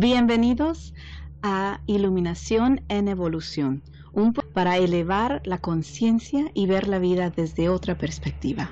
Bienvenidos 0.00 0.94
a 1.42 1.82
Iluminación 1.84 2.80
en 2.88 3.06
Evolución, 3.06 3.82
un 4.14 4.32
para 4.32 4.78
elevar 4.78 5.42
la 5.44 5.58
conciencia 5.58 6.50
y 6.54 6.64
ver 6.64 6.88
la 6.88 6.98
vida 6.98 7.28
desde 7.28 7.68
otra 7.68 7.98
perspectiva. 7.98 8.70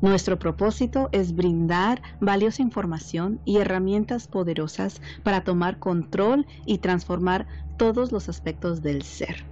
Nuestro 0.00 0.38
propósito 0.38 1.08
es 1.10 1.34
brindar 1.34 2.02
valiosa 2.20 2.62
información 2.62 3.40
y 3.44 3.56
herramientas 3.56 4.28
poderosas 4.28 5.02
para 5.24 5.42
tomar 5.42 5.80
control 5.80 6.46
y 6.66 6.78
transformar 6.78 7.48
todos 7.76 8.12
los 8.12 8.28
aspectos 8.28 8.80
del 8.80 9.02
ser. 9.02 9.44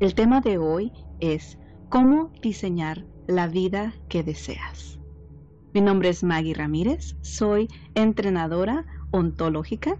El 0.00 0.16
tema 0.16 0.40
de 0.40 0.58
hoy 0.58 0.90
es 1.20 1.58
cómo 1.90 2.32
diseñar 2.42 3.06
la 3.28 3.46
vida 3.46 3.94
que 4.08 4.24
deseas. 4.24 4.98
Mi 5.72 5.80
nombre 5.80 6.08
es 6.08 6.24
Maggie 6.24 6.54
Ramírez, 6.54 7.14
soy 7.20 7.68
entrenadora 7.94 8.84
ontológica 9.10 9.96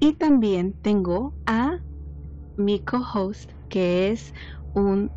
y 0.00 0.14
también 0.14 0.74
tengo 0.82 1.36
a 1.46 1.82
mi 2.56 2.80
co-host 2.84 3.52
que 3.68 4.10
es 4.10 4.34
un 4.72 5.14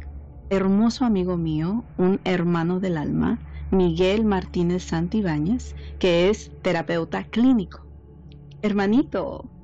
hermoso 0.50 1.06
amigo 1.06 1.38
mío, 1.38 1.88
un 1.98 2.22
hermano 2.26 2.80
del 2.80 2.98
alma, 2.98 3.44
Miguel 3.72 4.26
Martínez 4.26 4.84
Santibáñez, 4.86 5.76
que 6.00 6.30
es 6.30 6.54
terapeuta 6.62 7.26
clínico. 7.26 7.88
Hermanito. 8.62 9.55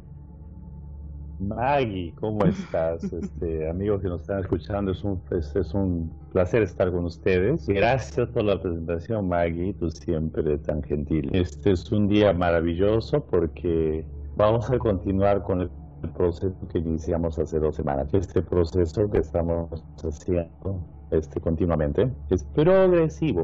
Maggie, 1.41 2.13
¿cómo 2.19 2.45
estás? 2.45 3.03
Este, 3.11 3.69
amigos 3.69 4.01
que 4.01 4.07
nos 4.07 4.21
están 4.21 4.39
escuchando, 4.39 4.91
es 4.91 5.03
un, 5.03 5.21
es, 5.31 5.73
un 5.73 6.11
placer 6.31 6.61
estar 6.61 6.91
con 6.91 7.05
ustedes. 7.05 7.67
Gracias 7.67 8.29
por 8.29 8.43
la 8.43 8.59
presentación, 8.61 9.27
Maggie, 9.27 9.73
tú 9.73 9.89
siempre 9.89 10.57
tan 10.59 10.83
gentil. 10.83 11.29
Este 11.33 11.71
es 11.71 11.91
un 11.91 12.07
día 12.07 12.31
maravilloso 12.33 13.25
porque 13.25 14.05
vamos 14.35 14.69
a 14.69 14.77
continuar 14.77 15.41
con 15.41 15.61
el 15.61 15.69
proceso 16.15 16.55
que 16.71 16.79
iniciamos 16.79 17.37
hace 17.39 17.59
dos 17.59 17.75
semanas. 17.75 18.13
Este 18.13 18.41
proceso 18.41 19.09
que 19.09 19.19
estamos 19.19 19.83
haciendo 20.03 20.85
este, 21.09 21.41
continuamente 21.41 22.11
es 22.29 22.43
progresivo. 22.43 23.43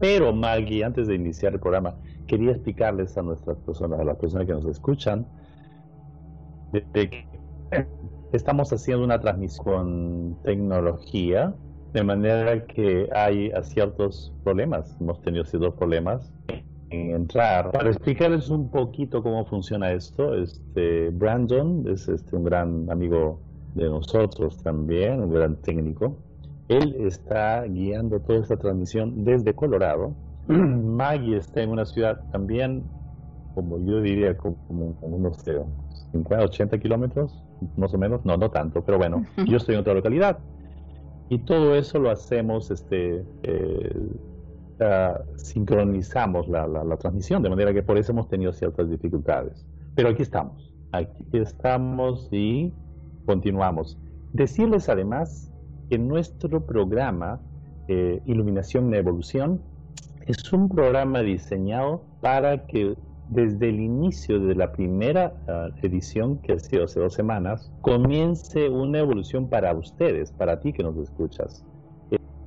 Pero 0.00 0.32
Maggie, 0.32 0.84
antes 0.84 1.06
de 1.06 1.14
iniciar 1.14 1.54
el 1.54 1.60
programa, 1.60 1.94
quería 2.26 2.52
explicarles 2.52 3.16
a 3.16 3.22
nuestras 3.22 3.58
personas, 3.58 4.00
a 4.00 4.04
las 4.04 4.16
personas 4.16 4.46
que 4.46 4.52
nos 4.52 4.64
escuchan, 4.64 5.26
de 6.72 7.08
que 7.08 7.33
estamos 8.32 8.72
haciendo 8.72 9.04
una 9.04 9.20
transmisión 9.20 9.64
con 9.64 10.42
tecnología, 10.42 11.54
de 11.92 12.02
manera 12.02 12.66
que 12.66 13.08
hay 13.14 13.52
ciertos 13.62 14.34
problemas. 14.42 14.96
Hemos 15.00 15.22
tenido 15.22 15.44
ciertos 15.44 15.74
problemas 15.74 16.32
en 16.90 17.10
entrar. 17.10 17.70
Para 17.70 17.90
explicarles 17.90 18.50
un 18.50 18.70
poquito 18.70 19.22
cómo 19.22 19.44
funciona 19.46 19.92
esto, 19.92 20.34
este 20.34 21.10
Brandon 21.10 21.84
es 21.88 22.08
este, 22.08 22.36
un 22.36 22.44
gran 22.44 22.90
amigo 22.90 23.40
de 23.74 23.88
nosotros 23.88 24.62
también, 24.62 25.20
un 25.20 25.32
gran 25.32 25.56
técnico. 25.56 26.16
Él 26.68 26.96
está 27.00 27.62
guiando 27.64 28.20
toda 28.20 28.40
esta 28.40 28.56
transmisión 28.56 29.24
desde 29.24 29.54
Colorado. 29.54 30.14
Maggie 30.48 31.36
está 31.36 31.62
en 31.62 31.70
una 31.70 31.84
ciudad 31.84 32.20
también, 32.32 32.82
como 33.54 33.78
yo 33.78 34.00
diría, 34.00 34.36
como, 34.36 34.96
como 34.96 35.16
unos 35.16 35.44
50, 36.12 36.44
80 36.44 36.78
kilómetros 36.78 37.44
más 37.76 37.92
o 37.94 37.98
menos, 37.98 38.24
no, 38.24 38.36
no 38.36 38.50
tanto, 38.50 38.84
pero 38.84 38.98
bueno, 38.98 39.24
yo 39.46 39.56
estoy 39.56 39.74
en 39.74 39.80
otra 39.80 39.94
localidad. 39.94 40.38
Y 41.28 41.38
todo 41.38 41.74
eso 41.74 41.98
lo 41.98 42.10
hacemos, 42.10 42.70
este, 42.70 43.24
eh, 43.42 43.94
sincronizamos 45.36 46.48
la, 46.48 46.66
la, 46.66 46.96
transmisión, 46.96 47.42
de 47.42 47.50
manera 47.50 47.72
que 47.72 47.82
por 47.82 47.96
eso 47.96 48.12
hemos 48.12 48.28
tenido 48.28 48.52
ciertas 48.52 48.90
dificultades. 48.90 49.64
Pero 49.94 50.10
aquí 50.10 50.22
estamos, 50.22 50.72
aquí 50.92 51.24
estamos 51.32 52.28
y 52.30 52.72
continuamos. 53.24 53.98
Decirles 54.32 54.88
además 54.88 55.52
que 55.88 55.98
nuestro 55.98 56.64
programa 56.66 57.40
eh, 57.88 58.20
Iluminación 58.26 58.88
en 58.88 58.94
Evolución 58.94 59.60
es 60.26 60.52
un 60.52 60.68
programa 60.68 61.20
diseñado 61.20 62.02
para 62.20 62.66
que 62.66 62.96
desde 63.28 63.70
el 63.70 63.80
inicio 63.80 64.38
de 64.40 64.54
la 64.54 64.72
primera 64.72 65.34
ah, 65.48 65.68
edición, 65.82 66.38
que 66.38 66.52
ha 66.52 66.58
sido 66.58 66.84
hace 66.84 67.00
dos 67.00 67.14
semanas, 67.14 67.72
comience 67.80 68.68
una 68.68 68.98
evolución 69.00 69.48
para 69.48 69.72
ustedes, 69.74 70.32
para 70.32 70.60
ti 70.60 70.72
que 70.72 70.82
nos 70.82 70.96
escuchas. 70.96 71.64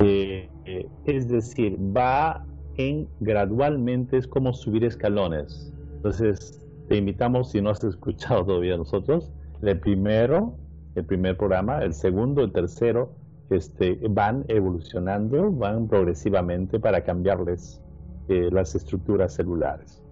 Eh, 0.00 0.48
eh, 0.64 0.88
es 1.06 1.28
decir, 1.28 1.76
va 1.78 2.44
en 2.76 3.08
gradualmente, 3.20 4.16
es 4.16 4.26
como 4.26 4.52
subir 4.52 4.84
escalones. 4.84 5.72
Entonces, 5.96 6.64
te 6.88 6.96
invitamos, 6.96 7.50
si 7.50 7.60
no 7.60 7.70
has 7.70 7.82
escuchado 7.84 8.44
todavía 8.44 8.76
nosotros, 8.76 9.32
el 9.62 9.80
primero, 9.80 10.54
el 10.94 11.04
primer 11.04 11.36
programa, 11.36 11.82
el 11.82 11.92
segundo, 11.92 12.42
el 12.42 12.52
tercero, 12.52 13.12
este, 13.50 13.98
van 14.10 14.44
evolucionando, 14.48 15.50
van 15.50 15.88
progresivamente 15.88 16.78
para 16.78 17.02
cambiarles 17.02 17.82
eh, 18.28 18.50
las 18.52 18.74
estructuras 18.74 19.34
celulares. 19.34 20.02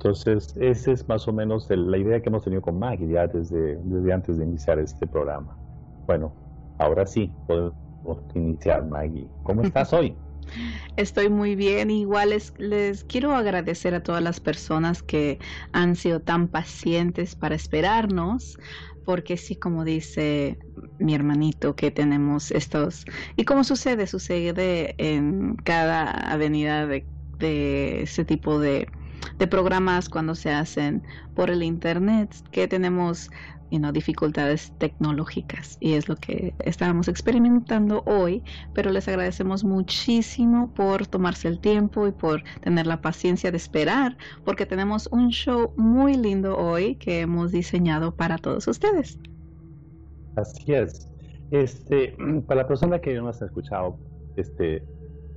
Entonces, 0.00 0.56
esa 0.56 0.92
es 0.92 1.08
más 1.08 1.26
o 1.26 1.32
menos 1.32 1.66
la 1.68 1.98
idea 1.98 2.22
que 2.22 2.28
hemos 2.28 2.44
tenido 2.44 2.62
con 2.62 2.78
Maggie 2.78 3.08
ya 3.08 3.26
desde, 3.26 3.76
desde 3.82 4.12
antes 4.12 4.38
de 4.38 4.44
iniciar 4.44 4.78
este 4.78 5.08
programa. 5.08 5.58
Bueno, 6.06 6.32
ahora 6.78 7.04
sí, 7.04 7.32
podemos 7.48 7.74
iniciar, 8.34 8.86
Maggie. 8.86 9.28
¿Cómo 9.42 9.62
estás 9.62 9.92
hoy? 9.92 10.16
Estoy 10.96 11.28
muy 11.28 11.56
bien. 11.56 11.90
Igual 11.90 12.30
les, 12.30 12.52
les, 12.58 13.02
quiero 13.02 13.34
agradecer 13.34 13.92
a 13.92 14.00
todas 14.00 14.22
las 14.22 14.38
personas 14.38 15.02
que 15.02 15.40
han 15.72 15.96
sido 15.96 16.20
tan 16.20 16.46
pacientes 16.46 17.34
para 17.34 17.56
esperarnos, 17.56 18.56
porque 19.04 19.36
sí, 19.36 19.56
como 19.56 19.84
dice 19.84 20.60
mi 20.98 21.16
hermanito, 21.16 21.74
que 21.74 21.90
tenemos 21.90 22.52
estos, 22.52 23.04
y 23.34 23.44
como 23.44 23.64
sucede, 23.64 24.06
sucede 24.06 24.94
en 24.98 25.56
cada 25.56 26.08
avenida 26.08 26.86
de, 26.86 27.04
de 27.40 28.02
ese 28.02 28.24
tipo 28.24 28.60
de 28.60 28.86
de 29.38 29.46
programas 29.46 30.08
cuando 30.08 30.34
se 30.34 30.50
hacen 30.50 31.02
por 31.34 31.50
el 31.50 31.62
internet 31.62 32.34
que 32.50 32.68
tenemos 32.68 33.30
dificultades 33.92 34.72
tecnológicas 34.78 35.76
y 35.80 35.92
es 35.92 36.08
lo 36.08 36.16
que 36.16 36.54
estábamos 36.60 37.08
experimentando 37.08 38.02
hoy, 38.06 38.42
pero 38.72 38.90
les 38.90 39.06
agradecemos 39.08 39.64
muchísimo 39.64 40.72
por 40.74 41.06
tomarse 41.06 41.48
el 41.48 41.58
tiempo 41.60 42.06
y 42.06 42.12
por 42.12 42.42
tener 42.60 42.86
la 42.86 43.00
paciencia 43.00 43.50
de 43.50 43.56
esperar, 43.56 44.16
porque 44.44 44.66
tenemos 44.66 45.08
un 45.12 45.30
show 45.30 45.72
muy 45.76 46.14
lindo 46.14 46.56
hoy 46.56 46.96
que 46.96 47.20
hemos 47.20 47.52
diseñado 47.52 48.14
para 48.14 48.38
todos 48.38 48.66
ustedes. 48.66 49.18
Así 50.36 50.72
es. 50.72 51.10
Este, 51.50 52.16
para 52.46 52.62
la 52.62 52.68
persona 52.68 53.00
que 53.00 53.14
no 53.14 53.22
nos 53.22 53.42
ha 53.42 53.46
escuchado, 53.46 53.98
este, 54.36 54.82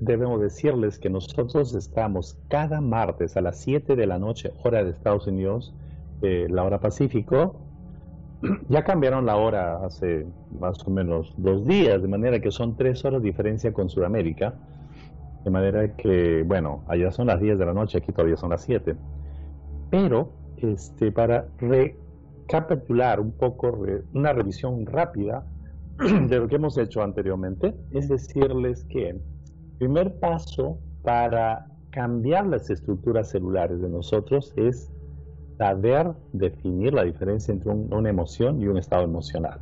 debemos 0.02 0.42
decirles 0.42 0.98
que 0.98 1.12
nosotros 1.12 1.76
estamos 1.76 2.36
cada 2.50 2.82
martes 2.82 3.38
a 3.38 3.42
las 3.42 3.60
7 3.62 3.96
de 3.96 4.08
la 4.08 4.18
noche, 4.18 4.52
hora 4.64 4.84
de 4.84 4.90
Estados 4.90 5.28
Unidos, 5.28 5.74
eh, 6.24 6.48
la 6.50 6.64
hora 6.64 6.80
Pacífico. 6.80 7.62
Ya 8.70 8.84
cambiaron 8.84 9.28
la 9.28 9.36
hora 9.36 9.86
hace 9.86 10.26
más 10.60 10.86
o 10.88 10.90
menos 10.90 11.32
dos 11.38 11.68
días, 11.68 12.02
de 12.02 12.08
manera 12.08 12.40
que 12.40 12.50
son 12.50 12.76
tres 12.76 13.06
horas 13.06 13.22
de 13.22 13.28
diferencia 13.28 13.72
con 13.72 13.88
Sudamérica. 13.88 14.56
De 15.46 15.52
manera 15.52 15.96
que, 15.96 16.42
bueno, 16.42 16.84
allá 16.88 17.12
son 17.12 17.28
las 17.28 17.40
10 17.40 17.60
de 17.60 17.66
la 17.68 17.74
noche, 17.74 18.00
aquí 18.00 18.12
todavía 18.12 18.38
son 18.38 18.50
las 18.50 18.64
7. 18.64 18.96
Pero, 19.92 20.32
este, 20.58 21.12
para 21.12 21.46
recapitular 21.60 23.20
un 23.20 23.34
poco, 23.34 23.86
una 24.16 24.34
revisión 24.34 24.88
rápida 24.88 25.46
de 26.00 26.40
lo 26.40 26.48
que 26.48 26.56
hemos 26.56 26.80
hecho 26.80 27.04
anteriormente, 27.04 27.76
es 27.92 28.10
decirles 28.10 28.84
que 28.86 29.22
primer 29.82 30.14
paso 30.20 30.78
para 31.02 31.66
cambiar 31.90 32.46
las 32.46 32.70
estructuras 32.70 33.32
celulares 33.32 33.82
de 33.82 33.90
nosotros 33.90 34.54
es 34.56 34.92
saber 35.58 36.14
definir 36.34 36.94
la 36.94 37.04
diferencia 37.04 37.52
entre 37.52 37.72
una 37.72 38.08
emoción 38.08 38.62
y 38.62 38.68
un 38.68 38.78
estado 38.78 39.06
emocional. 39.06 39.60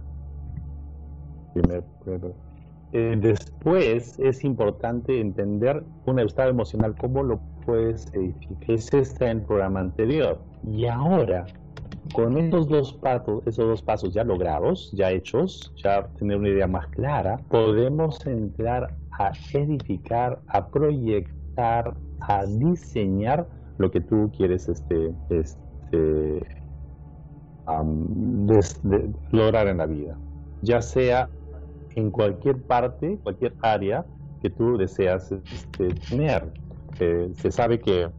Eh, 2.91 3.17
después 3.21 4.19
es 4.19 4.43
importante 4.43 5.21
entender 5.21 5.85
un 6.05 6.19
estado 6.19 6.49
emocional, 6.49 6.95
cómo 6.99 7.23
lo 7.23 7.39
puedes 7.65 8.13
edificar. 8.13 8.71
Ese 8.71 8.99
está 8.99 9.31
en 9.31 9.37
el 9.37 9.43
programa 9.45 9.79
anterior. 9.79 10.37
Y 10.69 10.85
ahora, 10.85 11.45
con 12.13 12.37
esos 12.37 12.67
dos 12.67 12.91
pasos, 12.91 13.41
esos 13.47 13.65
dos 13.65 13.81
pasos 13.81 14.13
ya 14.13 14.25
logrados, 14.25 14.91
ya 14.91 15.11
hechos, 15.11 15.73
ya 15.81 16.09
tener 16.17 16.35
una 16.35 16.49
idea 16.49 16.67
más 16.67 16.87
clara, 16.87 17.37
podemos 17.49 18.25
entrar 18.25 18.98
a 19.19 19.33
edificar, 19.53 20.39
a 20.47 20.67
proyectar, 20.69 21.93
a 22.21 22.45
diseñar 22.45 23.47
lo 23.77 23.91
que 23.91 23.99
tú 24.01 24.31
quieres 24.35 24.67
este, 24.69 25.13
este, 25.29 26.41
lograr 29.31 29.67
en 29.67 29.77
la 29.77 29.85
vida. 29.85 30.17
Ya 30.61 30.81
sea 30.81 31.29
en 31.95 32.11
cualquier 32.11 32.61
parte, 32.61 33.19
cualquier 33.21 33.53
área 33.61 34.05
que 34.41 34.49
tú 34.49 34.77
deseas 34.77 35.31
este, 35.31 35.93
tener. 36.09 36.51
se 37.35 37.51
sabe 37.51 37.79
que 37.79 38.09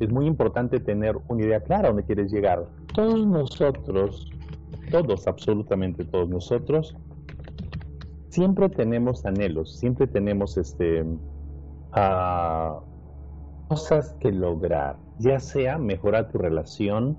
es 0.00 0.10
muy 0.10 0.26
importante 0.26 0.80
tener 0.80 1.16
una 1.28 1.44
idea 1.44 1.60
clara 1.60 1.88
dónde 1.88 2.02
quieres 2.04 2.32
llegar. 2.32 2.66
todos 2.94 3.26
nosotros, 3.26 4.28
todos, 4.90 5.26
absolutamente 5.28 6.04
todos 6.04 6.28
nosotros, 6.28 6.96
siempre 8.38 8.68
tenemos 8.68 9.26
anhelos, 9.26 9.76
siempre 9.76 10.06
tenemos 10.06 10.56
este, 10.58 11.02
uh, 11.02 12.80
cosas 13.66 14.14
que 14.20 14.30
lograr, 14.30 14.96
ya 15.18 15.40
sea 15.40 15.76
mejorar 15.76 16.28
tu 16.28 16.38
relación, 16.38 17.18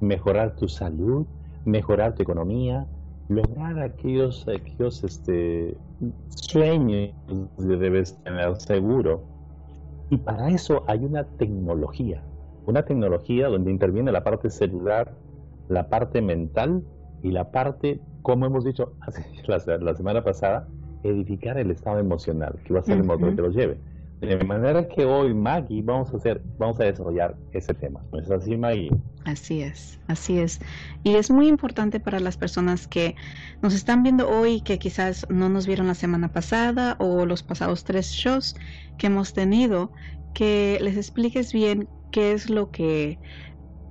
mejorar 0.00 0.56
tu 0.56 0.66
salud, 0.66 1.26
mejorar 1.64 2.16
tu 2.16 2.24
economía, 2.24 2.88
lograr 3.28 3.78
aquellos, 3.78 4.44
aquellos 4.48 5.04
este, 5.04 5.76
sueños 6.30 7.14
que 7.56 7.76
debes 7.76 8.16
tener 8.24 8.56
seguro. 8.56 9.22
Y 10.10 10.16
para 10.16 10.50
eso 10.50 10.82
hay 10.88 11.04
una 11.04 11.22
tecnología, 11.22 12.20
una 12.66 12.82
tecnología 12.82 13.46
donde 13.46 13.70
interviene 13.70 14.10
la 14.10 14.24
parte 14.24 14.50
celular, 14.50 15.14
la 15.68 15.88
parte 15.88 16.20
mental 16.20 16.82
y 17.22 17.30
la 17.30 17.52
parte, 17.52 18.00
como 18.22 18.46
hemos 18.46 18.64
dicho 18.64 18.94
la, 19.46 19.78
la 19.78 19.94
semana 19.94 20.24
pasada, 20.24 20.66
edificar 21.02 21.58
el 21.58 21.70
estado 21.70 21.98
emocional, 21.98 22.58
que 22.64 22.72
va 22.72 22.80
a 22.80 22.82
ser 22.82 22.98
el 22.98 23.04
motor 23.04 23.34
que 23.34 23.42
lo 23.42 23.50
lleve. 23.50 23.78
De 24.22 24.36
manera 24.44 24.86
que 24.86 25.04
hoy, 25.04 25.34
Maggie, 25.34 25.82
vamos 25.82 26.14
a 26.14 26.16
hacer, 26.16 26.40
vamos 26.56 26.78
a 26.78 26.84
desarrollar 26.84 27.34
ese 27.50 27.74
tema. 27.74 28.00
¿No 28.12 28.20
es 28.20 28.30
así, 28.30 28.56
Maggie? 28.56 28.92
Así 29.24 29.62
es, 29.62 29.98
así 30.06 30.38
es. 30.38 30.60
Y 31.02 31.16
es 31.16 31.28
muy 31.28 31.48
importante 31.48 31.98
para 31.98 32.20
las 32.20 32.36
personas 32.36 32.86
que 32.86 33.16
nos 33.62 33.74
están 33.74 34.04
viendo 34.04 34.30
hoy, 34.30 34.60
que 34.60 34.78
quizás 34.78 35.26
no 35.28 35.48
nos 35.48 35.66
vieron 35.66 35.88
la 35.88 35.96
semana 35.96 36.32
pasada 36.32 36.96
o 37.00 37.26
los 37.26 37.42
pasados 37.42 37.82
tres 37.82 38.12
shows 38.12 38.54
que 38.96 39.08
hemos 39.08 39.32
tenido, 39.32 39.90
que 40.34 40.78
les 40.80 40.96
expliques 40.96 41.52
bien 41.52 41.88
qué 42.12 42.30
es 42.30 42.48
lo 42.48 42.70
que 42.70 43.18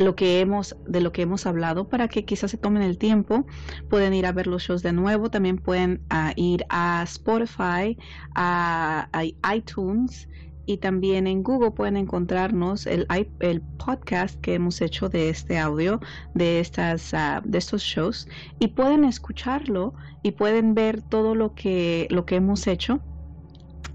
lo 0.02 0.16
que 0.16 0.40
hemos 0.40 0.76
de 0.88 1.02
lo 1.02 1.12
que 1.12 1.22
hemos 1.22 1.46
hablado 1.46 1.88
para 1.88 2.08
que 2.08 2.26
quizás 2.26 2.52
se 2.52 2.58
tomen 2.58 2.84
el 2.84 2.98
tiempo. 2.98 3.46
Pueden 3.90 4.14
ir 4.14 4.26
a 4.26 4.32
ver 4.32 4.48
los 4.48 4.64
shows 4.64 4.84
de 4.84 4.94
nuevo 4.94 5.30
también 5.30 5.58
pueden 5.58 6.02
ah, 6.10 6.34
ir 6.36 6.66
a 6.70 7.04
Spotify 7.04 7.98
a, 8.36 9.10
iTunes 9.54 10.28
y 10.66 10.78
también 10.78 11.28
en 11.28 11.44
Google 11.44 11.72
pueden 11.72 11.98
encontrarnos 11.98 12.86
el, 12.86 13.08
el 13.40 13.62
podcast 13.84 14.40
que 14.42 14.54
hemos 14.54 14.80
hecho 14.82 15.10
de 15.10 15.30
este 15.30 15.58
audio 15.58 16.00
de 16.34 16.60
estas 16.60 17.14
ah, 17.14 17.42
de 17.44 17.58
estos 17.58 17.82
shows 17.82 18.28
y 18.60 18.68
pueden 18.68 19.04
escucharlo 19.04 19.94
y 20.24 20.32
pueden 20.32 20.74
ver 20.76 21.02
todo 21.02 21.36
lo 21.36 21.54
que 21.56 22.08
lo 22.12 22.26
que 22.26 22.36
hemos 22.36 22.68
hecho 22.68 23.02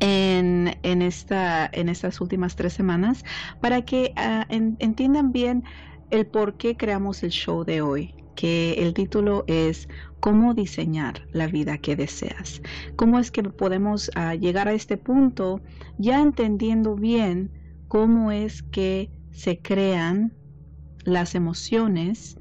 en, 0.01 0.77
en, 0.83 1.03
esta, 1.03 1.69
en 1.73 1.89
estas 1.89 2.21
últimas 2.21 2.57
tres 2.57 2.73
semanas 2.73 3.25
para 3.61 3.83
que 3.83 4.13
ah, 4.17 4.47
entiendan 4.49 5.33
bien 5.33 5.65
el 6.11 6.27
por 6.27 6.57
qué 6.57 6.77
creamos 6.77 7.23
el 7.23 7.31
show 7.31 7.65
de 7.65 7.81
hoy, 7.81 8.15
que 8.35 8.75
el 8.75 8.95
título 8.95 9.45
es 9.47 9.89
cómo 10.21 10.55
diseñar 10.55 11.27
la 11.33 11.47
vida 11.47 11.79
que 11.79 11.97
deseas. 11.97 12.61
¿Cómo 12.97 13.19
es 13.19 13.31
que 13.31 13.43
podemos 13.43 14.11
ah, 14.15 14.35
llegar 14.35 14.69
a 14.69 14.73
este 14.73 14.97
punto 14.97 15.61
ya 15.99 16.21
entendiendo 16.21 16.97
bien 16.97 17.51
cómo 17.89 18.31
es 18.31 18.63
que 18.63 19.11
se 19.33 19.61
crean 19.61 20.35
las 21.05 21.35
emociones, 21.35 22.39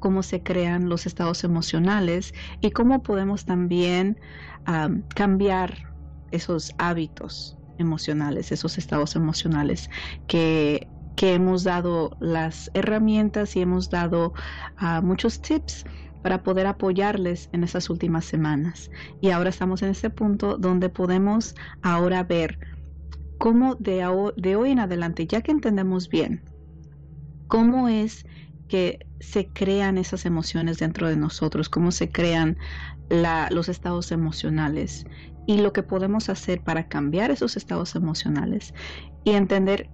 cómo 0.00 0.22
se 0.22 0.42
crean 0.42 0.88
los 0.88 1.06
estados 1.06 1.44
emocionales 1.44 2.32
y 2.60 2.70
cómo 2.70 3.02
podemos 3.02 3.44
también 3.44 4.18
ah, 4.66 4.90
cambiar 5.14 5.94
esos 6.30 6.72
hábitos 6.78 7.56
emocionales, 7.78 8.52
esos 8.52 8.78
estados 8.78 9.16
emocionales 9.16 9.90
que 10.26 10.88
que 11.16 11.34
hemos 11.34 11.64
dado 11.64 12.16
las 12.20 12.70
herramientas 12.74 13.56
y 13.56 13.62
hemos 13.62 13.90
dado 13.90 14.34
ah, 14.76 15.00
muchos 15.00 15.40
tips 15.40 15.84
para 16.22 16.42
poder 16.42 16.66
apoyarles 16.66 17.48
en 17.52 17.64
esas 17.64 17.88
últimas 17.88 18.24
semanas. 18.24 18.90
Y 19.20 19.30
ahora 19.30 19.50
estamos 19.50 19.82
en 19.82 19.90
este 19.90 20.10
punto 20.10 20.58
donde 20.58 20.88
podemos 20.88 21.54
ahora 21.82 22.22
ver 22.22 22.58
cómo 23.38 23.74
de 23.76 24.04
hoy 24.56 24.70
en 24.70 24.78
adelante, 24.78 25.26
ya 25.26 25.40
que 25.42 25.52
entendemos 25.52 26.08
bien 26.08 26.42
cómo 27.48 27.88
es 27.88 28.26
que 28.68 29.06
se 29.20 29.46
crean 29.48 29.98
esas 29.98 30.26
emociones 30.26 30.78
dentro 30.78 31.08
de 31.08 31.16
nosotros, 31.16 31.68
cómo 31.68 31.92
se 31.92 32.10
crean 32.10 32.58
los 33.50 33.68
estados 33.68 34.10
emocionales 34.10 35.06
y 35.46 35.58
lo 35.58 35.72
que 35.72 35.84
podemos 35.84 36.28
hacer 36.28 36.60
para 36.62 36.88
cambiar 36.88 37.30
esos 37.30 37.56
estados 37.56 37.94
emocionales 37.94 38.74
y 39.24 39.32
entender 39.32 39.88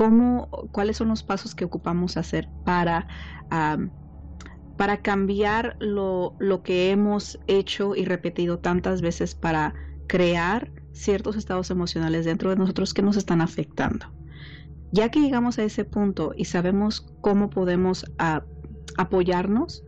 cómo, 0.00 0.48
cuáles 0.72 0.96
son 0.96 1.08
los 1.08 1.22
pasos 1.22 1.54
que 1.54 1.66
ocupamos 1.66 2.16
hacer 2.16 2.48
para, 2.64 3.06
para 4.78 5.02
cambiar 5.02 5.76
lo, 5.78 6.36
lo 6.38 6.62
que 6.62 6.90
hemos 6.90 7.38
hecho 7.48 7.94
y 7.94 8.06
repetido 8.06 8.60
tantas 8.60 9.02
veces 9.02 9.34
para 9.34 9.74
crear 10.06 10.72
ciertos 10.92 11.36
estados 11.36 11.70
emocionales 11.70 12.24
dentro 12.24 12.48
de 12.48 12.56
nosotros 12.56 12.94
que 12.94 13.02
nos 13.02 13.18
están 13.18 13.42
afectando. 13.42 14.06
Ya 14.90 15.10
que 15.10 15.20
llegamos 15.20 15.58
a 15.58 15.64
ese 15.64 15.84
punto 15.84 16.32
y 16.34 16.46
sabemos 16.46 17.06
cómo 17.20 17.50
podemos 17.50 18.06
apoyarnos 18.96 19.84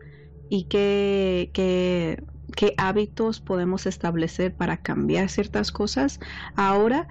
y 0.47 0.65
qué, 0.65 1.49
qué, 1.55 2.23
qué 2.55 2.75
hábitos 2.77 3.41
podemos 3.41 3.87
establecer 3.87 4.53
para 4.53 4.77
cambiar 4.77 5.29
ciertas 5.29 5.71
cosas, 5.71 6.19
ahora 6.55 7.07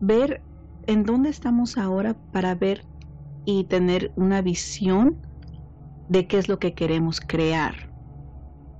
ver 0.00 0.42
en 0.86 1.04
dónde 1.04 1.30
estamos 1.30 1.76
ahora 1.78 2.16
para 2.32 2.54
ver 2.54 2.84
y 3.44 3.64
tener 3.64 4.12
una 4.16 4.42
visión 4.42 5.16
de 6.08 6.26
qué 6.26 6.38
es 6.38 6.48
lo 6.48 6.58
que 6.58 6.74
queremos 6.74 7.20
crear 7.20 7.74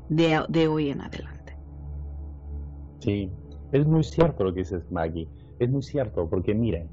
de, 0.08 0.68
hoy 0.68 0.90
en 0.90 1.00
adelante. 1.00 1.56
Sí, 3.00 3.30
es 3.72 3.86
muy 3.86 4.04
cierto 4.04 4.44
lo 4.44 4.52
que 4.52 4.60
dices, 4.60 4.90
Maggie. 4.90 5.28
Es 5.58 5.70
muy 5.70 5.82
cierto, 5.82 6.28
porque 6.28 6.54
miren, 6.54 6.88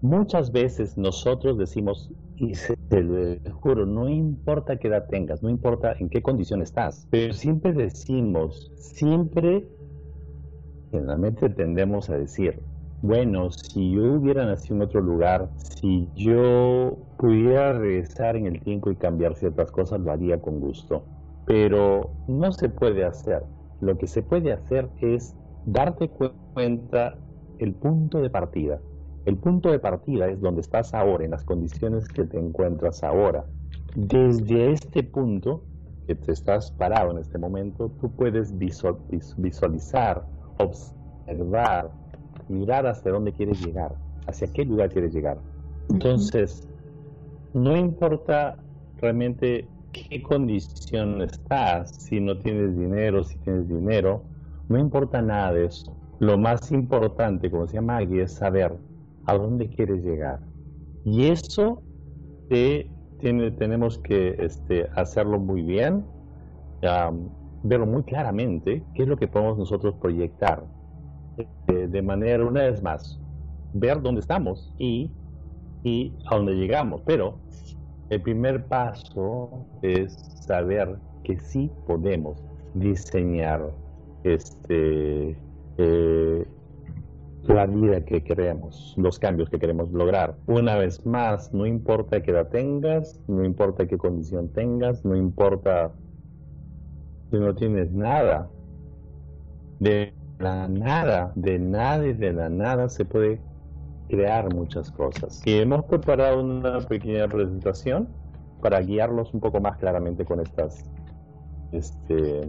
muchas 0.00 0.52
veces 0.52 0.98
nosotros 0.98 1.56
decimos, 1.56 2.10
y 2.36 2.54
se 2.54 2.76
lo 2.90 3.38
juro, 3.54 3.86
no 3.86 4.08
importa 4.08 4.76
qué 4.76 4.88
edad 4.88 5.06
tengas, 5.08 5.42
no 5.42 5.48
importa 5.48 5.94
en 5.98 6.08
qué 6.08 6.20
condición 6.20 6.62
estás, 6.62 7.06
pero 7.10 7.32
siempre 7.32 7.72
decimos, 7.72 8.70
siempre, 8.76 9.66
generalmente 10.90 11.48
tendemos 11.50 12.10
a 12.10 12.18
decir, 12.18 12.60
bueno, 13.02 13.50
si 13.50 13.90
yo 13.90 14.14
hubiera 14.14 14.46
nacido 14.46 14.76
en 14.76 14.82
otro 14.82 15.00
lugar, 15.00 15.50
si 15.56 16.08
yo 16.14 16.96
pudiera 17.18 17.72
regresar 17.72 18.36
en 18.36 18.46
el 18.46 18.60
tiempo 18.60 18.92
y 18.92 18.96
cambiar 18.96 19.34
ciertas 19.34 19.72
cosas, 19.72 20.00
lo 20.00 20.12
haría 20.12 20.40
con 20.40 20.60
gusto. 20.60 21.04
Pero 21.44 22.12
no 22.28 22.52
se 22.52 22.68
puede 22.68 23.04
hacer. 23.04 23.42
Lo 23.80 23.98
que 23.98 24.06
se 24.06 24.22
puede 24.22 24.52
hacer 24.52 24.88
es 25.00 25.34
darte 25.66 26.08
cuenta 26.54 27.18
el 27.58 27.74
punto 27.74 28.20
de 28.20 28.30
partida. 28.30 28.80
El 29.24 29.36
punto 29.36 29.72
de 29.72 29.80
partida 29.80 30.28
es 30.28 30.40
donde 30.40 30.60
estás 30.60 30.94
ahora, 30.94 31.24
en 31.24 31.32
las 31.32 31.42
condiciones 31.42 32.08
que 32.08 32.24
te 32.24 32.38
encuentras 32.38 33.02
ahora. 33.02 33.44
Desde 33.96 34.70
este 34.70 35.02
punto 35.02 35.64
que 36.06 36.14
te 36.14 36.30
estás 36.30 36.70
parado 36.70 37.10
en 37.10 37.18
este 37.18 37.38
momento, 37.38 37.90
tú 38.00 38.12
puedes 38.12 38.56
visualizar, 38.56 40.24
observar, 40.58 42.01
mirar 42.52 42.86
hacia 42.86 43.10
dónde 43.10 43.32
quieres 43.32 43.64
llegar, 43.64 43.94
hacia 44.26 44.52
qué 44.52 44.64
lugar 44.64 44.90
quieres 44.90 45.12
llegar. 45.12 45.38
Entonces, 45.90 46.68
no 47.54 47.76
importa 47.76 48.56
realmente 49.00 49.66
qué 49.92 50.22
condición 50.22 51.20
estás, 51.22 51.90
si 51.96 52.20
no 52.20 52.38
tienes 52.38 52.76
dinero, 52.78 53.24
si 53.24 53.36
tienes 53.38 53.68
dinero, 53.68 54.22
no 54.68 54.78
importa 54.78 55.20
nada 55.20 55.52
de 55.52 55.66
eso. 55.66 55.94
Lo 56.18 56.38
más 56.38 56.70
importante, 56.72 57.50
como 57.50 57.64
decía 57.64 57.82
Maggie, 57.82 58.22
es 58.22 58.32
saber 58.32 58.72
a 59.26 59.34
dónde 59.34 59.68
quieres 59.68 60.04
llegar. 60.04 60.40
Y 61.04 61.26
eso 61.26 61.82
tiene, 62.48 63.50
tenemos 63.52 63.98
que 63.98 64.36
este, 64.38 64.88
hacerlo 64.94 65.38
muy 65.38 65.62
bien, 65.62 66.04
verlo 67.62 67.86
muy 67.86 68.02
claramente, 68.04 68.82
qué 68.94 69.02
es 69.02 69.08
lo 69.08 69.16
que 69.16 69.28
podemos 69.28 69.58
nosotros 69.58 69.94
proyectar 70.00 70.64
de 71.66 72.02
manera, 72.02 72.44
una 72.44 72.62
vez 72.62 72.82
más, 72.82 73.20
ver 73.74 74.00
dónde 74.02 74.20
estamos 74.20 74.74
y, 74.78 75.10
y 75.82 76.12
a 76.30 76.36
dónde 76.36 76.54
llegamos. 76.54 77.02
Pero 77.06 77.38
el 78.10 78.20
primer 78.22 78.66
paso 78.66 79.66
es 79.82 80.12
saber 80.46 80.98
que 81.24 81.38
sí 81.38 81.70
podemos 81.86 82.42
diseñar 82.74 83.72
este, 84.24 85.36
eh, 85.78 86.46
la 87.44 87.66
vida 87.66 88.04
que 88.04 88.22
queremos, 88.22 88.94
los 88.96 89.18
cambios 89.18 89.50
que 89.50 89.58
queremos 89.58 89.90
lograr. 89.92 90.36
Una 90.46 90.76
vez 90.76 91.04
más, 91.04 91.52
no 91.52 91.66
importa 91.66 92.22
qué 92.22 92.30
edad 92.30 92.48
tengas, 92.48 93.20
no 93.28 93.44
importa 93.44 93.86
qué 93.86 93.98
condición 93.98 94.48
tengas, 94.48 95.04
no 95.04 95.16
importa 95.16 95.92
si 97.30 97.38
no 97.38 97.54
tienes 97.54 97.92
nada 97.92 98.48
de 99.80 100.12
la 100.42 100.68
nada, 100.68 101.32
de 101.34 101.58
nada 101.58 102.06
y 102.06 102.12
de 102.12 102.32
la 102.32 102.48
nada 102.48 102.88
se 102.88 103.04
puede 103.04 103.40
crear 104.08 104.52
muchas 104.52 104.90
cosas. 104.90 105.42
Y 105.46 105.58
hemos 105.58 105.84
preparado 105.84 106.42
una 106.42 106.80
pequeña 106.80 107.28
presentación 107.28 108.08
para 108.60 108.80
guiarlos 108.80 109.32
un 109.32 109.40
poco 109.40 109.60
más 109.60 109.78
claramente 109.78 110.24
con 110.24 110.40
estas, 110.40 110.84
este, 111.72 112.42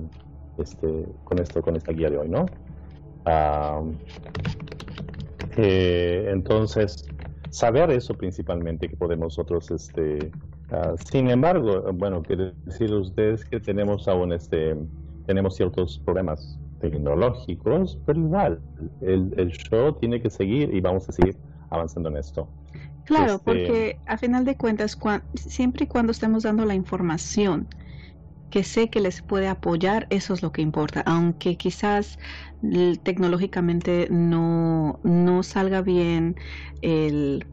este, 0.58 1.06
con 1.24 1.40
esto, 1.40 1.62
con 1.62 1.76
esta 1.76 1.92
guía 1.94 2.10
de 2.10 2.18
hoy, 2.18 2.30
¿no? 2.30 2.46
Eh, 5.58 6.28
entonces, 6.30 7.06
saber 7.50 7.92
eso 7.92 8.16
principalmente 8.16 8.90
que 8.90 8.98
podemos 8.98 9.28
nosotros, 9.28 9.72
este, 9.72 10.32
ah, 10.72 10.94
sin 11.12 11.30
embargo, 11.30 11.94
bueno, 11.94 12.22
quiero 12.24 12.52
decir 12.66 12.92
ustedes 12.94 13.46
que 13.46 13.60
tenemos 13.60 14.08
aún 14.08 14.34
este, 14.34 14.76
tenemos 15.26 15.56
ciertos 15.56 16.00
problemas 16.00 16.60
tecnológicos, 16.84 17.98
pero 18.06 18.20
igual, 18.20 18.60
el, 19.00 19.34
el 19.38 19.52
show 19.52 19.94
tiene 19.94 20.22
que 20.22 20.30
seguir 20.30 20.74
y 20.74 20.82
vamos 20.82 21.08
a 21.08 21.13
seguir 21.13 21.38
avanzando 21.70 22.10
en 22.10 22.18
esto. 22.18 22.48
Claro, 23.06 23.36
este, 23.36 23.44
porque 23.46 24.00
a 24.06 24.18
final 24.18 24.44
de 24.44 24.58
cuentas, 24.58 24.98
siempre 25.36 25.86
y 25.86 25.88
cuando 25.88 26.12
estemos 26.12 26.44
dando 26.44 26.66
la 26.66 26.75
información 26.75 27.68
que 28.50 28.63
sé 28.63 28.90
que 28.90 29.00
les 29.00 29.22
puede 29.22 29.48
apoyar, 29.48 30.08
eso 30.10 30.34
es 30.34 30.44
lo 30.44 30.52
que 30.52 30.62
importa, 30.62 31.02
aunque 31.06 31.56
quizás 31.56 32.20
tecnológicamente 33.04 34.08
no, 34.12 35.00
no 35.04 35.42
salga 35.42 35.82
bien 35.82 36.36
el, 36.82 37.46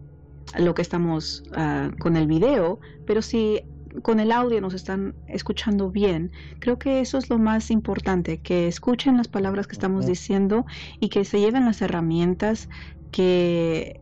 lo 0.59 0.75
que 0.75 0.83
estamos 0.83 1.45
uh, 1.53 1.97
con 1.99 2.17
el 2.17 2.27
video, 2.27 2.81
pero 3.07 3.23
si 3.23 3.63
con 4.03 4.21
el 4.21 4.33
audio 4.33 4.61
nos 4.61 4.75
están 4.75 5.15
escuchando 5.27 5.91
bien, 5.91 6.33
creo 6.59 6.79
que 6.79 7.01
eso 7.01 7.19
es 7.19 7.29
lo 7.31 7.39
más 7.39 7.71
importante, 7.71 8.39
que 8.39 8.69
escuchen 8.69 9.17
las 9.17 9.29
palabras 9.29 9.67
que 9.67 9.73
estamos 9.73 10.07
diciendo 10.07 10.67
y 11.01 11.09
que 11.09 11.25
se 11.25 11.41
lleven 11.41 11.65
las 11.65 11.83
herramientas 11.83 12.69
que, 13.11 14.01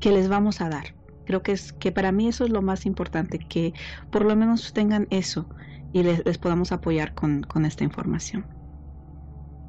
que 0.00 0.12
les 0.12 0.28
vamos 0.28 0.60
a 0.60 0.68
dar. 0.68 0.94
Creo 1.24 1.42
que 1.42 1.52
es 1.52 1.72
que 1.72 1.90
para 1.90 2.12
mí 2.12 2.28
eso 2.28 2.44
es 2.44 2.50
lo 2.50 2.62
más 2.62 2.86
importante, 2.86 3.38
que 3.38 3.72
por 4.10 4.24
lo 4.24 4.36
menos 4.36 4.72
tengan 4.72 5.08
eso 5.10 5.48
y 5.92 6.02
les, 6.02 6.38
podamos 6.38 6.72
apoyar 6.72 7.14
con, 7.14 7.42
con, 7.42 7.64
esta 7.64 7.82
información. 7.82 8.44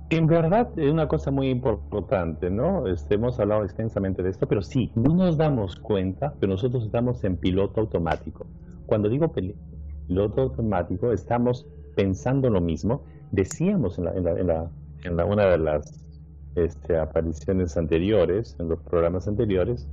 En 0.10 0.28
verdad 0.28 0.70
es 0.78 0.92
una 0.92 1.08
cosa 1.08 1.32
muy 1.32 1.50
importante, 1.50 2.50
¿no? 2.50 2.88
Este, 2.88 3.16
hemos 3.16 3.40
hablado 3.40 3.64
extensamente 3.64 4.24
de 4.24 4.30
esto, 4.30 4.48
pero 4.48 4.62
sí, 4.62 4.92
no 4.96 5.16
nos 5.16 5.38
damos 5.38 5.76
cuenta 5.76 6.34
que 6.40 6.48
nosotros 6.48 6.86
estamos 6.86 7.24
en 7.24 7.38
piloto 7.38 7.82
automático. 7.82 8.48
Cuando 8.88 9.10
digo 9.10 9.32
piloto 9.32 10.42
automático, 10.42 11.12
estamos 11.12 11.68
pensando 11.96 12.50
lo 12.50 12.62
mismo. 12.62 13.04
Decíamos 13.32 14.00
en, 14.00 14.06
la, 14.06 14.14
en, 14.16 14.24
la, 14.24 14.32
en, 14.32 14.48
la, 14.48 14.72
en 15.04 15.18
la, 15.18 15.26
una 15.26 15.46
de 15.46 15.58
las 15.60 16.04
este, 16.56 16.98
apariciones 16.98 17.78
anteriores, 17.78 18.56
en 18.60 18.70
los 18.70 18.80
programas 18.80 19.28
anteriores, 19.28 19.88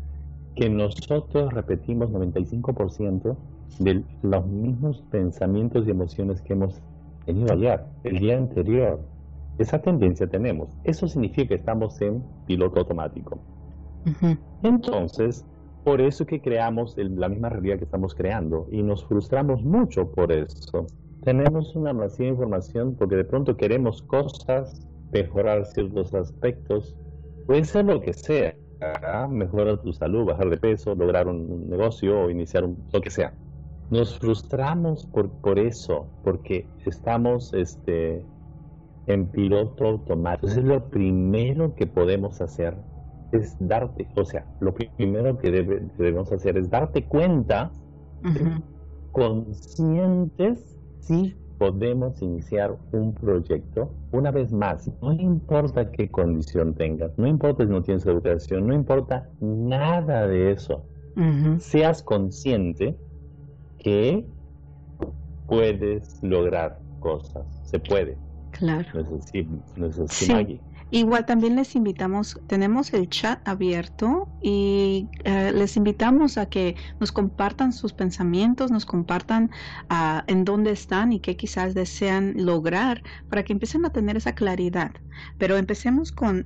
que 0.54 0.70
nosotros 0.70 1.52
repetimos 1.52 2.10
95% 2.10 3.36
de 3.80 4.04
los 4.22 4.46
mismos 4.46 5.02
pensamientos 5.10 5.86
y 5.86 5.90
emociones 5.90 6.40
que 6.42 6.52
hemos 6.52 6.80
tenido 7.26 7.52
ayer, 7.52 7.82
el 8.04 8.18
día 8.18 8.38
anterior. 8.38 9.00
Esa 9.58 9.80
tendencia 9.80 10.26
tenemos. 10.26 10.68
Eso 10.84 11.08
significa 11.08 11.48
que 11.48 11.54
estamos 11.54 12.00
en 12.00 12.22
piloto 12.46 12.80
automático. 12.80 13.38
Entonces, 14.62 15.44
por 15.84 16.00
eso 16.00 16.24
que 16.24 16.40
creamos 16.40 16.96
la 16.96 17.28
misma 17.28 17.50
realidad 17.50 17.76
que 17.76 17.84
estamos 17.84 18.14
creando 18.14 18.66
y 18.70 18.82
nos 18.82 19.04
frustramos 19.04 19.62
mucho 19.62 20.10
por 20.10 20.32
eso. 20.32 20.86
Tenemos 21.22 21.76
una 21.76 21.92
masiva 21.92 22.30
información 22.30 22.96
porque 22.98 23.16
de 23.16 23.24
pronto 23.24 23.56
queremos 23.56 24.02
cosas, 24.02 24.88
mejorar 25.12 25.66
ciertos 25.66 26.14
aspectos, 26.14 26.96
puede 27.46 27.64
ser 27.64 27.84
lo 27.84 28.00
que 28.00 28.14
sea, 28.14 28.56
mejorar 29.28 29.80
tu 29.82 29.92
salud, 29.92 30.24
bajar 30.24 30.48
de 30.48 30.56
peso, 30.56 30.94
lograr 30.94 31.28
un 31.28 31.68
negocio 31.68 32.22
o 32.22 32.30
iniciar 32.30 32.64
un, 32.64 32.78
lo 32.92 33.00
que 33.02 33.10
sea. 33.10 33.34
Nos 33.90 34.18
frustramos 34.18 35.04
por, 35.06 35.28
por 35.28 35.58
eso, 35.58 36.06
porque 36.24 36.66
estamos 36.86 37.52
este, 37.52 38.24
en 39.06 39.26
piloto 39.26 39.86
automático. 39.86 40.46
Entonces 40.46 40.64
lo 40.64 40.88
primero 40.88 41.74
que 41.74 41.86
podemos 41.86 42.40
hacer 42.40 42.74
es 43.38 43.56
darte, 43.60 44.08
o 44.16 44.24
sea, 44.24 44.46
lo 44.60 44.74
primero 44.74 45.38
que 45.38 45.50
debemos 45.50 46.32
hacer 46.32 46.56
es 46.56 46.70
darte 46.70 47.04
cuenta, 47.04 47.70
conscientes, 49.12 50.78
si 51.00 51.36
podemos 51.58 52.20
iniciar 52.22 52.76
un 52.92 53.14
proyecto. 53.14 53.90
Una 54.12 54.30
vez 54.30 54.52
más, 54.52 54.90
no 55.00 55.12
importa 55.12 55.90
qué 55.90 56.10
condición 56.10 56.74
tengas, 56.74 57.16
no 57.18 57.26
importa 57.26 57.64
si 57.64 57.70
no 57.70 57.82
tienes 57.82 58.06
educación, 58.06 58.66
no 58.66 58.74
importa 58.74 59.28
nada 59.40 60.26
de 60.26 60.52
eso. 60.52 60.84
Seas 61.58 62.02
consciente 62.02 62.96
que 63.78 64.26
puedes 65.46 66.22
lograr 66.22 66.80
cosas. 67.00 67.46
Se 67.64 67.78
puede. 67.78 68.16
Claro. 68.50 68.88
No 69.76 69.86
es 69.86 69.98
así, 69.98 70.60
Igual 70.94 71.26
también 71.26 71.56
les 71.56 71.74
invitamos, 71.74 72.40
tenemos 72.46 72.94
el 72.94 73.08
chat 73.08 73.40
abierto 73.48 74.28
y 74.40 75.08
eh, 75.24 75.50
les 75.52 75.76
invitamos 75.76 76.38
a 76.38 76.46
que 76.46 76.76
nos 77.00 77.10
compartan 77.10 77.72
sus 77.72 77.92
pensamientos, 77.92 78.70
nos 78.70 78.86
compartan 78.86 79.50
uh, 79.90 80.20
en 80.28 80.44
dónde 80.44 80.70
están 80.70 81.12
y 81.12 81.18
qué 81.18 81.36
quizás 81.36 81.74
desean 81.74 82.34
lograr 82.36 83.02
para 83.28 83.42
que 83.42 83.52
empiecen 83.52 83.84
a 83.84 83.90
tener 83.90 84.16
esa 84.16 84.36
claridad. 84.36 84.92
Pero 85.36 85.56
empecemos 85.56 86.12
con 86.12 86.44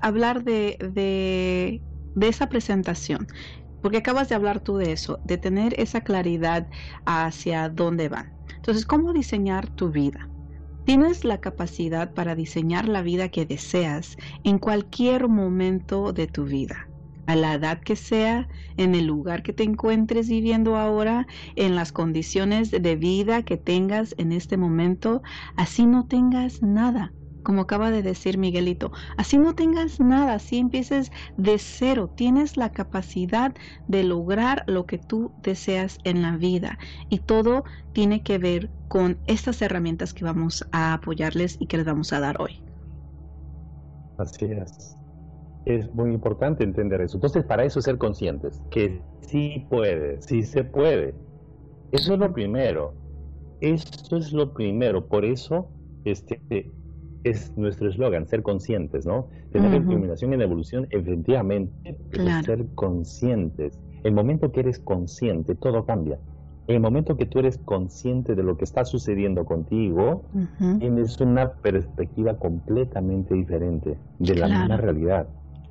hablar 0.00 0.42
de, 0.42 0.76
de, 0.92 1.80
de 2.16 2.28
esa 2.28 2.48
presentación 2.48 3.28
porque 3.80 3.98
acabas 3.98 4.28
de 4.28 4.34
hablar 4.34 4.58
tú 4.58 4.76
de 4.76 4.90
eso, 4.90 5.20
de 5.24 5.38
tener 5.38 5.78
esa 5.78 6.00
claridad 6.00 6.66
hacia 7.04 7.68
dónde 7.68 8.08
van. 8.08 8.32
Entonces, 8.56 8.84
¿cómo 8.84 9.12
diseñar 9.12 9.68
tu 9.68 9.90
vida? 9.90 10.31
Tienes 10.84 11.24
la 11.24 11.38
capacidad 11.38 12.12
para 12.12 12.34
diseñar 12.34 12.88
la 12.88 13.02
vida 13.02 13.28
que 13.28 13.46
deseas 13.46 14.16
en 14.42 14.58
cualquier 14.58 15.28
momento 15.28 16.12
de 16.12 16.26
tu 16.26 16.44
vida, 16.44 16.88
a 17.26 17.36
la 17.36 17.54
edad 17.54 17.80
que 17.80 17.94
sea, 17.94 18.48
en 18.76 18.96
el 18.96 19.06
lugar 19.06 19.44
que 19.44 19.52
te 19.52 19.62
encuentres 19.62 20.28
viviendo 20.28 20.76
ahora, 20.76 21.26
en 21.54 21.76
las 21.76 21.92
condiciones 21.92 22.72
de 22.72 22.96
vida 22.96 23.44
que 23.44 23.56
tengas 23.56 24.14
en 24.18 24.32
este 24.32 24.56
momento, 24.56 25.22
así 25.56 25.86
no 25.86 26.06
tengas 26.06 26.62
nada 26.62 27.12
como 27.42 27.62
acaba 27.62 27.90
de 27.90 28.02
decir 28.02 28.38
Miguelito. 28.38 28.92
Así 29.16 29.38
no 29.38 29.54
tengas 29.54 30.00
nada, 30.00 30.34
así 30.34 30.58
empieces 30.58 31.10
de 31.36 31.58
cero. 31.58 32.10
Tienes 32.14 32.56
la 32.56 32.72
capacidad 32.72 33.54
de 33.88 34.04
lograr 34.04 34.64
lo 34.66 34.86
que 34.86 34.98
tú 34.98 35.32
deseas 35.42 35.98
en 36.04 36.22
la 36.22 36.36
vida. 36.36 36.78
Y 37.08 37.18
todo 37.18 37.64
tiene 37.92 38.22
que 38.22 38.38
ver 38.38 38.70
con 38.88 39.18
estas 39.26 39.62
herramientas 39.62 40.14
que 40.14 40.24
vamos 40.24 40.66
a 40.72 40.94
apoyarles 40.94 41.56
y 41.60 41.66
que 41.66 41.78
les 41.78 41.86
vamos 41.86 42.12
a 42.12 42.20
dar 42.20 42.40
hoy. 42.40 42.62
Así 44.18 44.46
es. 44.46 44.96
Es 45.64 45.94
muy 45.94 46.12
importante 46.12 46.64
entender 46.64 47.00
eso. 47.00 47.16
Entonces, 47.16 47.44
para 47.44 47.64
eso 47.64 47.80
ser 47.80 47.96
conscientes, 47.98 48.60
que 48.70 49.00
sí 49.20 49.66
puede, 49.70 50.20
sí 50.22 50.42
se 50.42 50.64
puede. 50.64 51.14
Eso 51.92 52.14
es 52.14 52.18
lo 52.18 52.32
primero. 52.32 52.94
Eso 53.60 54.16
es 54.16 54.32
lo 54.32 54.52
primero. 54.52 55.06
Por 55.06 55.24
eso, 55.24 55.68
este, 56.04 56.40
es 57.24 57.56
nuestro 57.56 57.88
eslogan, 57.88 58.26
ser 58.26 58.42
conscientes, 58.42 59.06
¿no? 59.06 59.28
Tener 59.52 59.74
iluminación 59.74 60.32
en 60.32 60.42
evolución, 60.42 60.86
efectivamente, 60.90 61.96
ser 62.44 62.66
conscientes. 62.74 63.78
El 64.02 64.12
momento 64.12 64.50
que 64.50 64.60
eres 64.60 64.78
consciente, 64.78 65.54
todo 65.54 65.84
cambia. 65.84 66.18
El 66.68 66.80
momento 66.80 67.16
que 67.16 67.26
tú 67.26 67.40
eres 67.40 67.58
consciente 67.58 68.34
de 68.34 68.42
lo 68.42 68.56
que 68.56 68.64
está 68.64 68.84
sucediendo 68.84 69.44
contigo, 69.44 70.24
tienes 70.78 71.20
una 71.20 71.52
perspectiva 71.54 72.36
completamente 72.38 73.34
diferente 73.34 73.98
de 74.18 74.34
la 74.34 74.48
misma 74.48 74.76
realidad. 74.76 75.28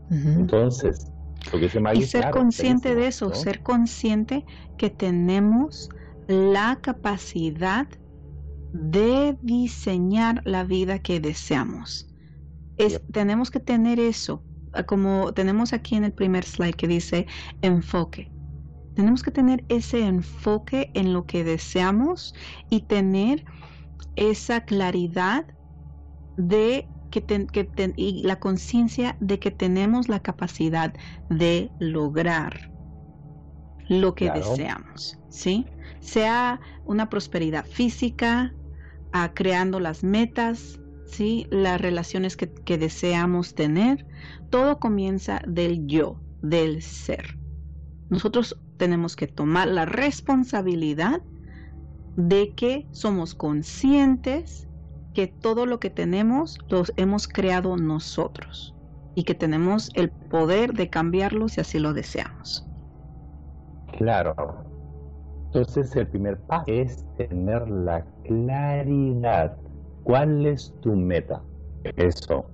Entonces, 0.09 1.11
lo 1.51 1.59
que 1.59 1.69
se 1.69 1.81
y 1.93 2.01
ser 2.03 2.29
consciente 2.31 2.95
de 2.95 3.07
eso, 3.07 3.33
ser 3.33 3.61
consciente 3.61 4.45
que 4.77 4.89
tenemos 4.89 5.89
la 6.27 6.77
capacidad 6.81 7.87
de 8.73 9.37
diseñar 9.41 10.41
la 10.45 10.63
vida 10.63 10.99
que 10.99 11.19
deseamos. 11.19 12.07
Es, 12.77 13.01
Tenemos 13.11 13.51
que 13.51 13.59
tener 13.59 13.99
eso, 13.99 14.43
ah, 14.73 14.83
como 14.83 15.33
tenemos 15.33 15.73
aquí 15.73 15.95
en 15.95 16.05
el 16.05 16.13
primer 16.13 16.43
slide 16.43 16.75
que 16.75 16.87
dice 16.87 17.27
enfoque. 17.61 18.31
Tenemos 18.95 19.23
que 19.23 19.31
tener 19.31 19.63
ese 19.69 20.05
enfoque 20.05 20.91
en 20.93 21.13
lo 21.13 21.25
que 21.25 21.43
deseamos 21.43 22.33
y 22.69 22.81
tener 22.81 23.45
esa 24.15 24.61
claridad 24.61 25.45
de 26.37 26.87
que, 27.11 27.93
y 27.97 28.23
la 28.23 28.39
conciencia 28.39 29.17
de 29.19 29.39
que 29.39 29.51
tenemos 29.51 30.09
la 30.09 30.21
capacidad 30.21 30.93
de 31.29 31.71
lograr 31.79 32.71
lo 33.87 34.15
que 34.15 34.31
deseamos, 34.31 35.19
¿sí? 35.29 35.65
Sea 35.99 36.61
una 36.85 37.09
prosperidad 37.09 37.65
física, 37.65 38.53
a 39.11 39.33
creando 39.33 39.79
las 39.79 40.03
metas, 40.03 40.79
¿sí? 41.05 41.47
las 41.49 41.79
relaciones 41.81 42.37
que, 42.37 42.77
deseamos 42.77 43.55
tener. 43.55 44.05
Todo 44.49 44.79
comienza 44.79 45.41
del 45.47 45.87
yo, 45.87 46.19
del 46.41 46.81
ser. 46.81 47.37
Nosotros 48.09 48.59
tenemos 48.77 49.15
que 49.15 49.27
tomar 49.27 49.67
la 49.67 49.85
responsabilidad 49.85 51.21
de 52.15 52.53
que 52.55 52.87
somos 52.91 53.35
conscientes 53.35 54.67
que 55.13 55.27
todo 55.27 55.65
lo 55.65 55.79
que 55.79 55.89
tenemos 55.89 56.57
lo 56.69 56.83
hemos 56.97 57.27
creado 57.27 57.77
nosotros 57.77 58.75
y 59.15 59.23
que 59.23 59.35
tenemos 59.35 59.89
el 59.93 60.09
poder 60.09 60.73
de 60.73 60.89
cambiarlo 60.89 61.49
si 61.49 61.61
así 61.61 61.79
lo 61.79 61.93
deseamos. 61.93 62.65
Claro. 63.97 64.70
Entonces 65.53 65.93
el 65.97 66.07
primer 66.07 66.39
paso 66.43 66.63
es 66.67 67.05
tener 67.17 67.69
la 67.69 68.05
claridad. 68.23 69.57
¿Cuál 70.03 70.45
es 70.45 70.73
tu 70.79 70.95
meta? 70.95 71.41
Eso. 71.97 72.45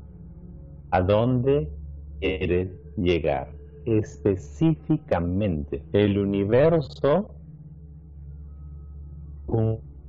¿A 0.89 1.01
dónde 1.01 1.69
quieres 2.19 2.71
llegar? 2.95 3.51
Específicamente, 3.85 5.83
el 5.93 6.17
universo 6.17 7.35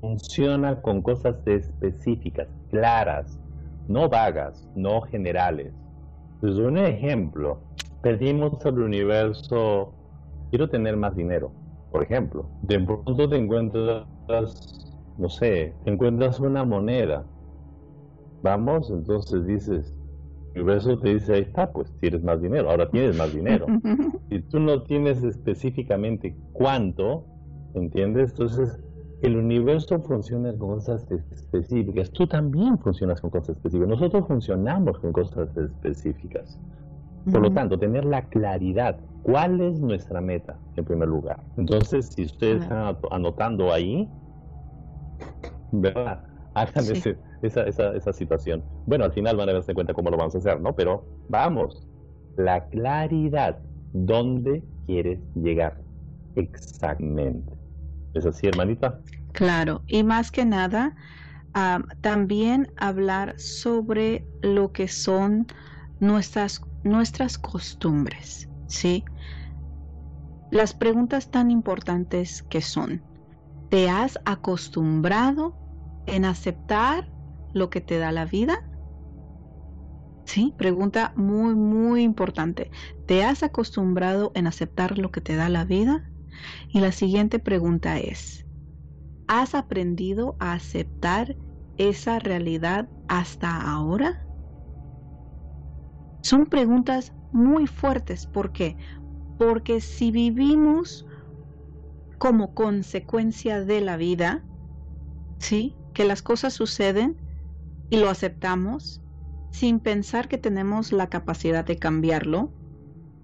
funciona 0.01 0.81
con 0.81 1.03
cosas 1.03 1.47
específicas, 1.47 2.49
claras, 2.71 3.39
no 3.87 4.09
vagas, 4.09 4.67
no 4.75 5.03
generales. 5.03 5.75
Pues 6.41 6.55
un 6.55 6.79
ejemplo, 6.79 7.61
pedimos 8.03 8.65
al 8.65 8.79
universo, 8.81 9.93
quiero 10.49 10.71
tener 10.71 10.97
más 10.97 11.15
dinero, 11.15 11.53
por 11.91 12.03
ejemplo. 12.03 12.49
De 12.63 12.79
pronto 12.81 13.29
te 13.29 13.37
encuentras, 13.37 14.07
no 15.17 15.29
sé, 15.29 15.75
te 15.85 15.91
encuentras 15.91 16.41
una 16.41 16.65
moneda. 16.65 17.25
Vamos, 18.43 18.91
entonces 18.91 19.47
dices, 19.47 19.95
el 20.55 20.63
universo 20.63 20.99
te 20.99 21.15
dice, 21.15 21.35
ahí 21.35 21.43
está, 21.43 21.73
pues 21.73 21.93
tienes 22.01 22.23
más 22.23 22.41
dinero, 22.41 22.71
ahora 22.71 22.89
tienes 22.91 23.17
más 23.17 23.33
dinero. 23.33 23.67
Si 24.31 24.41
tú 24.43 24.61
no 24.61 24.83
tienes 24.83 25.23
específicamente 25.25 26.37
cuánto, 26.53 27.25
¿entiendes? 27.73 28.33
Entonces 28.33 28.79
el 29.23 29.37
universo 29.37 30.01
funciona 30.01 30.51
con 30.57 30.75
cosas 30.75 31.07
específicas. 31.11 32.11
Tú 32.13 32.27
también 32.27 32.79
funcionas 32.79 33.21
con 33.21 33.31
cosas 33.31 33.57
específicas. 33.57 33.89
Nosotros 33.89 34.27
funcionamos 34.29 34.99
con 35.01 35.13
cosas 35.13 35.57
específicas. 35.57 36.59
Por 37.31 37.43
lo 37.43 37.53
tanto, 37.53 37.79
tener 37.79 38.05
la 38.05 38.23
claridad, 38.23 38.99
¿cuál 39.23 39.61
es 39.61 39.81
nuestra 39.81 40.21
meta 40.21 40.59
en 40.77 40.85
primer 40.85 41.09
lugar? 41.09 41.43
Entonces, 41.57 42.07
si 42.15 42.25
ustedes 42.25 42.63
están 42.63 42.97
anotando 43.11 43.73
ahí, 43.73 44.09
¿verdad? 45.71 46.23
Hagan 46.55 46.85
esa, 47.43 47.63
esa, 47.63 47.95
esa 47.95 48.13
situación. 48.13 48.65
Bueno, 48.87 49.05
al 49.05 49.13
final 49.13 49.37
van 49.37 49.49
a 49.49 49.53
darse 49.53 49.75
cuenta 49.75 49.95
cómo 49.95 50.11
lo 50.11 50.17
vamos 50.17 50.35
a 50.35 50.39
hacer, 50.39 50.61
¿no? 50.61 50.75
Pero 50.75 51.05
vamos, 51.29 51.87
la 52.37 52.67
claridad, 52.69 53.59
¿dónde 53.93 54.65
quieres 54.87 55.21
llegar? 55.35 55.77
Exactamente. 56.35 57.53
¿Es 58.15 58.27
así, 58.27 58.47
hermanita? 58.47 59.01
Claro, 59.33 59.83
y 59.87 60.03
más 60.03 60.31
que 60.31 60.45
nada, 60.45 60.95
también 62.01 62.69
hablar 62.77 63.35
sobre 63.39 64.27
lo 64.43 64.73
que 64.73 64.89
son 64.89 65.47
nuestras, 66.01 66.61
nuestras 66.91 67.39
costumbres, 67.39 68.51
¿sí? 68.67 69.05
Las 70.51 70.75
preguntas 70.75 71.31
tan 71.31 71.51
importantes 71.51 72.43
que 72.43 72.61
son, 72.61 73.07
¿te 73.69 73.91
has 73.91 74.21
acostumbrado 74.25 75.59
en 76.07 76.25
aceptar 76.27 77.13
lo 77.53 77.71
que 77.71 77.81
te 77.83 77.99
da 77.99 78.13
la 78.13 78.27
vida? 78.27 78.59
Sí, 80.27 80.55
pregunta 80.59 81.13
muy, 81.17 81.55
muy 81.57 82.03
importante. 82.03 82.71
¿Te 83.07 83.25
has 83.25 83.43
acostumbrado 83.43 84.31
en 84.35 84.47
aceptar 84.47 84.99
lo 84.99 85.11
que 85.11 85.21
te 85.21 85.35
da 85.37 85.49
la 85.49 85.65
vida? 85.65 86.13
Y 86.71 86.81
la 86.81 86.93
siguiente 86.93 87.39
pregunta 87.41 87.99
es, 87.99 88.47
¿has 89.29 89.55
aprendido 89.57 90.37
a 90.41 90.55
aceptar 90.55 91.39
esa 91.79 92.19
realidad 92.21 92.91
hasta 93.09 93.61
ahora? 93.61 94.28
Son 96.23 96.47
preguntas 96.47 97.13
muy 97.33 97.67
fuertes. 97.67 98.27
¿Por 98.27 98.53
qué? 98.53 98.77
Porque 99.39 99.81
si 99.81 100.11
vivimos 100.11 101.07
como 102.19 102.55
consecuencia 102.55 103.65
de 103.65 103.81
la 103.81 103.97
vida, 103.97 104.43
¿sí? 105.39 105.77
Que 105.95 106.05
las 106.05 106.23
cosas 106.23 106.53
suceden 106.55 107.17
y 107.91 107.99
lo 107.99 108.11
aceptamos 108.11 109.01
sin 109.51 109.81
pensar 109.81 110.29
que 110.29 110.39
tenemos 110.39 110.93
la 110.93 111.09
capacidad 111.09 111.65
de 111.65 111.79
cambiarlo, 111.79 112.53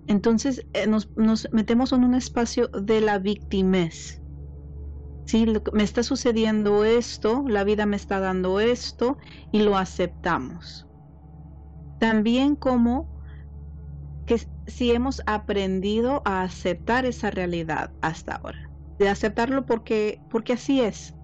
entonces 0.06 0.66
eh, 0.72 0.86
nos, 0.86 1.08
metemos 1.52 1.92
en 1.92 2.04
un 2.04 2.14
espacio 2.14 2.68
de 2.68 3.00
la 3.00 3.18
victimez. 3.18 4.20
Sí, 5.26 5.46
me 5.72 5.82
está 5.82 6.02
sucediendo 6.02 6.84
esto, 6.84 7.44
la 7.48 7.64
vida 7.64 7.86
me 7.86 7.96
está 7.96 8.20
dando 8.20 8.60
esto 8.60 9.16
y 9.52 9.62
lo 9.62 9.76
aceptamos. 9.76 10.86
También 12.04 12.54
como 12.54 13.08
que 14.26 14.46
si 14.66 14.92
hemos 14.92 15.22
aprendido 15.24 16.20
a 16.26 16.42
aceptar 16.42 17.06
esa 17.06 17.30
realidad 17.30 17.94
hasta 18.02 18.34
ahora, 18.34 18.58
de 18.98 19.08
aceptarlo 19.08 19.64
porque, 19.64 20.22
porque 20.28 20.52
así 20.52 20.82
es, 20.82 21.16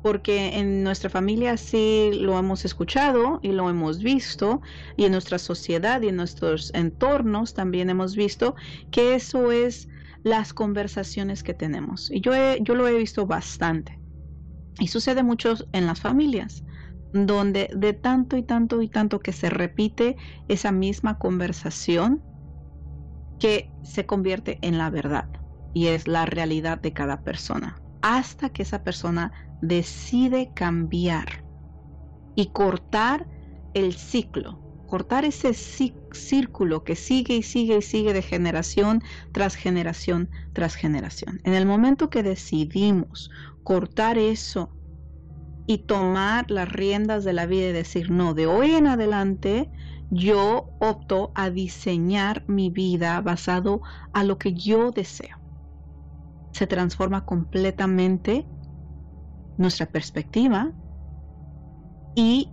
porque 0.00 0.58
en 0.58 0.84
nuestra 0.84 1.10
familia 1.10 1.58
sí 1.58 2.12
lo 2.14 2.38
hemos 2.38 2.64
escuchado 2.64 3.40
y 3.42 3.52
lo 3.52 3.68
hemos 3.68 3.98
visto, 4.02 4.62
y 4.96 5.04
en 5.04 5.12
nuestra 5.12 5.38
sociedad 5.38 6.00
y 6.00 6.08
en 6.08 6.16
nuestros 6.16 6.70
entornos 6.72 7.52
también 7.52 7.90
hemos 7.90 8.16
visto 8.16 8.54
que 8.90 9.14
eso 9.14 9.52
es 9.52 9.86
las 10.22 10.54
conversaciones 10.54 11.42
que 11.42 11.52
tenemos. 11.52 12.10
Y 12.10 12.22
yo, 12.22 12.32
yo 12.56 12.74
lo 12.74 12.88
he 12.88 12.94
visto 12.94 13.26
bastante. 13.26 14.00
Y 14.78 14.88
sucede 14.88 15.22
mucho 15.22 15.56
en 15.72 15.86
las 15.86 16.00
familias, 16.00 16.64
donde 17.12 17.68
de 17.74 17.92
tanto 17.92 18.36
y 18.36 18.42
tanto 18.42 18.82
y 18.82 18.88
tanto 18.88 19.20
que 19.20 19.32
se 19.32 19.50
repite 19.50 20.16
esa 20.48 20.72
misma 20.72 21.18
conversación, 21.18 22.22
que 23.38 23.70
se 23.82 24.06
convierte 24.06 24.58
en 24.62 24.78
la 24.78 24.90
verdad 24.90 25.28
y 25.74 25.88
es 25.88 26.06
la 26.08 26.26
realidad 26.26 26.80
de 26.80 26.92
cada 26.92 27.22
persona, 27.22 27.80
hasta 28.00 28.50
que 28.50 28.62
esa 28.62 28.82
persona 28.82 29.32
decide 29.60 30.52
cambiar 30.54 31.44
y 32.34 32.50
cortar 32.52 33.26
el 33.74 33.94
ciclo, 33.94 34.60
cortar 34.86 35.24
ese 35.24 35.54
círculo 35.54 36.84
que 36.84 36.96
sigue 36.96 37.36
y 37.36 37.42
sigue 37.42 37.78
y 37.78 37.82
sigue 37.82 38.12
de 38.12 38.22
generación 38.22 39.02
tras 39.32 39.54
generación 39.54 40.30
tras 40.52 40.74
generación. 40.74 41.40
En 41.44 41.54
el 41.54 41.66
momento 41.66 42.10
que 42.10 42.22
decidimos 42.22 43.30
cortar 43.64 44.18
eso 44.18 44.70
y 45.66 45.78
tomar 45.78 46.50
las 46.50 46.70
riendas 46.70 47.24
de 47.24 47.32
la 47.32 47.46
vida 47.46 47.68
y 47.68 47.72
decir, 47.72 48.10
no, 48.10 48.34
de 48.34 48.46
hoy 48.46 48.72
en 48.72 48.86
adelante 48.86 49.70
yo 50.10 50.66
opto 50.78 51.32
a 51.34 51.50
diseñar 51.50 52.44
mi 52.46 52.68
vida 52.70 53.20
basado 53.20 53.80
a 54.12 54.24
lo 54.24 54.38
que 54.38 54.52
yo 54.52 54.90
deseo. 54.90 55.36
Se 56.52 56.66
transforma 56.66 57.24
completamente 57.24 58.46
nuestra 59.56 59.86
perspectiva 59.86 60.70
y 62.14 62.52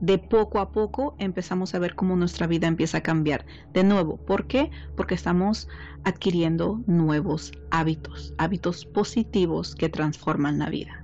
de 0.00 0.18
poco 0.18 0.58
a 0.58 0.72
poco 0.72 1.14
empezamos 1.18 1.74
a 1.74 1.78
ver 1.78 1.94
cómo 1.94 2.16
nuestra 2.16 2.46
vida 2.46 2.66
empieza 2.66 2.98
a 2.98 3.02
cambiar. 3.02 3.46
De 3.72 3.84
nuevo, 3.84 4.16
¿por 4.24 4.46
qué? 4.46 4.70
Porque 4.96 5.14
estamos 5.14 5.68
adquiriendo 6.04 6.82
nuevos 6.86 7.52
hábitos, 7.70 8.34
hábitos 8.38 8.84
positivos 8.84 9.74
que 9.74 9.88
transforman 9.88 10.58
la 10.58 10.70
vida. 10.70 11.01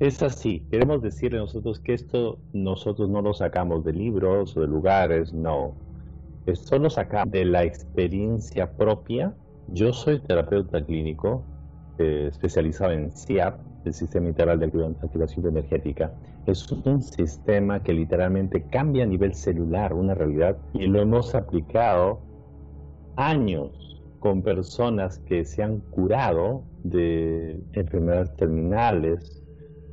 Es 0.00 0.22
así, 0.22 0.64
queremos 0.70 1.02
decirle 1.02 1.38
nosotros 1.38 1.80
que 1.80 1.92
esto 1.92 2.38
nosotros 2.52 3.08
no 3.10 3.20
lo 3.20 3.34
sacamos 3.34 3.84
de 3.84 3.92
libros 3.92 4.56
o 4.56 4.60
de 4.60 4.68
lugares, 4.68 5.32
no. 5.32 5.74
Esto 6.46 6.78
lo 6.78 6.88
sacamos 6.88 7.32
de 7.32 7.44
la 7.44 7.64
experiencia 7.64 8.70
propia. 8.70 9.34
Yo 9.66 9.92
soy 9.92 10.20
terapeuta 10.20 10.84
clínico, 10.84 11.42
eh, 11.98 12.28
especializado 12.30 12.92
en 12.92 13.10
SIAP, 13.10 13.58
el 13.84 13.92
Sistema 13.92 14.28
Integral 14.28 14.60
de 14.60 14.66
Activación 14.66 15.48
Energética. 15.48 16.12
Es 16.46 16.70
un 16.70 17.02
sistema 17.02 17.82
que 17.82 17.92
literalmente 17.92 18.62
cambia 18.70 19.02
a 19.02 19.06
nivel 19.06 19.34
celular 19.34 19.92
una 19.94 20.14
realidad 20.14 20.56
y 20.74 20.86
lo 20.86 21.00
hemos 21.00 21.34
aplicado 21.34 22.20
años 23.16 24.00
con 24.20 24.42
personas 24.42 25.18
que 25.20 25.44
se 25.44 25.62
han 25.62 25.80
curado 25.90 26.62
de 26.84 27.60
enfermedades 27.72 28.34
terminales, 28.36 29.42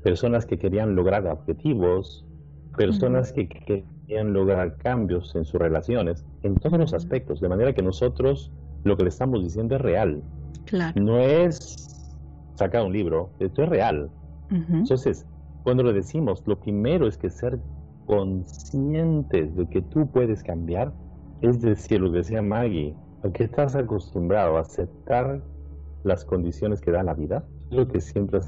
personas 0.06 0.46
que 0.46 0.60
querían 0.60 0.96
lograr 0.96 1.26
objetivos, 1.26 2.24
personas 2.78 3.34
que 3.34 3.50
querían 3.50 4.34
lograr 4.34 4.78
cambios 4.78 5.34
en 5.34 5.46
sus 5.46 5.60
relaciones, 5.60 6.24
en 6.44 6.58
todos 6.58 6.78
los 6.78 6.94
aspectos, 6.94 7.42
de 7.42 7.50
manera 7.50 7.74
que 7.74 7.82
nosotros 7.82 8.52
lo 8.84 8.96
que 8.98 9.02
le 9.02 9.10
estamos 9.10 9.44
diciendo 9.44 9.78
es 9.78 9.82
real. 9.82 10.22
Claro. 10.66 11.02
No 11.02 11.18
es 11.18 12.06
saca 12.54 12.84
un 12.84 12.94
libro, 12.94 13.32
esto 13.40 13.64
es 13.64 13.70
real. 13.70 14.12
Entonces, 14.52 15.26
cuando 15.64 15.82
lo 15.82 15.92
decimos, 15.92 16.44
lo 16.46 16.60
primero 16.60 17.08
es 17.08 17.18
que 17.18 17.32
ser 17.32 17.60
conscientes 18.06 19.56
de 19.56 19.68
que 19.68 19.82
tú 19.82 20.06
puedes 20.06 20.44
cambiar, 20.44 20.94
es 21.42 21.64
decir, 21.64 22.00
lo 22.00 22.12
que 22.12 22.18
decía 22.18 22.44
Maggie, 22.44 22.94
a 23.24 23.32
que 23.32 23.46
estás 23.46 23.76
acostumbrado 23.76 24.58
a 24.58 24.62
aceptar 24.62 25.42
las 26.04 26.24
condiciones 26.24 26.80
que 26.80 26.92
da 26.92 27.02
la 27.02 27.16
vida, 27.16 27.44
lo 27.72 27.88
que 27.88 28.00
siempre 28.00 28.42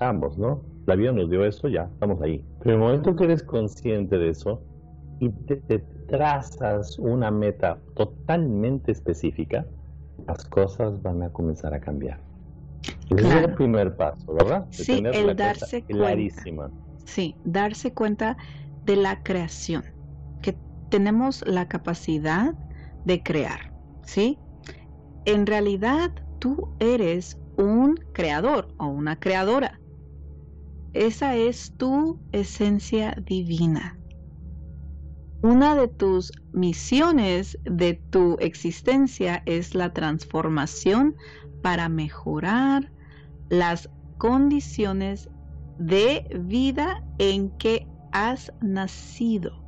estamos, 0.00 0.38
¿no? 0.38 0.62
La 0.86 0.96
vida 0.96 1.12
nos 1.12 1.28
dio 1.28 1.44
eso, 1.44 1.68
ya, 1.68 1.90
estamos 1.92 2.22
ahí. 2.22 2.42
Pero 2.60 2.74
en 2.74 2.80
el 2.80 2.88
momento 2.88 3.14
que 3.14 3.24
eres 3.24 3.42
consciente 3.42 4.16
de 4.16 4.30
eso 4.30 4.62
y 5.18 5.28
te, 5.28 5.60
trazas 6.08 6.98
una 6.98 7.30
meta 7.30 7.78
totalmente 7.94 8.92
específica, 8.92 9.66
las 10.26 10.42
cosas 10.46 11.02
van 11.02 11.22
a 11.22 11.28
comenzar 11.28 11.74
a 11.74 11.80
cambiar. 11.80 12.18
Ese 13.10 13.28
es 13.28 13.44
el 13.44 13.54
primer 13.54 13.94
paso, 13.94 14.32
¿verdad? 14.32 14.66
sí, 14.70 15.02
el 15.12 15.36
darse 15.36 15.84
cuenta. 15.84 16.42
Sí, 17.04 17.36
darse 17.44 17.92
cuenta 17.92 18.38
de 18.86 18.96
la 18.96 19.22
creación, 19.22 19.84
que 20.40 20.56
tenemos 20.88 21.46
la 21.46 21.68
capacidad 21.68 22.54
de 23.04 23.22
crear, 23.22 23.60
¿sí? 24.06 24.38
En 25.26 25.44
realidad, 25.44 26.10
tú 26.38 26.70
eres 26.80 27.38
un 27.58 27.96
creador 28.14 28.68
o 28.78 28.86
una 28.86 29.16
creadora. 29.16 29.80
Esa 30.92 31.36
es 31.36 31.72
tu 31.76 32.18
esencia 32.32 33.16
divina. 33.24 33.96
Una 35.42 35.74
de 35.74 35.88
tus 35.88 36.32
misiones 36.52 37.58
de 37.64 37.94
tu 38.10 38.36
existencia 38.40 39.42
es 39.46 39.74
la 39.74 39.92
transformación 39.92 41.14
para 41.62 41.88
mejorar 41.88 42.92
las 43.48 43.88
condiciones 44.18 45.30
de 45.78 46.26
vida 46.40 47.02
en 47.18 47.56
que 47.56 47.86
has 48.12 48.52
nacido. 48.60 49.64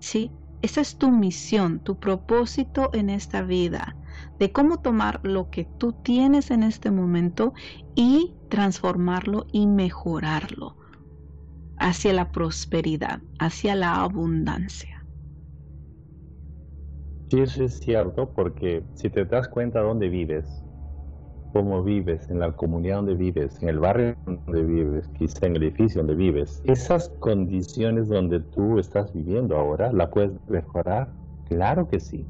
¿Sí? 0.00 0.32
Esa 0.62 0.80
es 0.80 0.98
tu 0.98 1.10
misión, 1.10 1.80
tu 1.80 1.98
propósito 1.98 2.90
en 2.92 3.08
esta 3.08 3.42
vida, 3.42 3.96
de 4.42 4.50
cómo 4.50 4.78
tomar 4.78 5.20
lo 5.22 5.50
que 5.50 5.66
tú 5.78 5.92
tienes 5.92 6.50
en 6.50 6.64
este 6.64 6.90
momento 6.90 7.52
y 7.94 8.34
transformarlo 8.48 9.46
y 9.52 9.68
mejorarlo 9.68 10.76
hacia 11.76 12.12
la 12.12 12.32
prosperidad, 12.32 13.22
hacia 13.38 13.76
la 13.76 14.02
abundancia. 14.02 15.06
Sí, 17.30 17.40
eso 17.40 17.64
es 17.64 17.78
cierto, 17.80 18.32
porque 18.32 18.86
si 18.94 19.10
te 19.10 19.24
das 19.24 19.48
cuenta 19.48 19.80
dónde 19.80 20.08
vives, 20.08 20.64
cómo 21.52 21.82
vives, 21.84 22.30
en 22.30 22.40
la 22.40 22.52
comunidad 22.56 22.96
donde 22.96 23.14
vives, 23.14 23.62
en 23.62 23.68
el 23.70 23.80
barrio 23.80 24.14
donde 24.26 24.62
vives, 24.64 25.08
quizá 25.10 25.46
en 25.46 25.56
el 25.56 25.64
edificio 25.64 26.00
donde 26.00 26.14
vives, 26.16 26.60
esas 26.64 27.10
condiciones 27.20 28.08
donde 28.08 28.40
tú 28.40 28.78
estás 28.78 29.12
viviendo 29.12 29.56
ahora, 29.56 29.92
¿la 29.92 30.10
puedes 30.10 30.32
mejorar? 30.48 31.16
Claro 31.44 31.88
que 31.88 32.00
sí. 32.00 32.28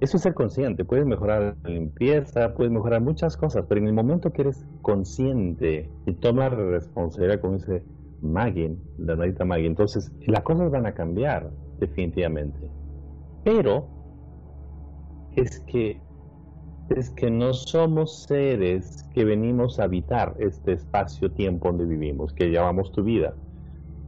Eso 0.00 0.16
es 0.16 0.22
ser 0.22 0.34
consciente. 0.34 0.84
Puedes 0.84 1.06
mejorar 1.06 1.56
la 1.62 1.70
limpieza, 1.70 2.54
puedes 2.54 2.72
mejorar 2.72 3.00
muchas 3.00 3.36
cosas, 3.36 3.64
pero 3.68 3.80
en 3.80 3.88
el 3.88 3.92
momento 3.92 4.30
que 4.32 4.42
eres 4.42 4.64
consciente 4.82 5.90
y 6.06 6.12
tomas 6.14 6.52
responsabilidad 6.52 7.40
con 7.40 7.56
ese 7.56 7.82
Maggie, 8.20 8.76
la 8.98 9.16
nadita 9.16 9.44
Maggie, 9.44 9.66
entonces 9.66 10.12
las 10.26 10.42
cosas 10.42 10.70
van 10.70 10.86
a 10.86 10.94
cambiar 10.94 11.50
definitivamente. 11.80 12.70
Pero 13.44 13.88
es 15.34 15.60
que 15.60 16.00
es 16.90 17.10
que 17.10 17.30
no 17.30 17.52
somos 17.52 18.22
seres 18.22 19.06
que 19.12 19.24
venimos 19.24 19.78
a 19.78 19.84
habitar 19.84 20.34
este 20.38 20.72
espacio-tiempo 20.72 21.68
donde 21.68 21.84
vivimos, 21.84 22.32
que 22.32 22.50
llamamos 22.50 22.92
tu 22.92 23.02
vida. 23.02 23.34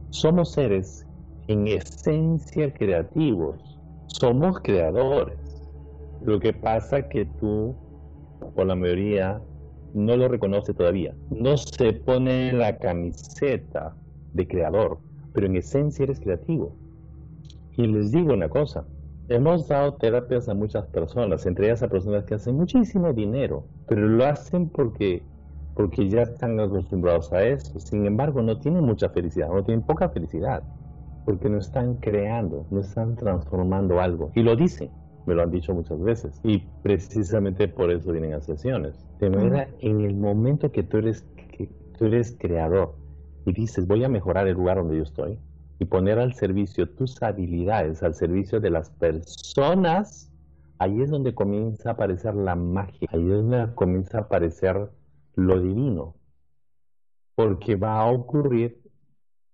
Somos 0.09 0.53
seres 0.53 1.05
en 1.47 1.67
esencia 1.67 2.73
creativos, 2.73 3.79
somos 4.07 4.59
creadores. 4.61 5.50
Lo 6.23 6.39
que 6.39 6.53
pasa 6.53 6.99
es 6.99 7.05
que 7.07 7.25
tú, 7.25 7.75
o 8.55 8.63
la 8.63 8.75
mayoría, 8.75 9.41
no 9.93 10.15
lo 10.15 10.27
reconoce 10.27 10.73
todavía. 10.73 11.15
No 11.29 11.57
se 11.57 11.93
pone 11.93 12.53
la 12.53 12.77
camiseta 12.77 13.95
de 14.33 14.47
creador, 14.47 14.99
pero 15.33 15.47
en 15.47 15.55
esencia 15.55 16.03
eres 16.03 16.19
creativo. 16.19 16.75
Y 17.77 17.87
les 17.87 18.11
digo 18.11 18.33
una 18.33 18.49
cosa, 18.49 18.85
Hemos 19.31 19.69
dado 19.69 19.93
terapias 19.93 20.49
a 20.49 20.53
muchas 20.53 20.85
personas, 20.87 21.45
entre 21.45 21.67
ellas 21.67 21.81
a 21.81 21.87
personas 21.87 22.25
que 22.25 22.33
hacen 22.33 22.57
muchísimo 22.57 23.13
dinero, 23.13 23.63
pero 23.87 24.05
lo 24.05 24.25
hacen 24.25 24.67
porque, 24.67 25.23
porque 25.73 26.09
ya 26.09 26.23
están 26.23 26.59
acostumbrados 26.59 27.31
a 27.31 27.41
eso. 27.41 27.79
Sin 27.79 28.05
embargo, 28.05 28.41
no 28.41 28.59
tienen 28.59 28.83
mucha 28.83 29.07
felicidad, 29.07 29.47
no 29.47 29.63
tienen 29.63 29.85
poca 29.85 30.09
felicidad, 30.09 30.63
porque 31.23 31.49
no 31.49 31.59
están 31.59 31.95
creando, 31.95 32.67
no 32.71 32.81
están 32.81 33.15
transformando 33.15 34.01
algo. 34.01 34.33
Y 34.35 34.43
lo 34.43 34.57
dicen, 34.57 34.91
me 35.25 35.35
lo 35.35 35.43
han 35.43 35.51
dicho 35.51 35.73
muchas 35.73 36.01
veces. 36.01 36.39
Y 36.43 36.59
precisamente 36.83 37.67
por 37.67 37.91
eso 37.91 38.11
vienen 38.11 38.33
a 38.33 38.41
sesiones. 38.41 38.95
De 39.19 39.29
manera, 39.29 39.67
en 39.79 40.01
el 40.01 40.15
momento 40.15 40.71
que 40.71 40.83
tú 40.83 40.97
eres, 40.97 41.23
que 41.57 41.69
tú 41.97 42.05
eres 42.05 42.35
creador 42.39 42.95
y 43.45 43.53
dices, 43.53 43.87
voy 43.87 44.03
a 44.03 44.09
mejorar 44.09 44.47
el 44.47 44.55
lugar 44.55 44.77
donde 44.77 44.97
yo 44.97 45.03
estoy, 45.03 45.39
y 45.79 45.85
poner 45.85 46.19
al 46.19 46.33
servicio 46.35 46.87
tus 46.89 47.21
habilidades, 47.23 48.03
al 48.03 48.13
servicio 48.13 48.59
de 48.59 48.69
las 48.69 48.91
personas, 48.91 50.31
ahí 50.77 51.01
es 51.01 51.09
donde 51.09 51.33
comienza 51.33 51.89
a 51.89 51.93
aparecer 51.93 52.35
la 52.35 52.55
magia, 52.55 53.07
ahí 53.11 53.23
es 53.23 53.35
donde 53.35 53.73
comienza 53.73 54.19
a 54.19 54.21
aparecer 54.21 54.91
lo 55.35 55.59
divino, 55.59 56.15
porque 57.33 57.75
va 57.75 57.99
a 57.99 58.11
ocurrir 58.11 58.79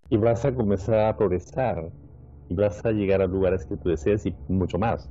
y 0.09 0.17
vas 0.17 0.43
a 0.43 0.53
comenzar 0.53 0.99
a 0.99 1.15
progresar 1.15 1.91
y 2.49 2.55
vas 2.55 2.85
a 2.85 2.91
llegar 2.91 3.21
a 3.21 3.27
lugares 3.27 3.65
que 3.65 3.77
tú 3.77 3.89
deseas 3.89 4.25
y 4.25 4.35
mucho 4.49 4.77
más. 4.77 5.09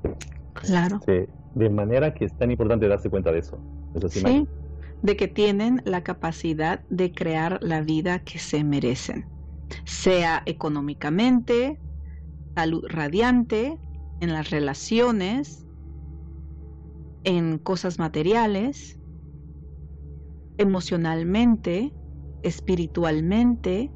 Claro. 0.62 1.01
de 1.07 1.71
manera 1.71 2.12
que 2.12 2.25
es 2.27 2.35
tan 2.35 2.51
importante 2.51 2.88
darse 2.88 3.11
cuenta 3.11 3.33
de 3.33 3.38
eso. 3.38 3.62
eso 3.95 4.09
sí, 4.09 4.47
de 5.03 5.16
que 5.16 5.29
tienen 5.29 5.83
la 5.85 6.03
capacidad 6.03 6.83
de 6.88 7.12
crear 7.12 7.59
la 7.62 7.83
vida 7.83 8.19
que 8.21 8.38
se 8.38 8.64
merecen 8.64 9.27
sea 9.85 10.42
económicamente, 10.47 11.81
salud 12.55 12.85
radiante, 12.88 13.79
en 14.21 14.33
las 14.33 14.51
relaciones, 14.51 15.66
en 17.25 17.59
cosas 17.59 17.99
materiales, 17.99 18.99
emocionalmente, 20.57 21.95
espiritualmente, 22.42 23.92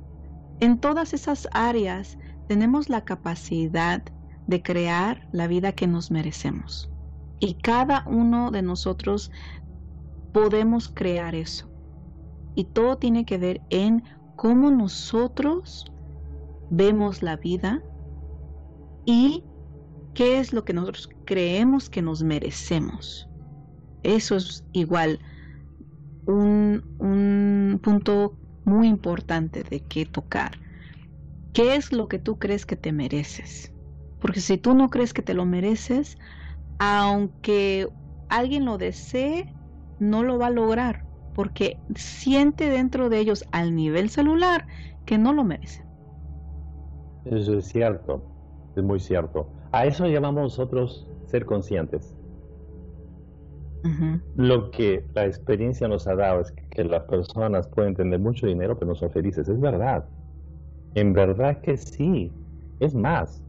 en 0.59 0.79
todas 0.79 1.14
esas 1.14 1.49
áreas 1.53 2.18
tenemos 2.46 2.88
la 2.88 3.05
capacidad 3.05 4.03
de 4.50 4.62
crear 4.62 5.28
la 5.30 5.46
vida 5.46 5.72
que 5.72 5.86
nos 5.86 6.10
merecemos. 6.10 6.90
Y 7.38 7.54
cada 7.54 8.04
uno 8.06 8.50
de 8.50 8.62
nosotros 8.62 9.30
podemos 10.32 10.88
crear 10.88 11.34
eso. 11.34 11.70
Y 12.56 12.64
todo 12.64 12.98
tiene 12.98 13.24
que 13.24 13.38
ver 13.38 13.62
en 13.70 14.02
cómo 14.36 14.70
nosotros 14.70 15.90
vemos 16.68 17.22
la 17.22 17.36
vida 17.36 17.82
y 19.06 19.44
qué 20.14 20.40
es 20.40 20.52
lo 20.52 20.64
que 20.64 20.72
nosotros 20.72 21.08
creemos 21.24 21.88
que 21.88 22.02
nos 22.02 22.22
merecemos. 22.22 23.28
Eso 24.02 24.36
es 24.36 24.64
igual 24.72 25.20
un, 26.26 27.78
punto 27.82 28.36
muy 28.64 28.88
importante 28.88 29.62
de 29.62 29.80
qué 29.80 30.06
tocar. 30.06 30.58
¿Qué 31.52 31.76
es 31.76 31.92
lo 31.92 32.08
que 32.08 32.18
tú 32.18 32.38
crees 32.38 32.66
que 32.66 32.76
te 32.76 32.92
mereces? 32.92 33.69
Porque 34.20 34.40
si 34.40 34.59
tú 34.59 34.74
no 34.74 34.90
crees 34.90 35.12
que 35.12 35.22
te 35.22 35.35
lo 35.35 35.44
mereces, 35.44 36.16
aunque 36.78 37.88
alguien 38.28 38.64
lo 38.64 38.78
desee, 38.78 39.46
no 39.98 40.22
lo 40.22 40.38
va 40.38 40.46
a 40.46 40.50
lograr 40.50 41.04
porque 41.35 41.78
siente 41.94 42.68
dentro 42.68 43.09
de 43.09 43.18
ellos 43.18 43.44
al 43.52 43.74
nivel 43.74 44.11
celular 44.11 44.66
que 45.06 45.18
no 45.18 45.33
lo 45.33 45.44
merecen. 45.44 45.87
Eso 47.24 47.59
es 47.59 47.66
cierto, 47.66 48.22
es 48.76 48.83
muy 48.83 49.00
cierto. 49.00 49.48
A 49.72 49.87
eso 49.87 50.06
llamamos 50.06 50.42
nosotros 50.42 51.06
ser 51.26 51.46
conscientes. 51.46 52.14
Lo 54.37 54.70
que 54.70 55.04
la 55.14 55.24
experiencia 55.26 55.88
nos 55.88 56.06
ha 56.06 56.14
dado 56.14 56.40
es 56.40 56.52
que, 56.52 56.85
las 56.85 57.04
personas 57.04 57.66
pueden 57.68 57.94
tener 57.94 58.18
mucho 58.18 58.46
dinero 58.46 58.74
pero 58.74 58.90
no 58.90 58.94
son 58.94 59.11
felices. 59.11 59.48
Es 59.48 59.61
verdad. 59.61 60.04
En 60.94 61.12
verdad 61.12 61.61
que 61.62 61.76
sí. 61.76 62.33
Es 62.80 62.94
más, 62.94 63.42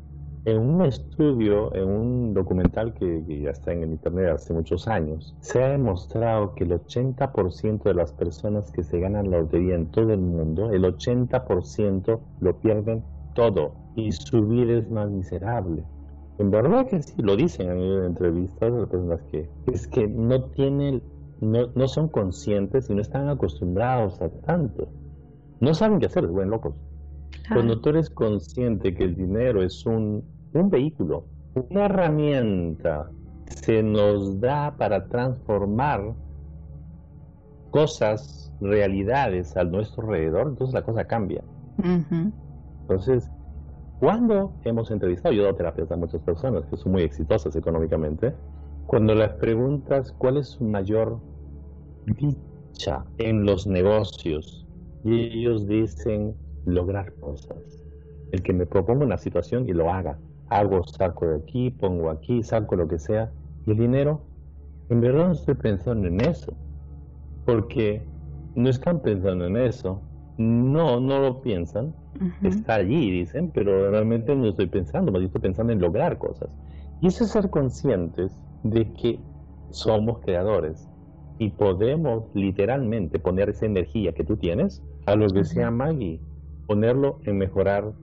en 0.46 0.58
un 0.58 0.82
estudio, 0.86 1.74
en 1.76 1.88
un 1.88 2.34
documental 2.34 2.94
que, 2.94 3.24
ya 3.42 3.52
está 3.52 3.74
en 3.74 3.84
el 3.84 3.92
internet 3.92 4.32
hace 4.34 4.54
muchos 4.54 4.88
años, 4.88 5.36
se 5.40 5.64
ha 5.64 5.70
demostrado 5.70 6.56
que 6.56 6.64
el 6.64 6.72
80% 6.72 7.84
de 7.84 7.94
las 7.94 8.12
personas 8.12 8.72
que 8.72 8.84
se 8.84 9.00
ganan 9.00 9.30
la 9.30 9.40
lotería 9.40 9.76
en 9.76 9.92
todo 9.92 10.12
el 10.12 10.20
mundo, 10.20 10.72
el 10.72 10.84
80% 10.84 12.20
lo 12.40 12.60
pierden 12.60 13.04
todo 13.36 13.74
y 13.96 14.12
su 14.12 14.48
vida 14.48 14.80
es 14.80 14.90
más 14.90 15.10
miserable. 15.12 15.84
En 16.40 16.50
verdad 16.50 16.88
que 16.88 17.04
sí, 17.04 17.22
lo 17.22 17.36
dicen 17.36 17.70
en 17.70 18.06
entrevistas 18.06 18.72
las 18.72 18.90
personas 18.90 19.22
que 19.32 19.48
es 19.72 19.88
que 19.88 20.08
no 20.08 20.46
tienen, 20.46 21.04
no, 21.40 21.68
no 21.76 21.88
son 21.88 22.08
conscientes 22.08 22.90
y 22.90 22.96
no 22.96 23.02
están 23.02 23.30
acostumbrados 23.30 24.20
a 24.22 24.30
tanto. 24.30 24.88
No 25.60 25.76
saben 25.76 26.00
qué 26.00 26.08
hacer, 26.08 26.26
buen 26.26 26.50
locos. 26.50 26.74
Cuando 27.54 27.82
tú 27.82 27.90
eres 27.90 28.10
consciente 28.10 28.94
que 28.94 29.04
el 29.04 29.16
dinero 29.16 29.62
es 29.62 29.86
un, 29.86 30.24
un 30.54 30.70
vehículo, 30.70 31.26
una 31.54 31.86
herramienta 31.86 33.10
se 33.48 33.84
nos 33.84 34.40
da 34.40 34.76
para 34.78 35.08
transformar 35.08 36.14
cosas, 37.72 38.54
realidades 38.62 39.58
a 39.58 39.64
nuestro 39.64 40.04
alrededor, 40.04 40.48
entonces 40.50 40.74
la 40.74 40.84
cosa 40.84 41.06
cambia. 41.06 41.44
Entonces, 42.82 43.30
cuando 44.00 44.54
hemos 44.64 44.92
entrevistado, 44.92 45.34
yo 45.34 45.42
he 45.42 45.46
dado 45.46 45.56
terapias 45.58 45.92
a 45.92 45.96
muchas 45.96 46.22
personas 46.22 46.66
que 46.66 46.78
son 46.78 46.94
muy 46.94 47.04
exitosas 47.04 47.56
económicamente, 47.56 48.34
cuando 48.88 49.16
les 49.16 49.30
preguntas 49.34 50.14
cuál 50.18 50.38
es 50.38 50.48
su 50.50 50.64
mayor 50.64 51.20
dicha 52.06 53.06
en 53.18 53.46
los 53.46 53.68
negocios, 53.68 54.68
y 55.04 55.40
ellos 55.40 55.68
dicen 55.68 56.36
lograr 56.66 57.14
cosas. 57.16 57.58
El 58.32 58.42
que 58.44 58.54
me 58.54 58.66
proponga 58.66 59.06
una 59.06 59.18
situación 59.18 59.68
y 59.68 59.74
lo 59.74 59.92
haga. 59.92 60.18
Hago, 60.50 60.84
saco 60.86 61.28
de 61.28 61.38
aquí, 61.38 61.70
pongo 61.70 62.10
aquí, 62.10 62.44
saco 62.44 62.76
lo 62.76 62.88
que 62.88 63.00
sea. 63.00 63.32
Y 63.66 63.72
el 63.72 63.78
dinero, 63.78 64.22
en 64.90 65.02
verdad 65.02 65.28
no 65.28 65.32
estoy 65.34 65.56
pensando 65.56 66.08
en 66.08 66.22
eso. 66.22 66.54
Porque 67.46 68.02
no 68.56 68.70
están 68.70 69.02
pensando 69.02 69.46
en 69.46 69.58
eso. 69.58 70.02
No, 70.38 71.00
no 71.00 71.20
lo 71.20 71.42
piensan. 71.42 71.94
Está 72.44 72.76
allí, 72.76 73.12
dicen, 73.12 73.52
pero 73.54 73.90
realmente 73.90 74.36
no 74.36 74.48
estoy 74.48 74.68
pensando, 74.68 75.12
más 75.12 75.22
estoy 75.24 75.42
pensando 75.42 75.74
en 75.74 75.80
lograr 75.80 76.18
cosas. 76.18 76.50
Y 77.02 77.08
eso 77.08 77.24
es 77.24 77.32
ser 77.32 77.50
conscientes 77.50 78.38
de 78.64 78.92
que 78.94 79.20
somos 79.72 80.20
creadores 80.20 80.88
y 81.40 81.50
podemos 81.50 82.26
literalmente 82.36 83.18
poner 83.18 83.50
esa 83.50 83.66
energía 83.66 84.14
que 84.14 84.24
tú 84.24 84.38
tienes 84.38 84.84
a 85.08 85.16
lo 85.16 85.28
que 85.30 85.44
sea 85.44 85.72
Maggie, 85.72 86.20
ponerlo 86.72 87.20
en 87.26 87.38
mejorar 87.38 87.94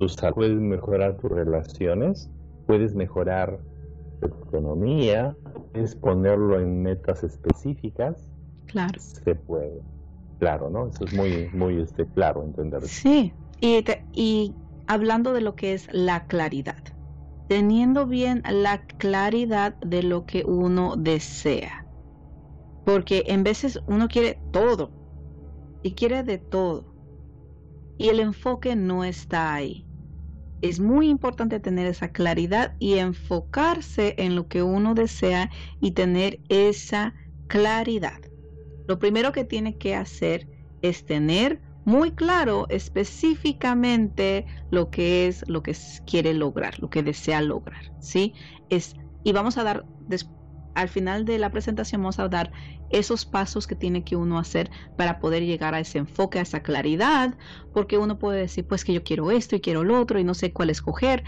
tu 0.00 0.08
salud, 0.08 0.34
puedes 0.34 0.58
mejorar 0.58 1.16
tus 1.18 1.30
relaciones, 1.30 2.28
puedes 2.66 2.96
mejorar 2.96 3.60
tu 4.20 4.26
economía, 4.26 5.36
puedes 5.72 5.94
ponerlo 5.94 6.58
en 6.58 6.82
metas 6.82 7.22
específicas. 7.22 8.28
Claro. 8.66 8.98
Se 8.98 9.36
puede. 9.36 9.80
Claro, 10.40 10.68
¿no? 10.68 10.88
Eso 10.88 11.04
es 11.04 11.12
muy, 11.12 11.48
muy 11.52 11.80
este, 11.80 12.06
claro 12.06 12.42
entender. 12.42 12.82
Sí, 12.82 13.32
y, 13.60 13.84
y 14.12 14.52
hablando 14.88 15.32
de 15.32 15.42
lo 15.42 15.54
que 15.54 15.74
es 15.74 15.86
la 15.92 16.26
claridad, 16.26 16.82
teniendo 17.46 18.04
bien 18.04 18.42
la 18.50 18.82
claridad 18.98 19.76
de 19.80 20.02
lo 20.02 20.26
que 20.26 20.42
uno 20.44 20.96
desea. 20.96 21.86
Porque 22.84 23.22
en 23.28 23.44
veces 23.44 23.80
uno 23.86 24.08
quiere 24.08 24.40
todo 24.50 24.90
y 25.84 25.92
quiere 25.92 26.24
de 26.24 26.38
todo. 26.38 26.89
Y 28.00 28.08
el 28.08 28.18
enfoque 28.18 28.76
no 28.76 29.04
está 29.04 29.52
ahí. 29.52 29.84
Es 30.62 30.80
muy 30.80 31.10
importante 31.10 31.60
tener 31.60 31.86
esa 31.86 32.08
claridad 32.08 32.74
y 32.78 32.94
enfocarse 32.94 34.14
en 34.16 34.36
lo 34.36 34.48
que 34.48 34.62
uno 34.62 34.94
desea 34.94 35.50
y 35.82 35.90
tener 35.90 36.40
esa 36.48 37.14
claridad. 37.46 38.18
Lo 38.88 38.98
primero 38.98 39.32
que 39.32 39.44
tiene 39.44 39.76
que 39.76 39.94
hacer 39.94 40.48
es 40.80 41.04
tener 41.04 41.60
muy 41.84 42.12
claro 42.12 42.66
específicamente 42.70 44.46
lo 44.70 44.88
que 44.88 45.26
es 45.26 45.46
lo 45.46 45.62
que 45.62 45.76
quiere 46.06 46.32
lograr, 46.32 46.78
lo 46.78 46.88
que 46.88 47.02
desea 47.02 47.42
lograr, 47.42 47.82
¿sí? 47.98 48.32
Es 48.70 48.94
y 49.22 49.32
vamos 49.32 49.58
a 49.58 49.64
dar 49.64 49.84
al 50.74 50.88
final 50.88 51.24
de 51.24 51.38
la 51.38 51.50
presentación 51.50 52.02
vamos 52.02 52.18
a 52.18 52.28
dar 52.28 52.52
esos 52.88 53.26
pasos 53.26 53.66
que 53.66 53.76
tiene 53.76 54.04
que 54.04 54.16
uno 54.16 54.38
hacer 54.38 54.70
para 54.96 55.20
poder 55.20 55.44
llegar 55.44 55.74
a 55.74 55.80
ese 55.80 55.98
enfoque, 55.98 56.38
a 56.38 56.42
esa 56.42 56.60
claridad, 56.62 57.36
porque 57.72 57.98
uno 57.98 58.18
puede 58.18 58.40
decir, 58.40 58.66
pues 58.66 58.84
que 58.84 58.92
yo 58.92 59.02
quiero 59.04 59.30
esto 59.30 59.56
y 59.56 59.60
quiero 59.60 59.84
lo 59.84 60.00
otro 60.00 60.18
y 60.18 60.24
no 60.24 60.34
sé 60.34 60.52
cuál 60.52 60.70
escoger. 60.70 61.24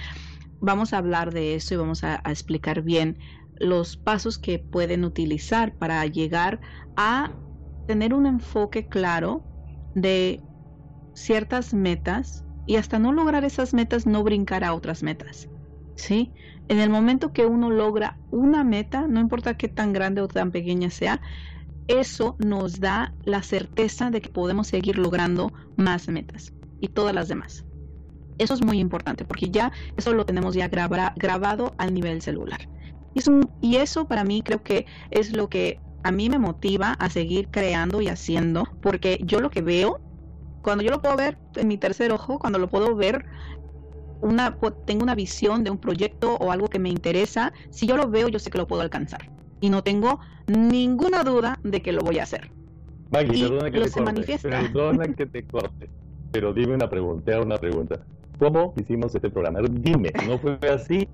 Vamos 0.60 0.92
a 0.92 0.98
hablar 0.98 1.32
de 1.32 1.54
eso 1.54 1.74
y 1.74 1.76
vamos 1.78 2.04
a, 2.04 2.20
a 2.24 2.30
explicar 2.30 2.82
bien 2.82 3.18
los 3.56 3.96
pasos 3.96 4.38
que 4.38 4.58
pueden 4.58 5.04
utilizar 5.04 5.76
para 5.76 6.04
llegar 6.06 6.60
a 6.96 7.36
tener 7.86 8.14
un 8.14 8.26
enfoque 8.26 8.88
claro 8.88 9.46
de 9.94 10.46
ciertas 11.14 11.74
metas 11.74 12.46
y 12.64 12.76
hasta 12.76 12.98
no 12.98 13.12
lograr 13.12 13.44
esas 13.44 13.74
metas 13.74 14.06
no 14.06 14.22
brincar 14.22 14.64
a 14.64 14.74
otras 14.74 15.02
metas. 15.02 15.50
¿Sí? 15.94 16.34
En 16.68 16.78
el 16.78 16.90
momento 16.90 17.32
que 17.32 17.46
uno 17.46 17.70
logra 17.70 18.16
una 18.30 18.64
meta, 18.64 19.06
no 19.06 19.20
importa 19.20 19.54
qué 19.54 19.68
tan 19.68 19.92
grande 19.92 20.20
o 20.20 20.28
tan 20.28 20.50
pequeña 20.50 20.90
sea, 20.90 21.20
eso 21.88 22.36
nos 22.38 22.80
da 22.80 23.12
la 23.24 23.42
certeza 23.42 24.10
de 24.10 24.20
que 24.20 24.28
podemos 24.28 24.68
seguir 24.68 24.98
logrando 24.98 25.52
más 25.76 26.08
metas 26.08 26.52
y 26.80 26.88
todas 26.88 27.14
las 27.14 27.28
demás. 27.28 27.64
Eso 28.38 28.54
es 28.54 28.64
muy 28.64 28.78
importante 28.78 29.24
porque 29.24 29.50
ya 29.50 29.72
eso 29.96 30.12
lo 30.14 30.24
tenemos 30.24 30.54
ya 30.54 30.68
grabado 30.68 31.74
al 31.78 31.94
nivel 31.94 32.22
celular. 32.22 32.68
Y, 33.14 33.20
y 33.60 33.76
eso 33.76 34.06
para 34.06 34.24
mí 34.24 34.42
creo 34.42 34.62
que 34.62 34.86
es 35.10 35.36
lo 35.36 35.48
que 35.48 35.80
a 36.02 36.10
mí 36.10 36.28
me 36.28 36.38
motiva 36.38 36.92
a 36.92 37.10
seguir 37.10 37.48
creando 37.48 38.00
y 38.00 38.08
haciendo 38.08 38.64
porque 38.80 39.20
yo 39.22 39.40
lo 39.40 39.50
que 39.50 39.62
veo, 39.62 40.00
cuando 40.62 40.82
yo 40.82 40.90
lo 40.90 41.02
puedo 41.02 41.16
ver 41.16 41.38
en 41.56 41.68
mi 41.68 41.78
tercer 41.78 42.12
ojo, 42.12 42.38
cuando 42.38 42.58
lo 42.58 42.68
puedo 42.68 42.94
ver 42.96 43.26
una, 44.22 44.56
tengo 44.86 45.02
una 45.02 45.14
visión 45.14 45.64
de 45.64 45.70
un 45.70 45.78
proyecto 45.78 46.36
o 46.36 46.50
algo 46.50 46.68
que 46.68 46.78
me 46.78 46.88
interesa, 46.88 47.52
si 47.70 47.86
yo 47.86 47.96
lo 47.96 48.08
veo, 48.08 48.28
yo 48.28 48.38
sé 48.38 48.50
que 48.50 48.58
lo 48.58 48.66
puedo 48.66 48.82
alcanzar. 48.82 49.30
Y 49.60 49.68
no 49.68 49.82
tengo 49.82 50.20
ninguna 50.46 51.22
duda 51.22 51.58
de 51.62 51.82
que 51.82 51.92
lo 51.92 52.00
voy 52.00 52.18
a 52.18 52.22
hacer. 52.22 52.50
Maggie, 53.10 53.48
perdona 53.48 53.70
que 53.70 53.80
te 53.80 53.90
corte. 53.90 54.00
Manifiesta. 54.00 54.48
Perdona 54.48 55.04
que 55.14 55.26
te 55.26 55.44
corte. 55.44 55.90
Pero 56.32 56.54
dime 56.54 56.74
una 56.74 56.88
pregunta, 56.88 57.40
una 57.40 57.58
pregunta. 57.58 58.00
¿Cómo 58.38 58.74
hicimos 58.80 59.14
este 59.14 59.28
programa? 59.28 59.60
Dime, 59.70 60.10
¿no 60.26 60.38
fue 60.38 60.58
así? 60.68 61.08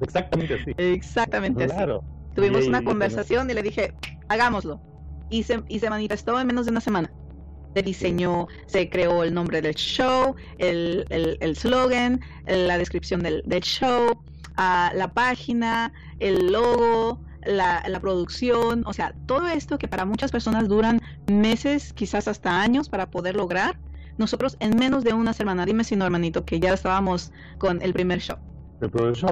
Exactamente 0.00 0.54
así. 0.54 0.72
Exactamente 0.78 1.66
claro. 1.66 1.98
así. 1.98 2.34
Tuvimos 2.34 2.66
una 2.66 2.82
conversación 2.82 3.50
y 3.50 3.54
le 3.54 3.62
dije, 3.62 3.94
hagámoslo. 4.28 4.80
Y 5.28 5.42
se, 5.42 5.62
y 5.68 5.78
se 5.78 5.90
manifestó 5.90 6.40
en 6.40 6.46
menos 6.46 6.66
de 6.66 6.72
una 6.72 6.80
semana 6.80 7.10
se 7.25 7.25
diseñó, 7.74 8.48
se 8.66 8.88
creó 8.88 9.22
el 9.22 9.34
nombre 9.34 9.62
del 9.62 9.74
show, 9.74 10.34
el, 10.58 11.06
el, 11.10 11.56
slogan, 11.56 12.20
la 12.46 12.78
descripción 12.78 13.20
del, 13.20 13.42
show, 13.62 14.18
ah, 14.56 14.92
la 14.94 15.12
página, 15.12 15.92
el 16.18 16.52
logo, 16.52 17.20
la, 17.44 17.84
la, 17.86 18.00
producción, 18.00 18.82
o 18.86 18.92
sea, 18.92 19.14
todo 19.26 19.46
esto 19.48 19.78
que 19.78 19.88
para 19.88 20.04
muchas 20.04 20.32
personas 20.32 20.68
duran 20.68 21.00
meses, 21.26 21.92
quizás 21.92 22.28
hasta 22.28 22.60
años 22.60 22.88
para 22.88 23.10
poder 23.10 23.36
lograr, 23.36 23.78
nosotros 24.18 24.56
en 24.60 24.76
menos 24.76 25.04
de 25.04 25.12
una 25.12 25.32
semana, 25.32 25.66
dime 25.66 25.84
si 25.84 25.96
no, 25.96 26.04
hermanito, 26.04 26.44
que 26.44 26.58
ya 26.58 26.72
estábamos 26.72 27.32
con 27.58 27.82
el 27.82 27.92
primer 27.92 28.20
show. 28.20 28.38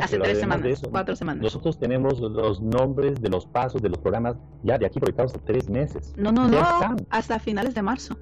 Hace 0.01 0.19
tres 0.19 0.41
semanas, 0.41 0.83
cuatro 0.91 1.15
semanas. 1.17 1.43
Nosotros 1.43 1.79
tenemos 1.79 2.19
los 2.21 2.61
nombres 2.63 3.21
de 3.21 3.29
los 3.29 3.47
pasos 3.47 3.83
de 3.83 3.91
los 3.91 3.99
programas 3.99 4.37
ya 4.63 4.79
de 4.79 4.87
aquí 4.87 4.99
proyectados 4.99 5.35
a 5.35 5.39
tres 5.39 5.69
meses. 5.69 6.15
No, 6.17 6.33
no, 6.33 6.49
no, 6.49 6.63
hasta 7.11 7.39
finales 7.39 7.75
de 7.75 7.83
marzo 7.83 8.17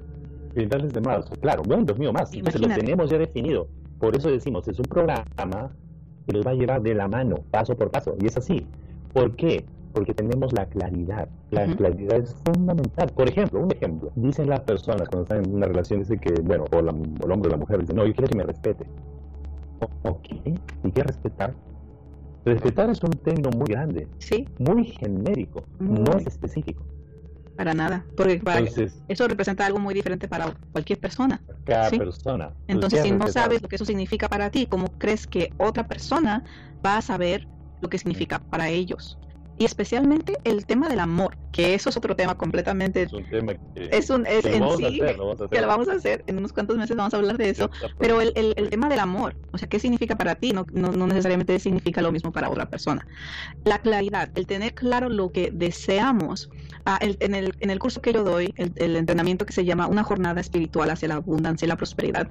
finales 0.53 0.93
de 0.93 1.01
marzo. 1.01 1.35
Claro, 1.41 1.63
bueno, 1.67 1.85
Dios 1.85 1.99
mío, 1.99 2.13
más. 2.13 2.33
Entonces 2.33 2.61
lo 2.61 2.69
tenemos 2.69 3.11
ya 3.11 3.19
definido. 3.19 3.69
Por 3.99 4.17
eso 4.17 4.31
decimos, 4.31 4.67
es 4.69 4.79
un 4.79 4.87
programa 4.87 5.71
que 6.27 6.33
los 6.33 6.47
va 6.47 6.51
a 6.53 6.55
llevar 6.55 6.83
de 6.83 6.95
la 6.95 7.09
mano, 7.09 7.37
paso 7.51 7.77
por 7.77 7.91
paso. 7.91 8.15
Y 8.21 8.27
es 8.27 8.37
así. 8.37 8.67
¿Por 9.13 9.35
qué? 9.37 9.65
Porque 9.93 10.15
tenemos 10.15 10.53
la 10.53 10.67
claridad. 10.67 11.29
La 11.51 11.67
claridad 11.77 12.19
es 12.19 12.35
fundamental. 12.45 13.11
Por 13.15 13.29
ejemplo, 13.29 13.61
un 13.61 13.71
ejemplo. 13.73 14.11
Dicen 14.17 14.49
las 14.49 14.61
personas 14.61 15.09
cuando 15.09 15.23
están 15.23 15.45
en 15.45 15.55
una 15.55 15.67
relación, 15.67 16.01
dicen 16.01 16.19
que, 16.19 16.33
bueno, 16.43 16.65
o, 16.73 16.79
el 16.79 16.89
hombre 16.89 17.49
o 17.49 17.51
la 17.51 17.57
mujer 17.57 17.81
dicen, 17.81 17.97
no, 17.97 18.07
yo 18.07 18.15
quiero 18.15 18.29
que 18.29 18.39
me 18.39 18.45
respete. 18.45 18.87
Ok, 20.03 20.27
¿y 20.85 20.91
qué 20.91 21.03
respetar? 21.03 21.55
Respetar 22.45 22.91
es 22.91 23.03
un 23.03 23.11
término 23.11 23.51
muy 23.51 23.67
grande, 23.67 24.09
sí. 24.19 24.49
muy 24.59 24.85
genérico, 24.85 25.65
no 25.79 26.19
es 26.19 26.27
específico. 26.27 26.85
Para 27.57 27.75
nada, 27.75 28.07
porque 28.17 28.41
eso 29.09 29.29
representa 29.29 29.67
algo 29.67 29.79
muy 29.79 29.95
diferente 29.95 30.27
para 30.27 30.53
cualquier 30.73 30.99
persona. 30.99 31.41
Cada 31.65 31.91
persona. 31.91 32.53
Entonces, 32.67 33.03
si 33.03 33.13
no 33.13 33.29
sabes 33.29 33.63
lo 33.63 33.69
que 33.69 33.77
eso 33.77 33.85
significa 33.85 34.29
para 34.29 34.51
ti, 34.51 34.67
¿cómo 34.67 34.89
crees 34.99 35.27
que 35.27 35.53
otra 35.59 35.87
persona 35.87 36.43
va 36.85 36.97
a 36.97 37.03
saber 37.03 37.47
lo 37.81 37.89
que 37.89 37.99
significa 37.99 38.41
para 38.41 38.69
ellos? 38.69 39.19
Y 39.63 39.65
especialmente 39.65 40.39
el 40.43 40.67
tema 40.67 40.89
del 40.89 40.99
amor, 40.99 41.37
que 41.53 41.75
eso 41.75 41.89
es 41.89 41.97
otro 41.97 42.17
tema 42.17 42.37
completamente. 42.37 43.03
Es 43.03 43.13
un 43.13 43.23
tema 43.31 43.55
que, 43.55 43.91
es 43.93 44.11
un, 44.11 44.27
es 44.27 44.45
en 44.45 44.65
sí, 44.77 44.99
que 44.99 45.61
lo 45.61 45.69
vamos 45.69 45.89
a 45.89 45.93
hacer, 45.93 46.25
en 46.27 46.39
unos 46.39 46.53
cuantos 46.53 46.77
meses 46.77 46.97
vamos 46.97 47.15
a 47.15 47.19
hablar 47.19 47.39
de 47.39 47.51
eso, 47.51 47.71
pero 47.97 48.21
el, 48.21 48.33
el, 48.35 48.55
el, 48.57 48.71
tema 48.71 48.89
del 48.89 48.99
amor, 48.99 49.37
o 49.53 49.59
sea, 49.59 49.69
¿qué 49.69 49.79
significa 49.79 50.17
para 50.17 50.35
ti? 50.35 50.53
No, 50.53 50.67
no, 50.73 50.91
no, 50.91 51.07
necesariamente 51.07 51.57
significa 51.61 52.03
lo 52.03 52.11
mismo 52.11 52.33
para 52.33 52.51
otra 52.51 52.69
persona. 52.69 53.07
La 53.65 53.79
claridad, 53.79 54.31
el 54.35 54.49
tener 54.49 54.75
claro 54.75 55.09
lo 55.09 55.31
que 55.31 55.53
deseamos. 55.53 56.51
Ah, 56.85 56.99
en, 57.01 57.37
el, 57.37 57.55
en 57.61 57.71
el 57.71 57.79
curso 57.79 58.03
que 58.03 58.13
yo 58.13 58.25
doy, 58.25 58.53
el, 58.57 58.73
el 58.75 58.97
entrenamiento 58.97 59.47
que 59.47 59.53
se 59.53 59.65
llama 59.65 59.87
Una 59.87 60.03
jornada 60.03 60.41
espiritual 60.41 60.91
hacia 60.91 61.07
la 61.07 61.15
abundancia 61.15 61.67
y 61.67 61.69
la 61.69 61.77
prosperidad, 61.77 62.29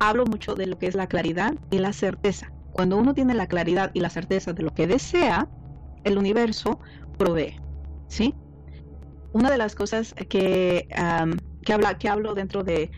hablo 0.00 0.26
mucho 0.26 0.56
de 0.56 0.66
lo 0.66 0.80
que 0.80 0.88
es 0.88 0.96
la 0.96 1.06
claridad 1.06 1.54
y 1.70 1.78
la 1.78 1.92
certeza. 1.92 2.50
Cuando 2.72 2.96
uno 2.96 3.14
tiene 3.14 3.34
la 3.34 3.46
claridad 3.46 3.92
y 3.94 4.00
la 4.00 4.10
certeza 4.10 4.52
de 4.52 4.64
lo 4.64 4.74
que 4.74 4.88
desea, 4.88 5.46
el 6.04 6.18
universo 6.18 6.80
provee, 7.18 7.56
¿sí? 8.08 8.34
Una 9.32 9.50
de 9.50 9.58
las 9.58 9.74
cosas 9.74 10.14
que, 10.14 10.88
que, 11.64 11.72
habla, 11.72 11.98
que 11.98 12.08
hablo 12.08 12.34
dentro 12.34 12.64
de, 12.64 12.90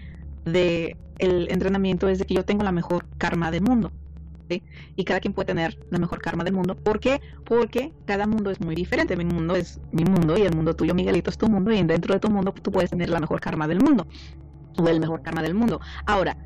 de, 0.44 0.96
el 1.18 1.50
entrenamiento 1.50 2.08
es 2.08 2.18
de 2.18 2.26
que 2.26 2.34
yo 2.34 2.44
tengo 2.44 2.64
la 2.64 2.72
mejor 2.72 3.06
karma 3.18 3.50
del 3.50 3.62
mundo. 3.62 3.92
Y 4.94 5.04
cada 5.04 5.20
quien 5.20 5.32
puede 5.32 5.46
tener 5.46 5.78
la 5.90 5.98
mejor 5.98 6.20
karma 6.20 6.44
del 6.44 6.52
mundo. 6.52 6.76
¿Por 6.76 7.00
qué? 7.00 7.20
Porque 7.44 7.92
cada 8.04 8.26
mundo 8.26 8.50
es 8.50 8.60
muy 8.60 8.74
diferente. 8.74 9.16
Mi 9.16 9.24
mundo 9.24 9.56
es 9.56 9.80
mi 9.90 10.04
mundo 10.04 10.36
y 10.36 10.42
el 10.42 10.54
mundo 10.54 10.76
tuyo, 10.76 10.94
Miguelito, 10.94 11.30
es 11.30 11.38
tu 11.38 11.48
mundo. 11.48 11.72
Y 11.72 11.82
dentro 11.82 12.14
de 12.14 12.20
tu 12.20 12.30
mundo 12.30 12.52
tú 12.52 12.70
puedes 12.70 12.90
tener 12.90 13.08
la 13.08 13.20
mejor 13.20 13.40
karma 13.40 13.66
del 13.66 13.80
mundo. 13.80 14.06
O 14.78 14.86
el 14.88 15.00
mejor 15.00 15.22
karma 15.22 15.42
del 15.42 15.54
mundo. 15.54 15.80
Ahora, 16.06 16.36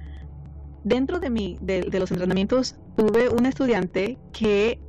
dentro 0.85 1.19
de, 1.19 1.29
mi, 1.29 1.59
de, 1.61 1.83
de 1.83 2.01
los 2.01 2.11
entrenamientos 2.11 2.77
tuve 2.97 3.29
un 3.29 3.47
estudiante 3.47 4.17
que 4.33 4.81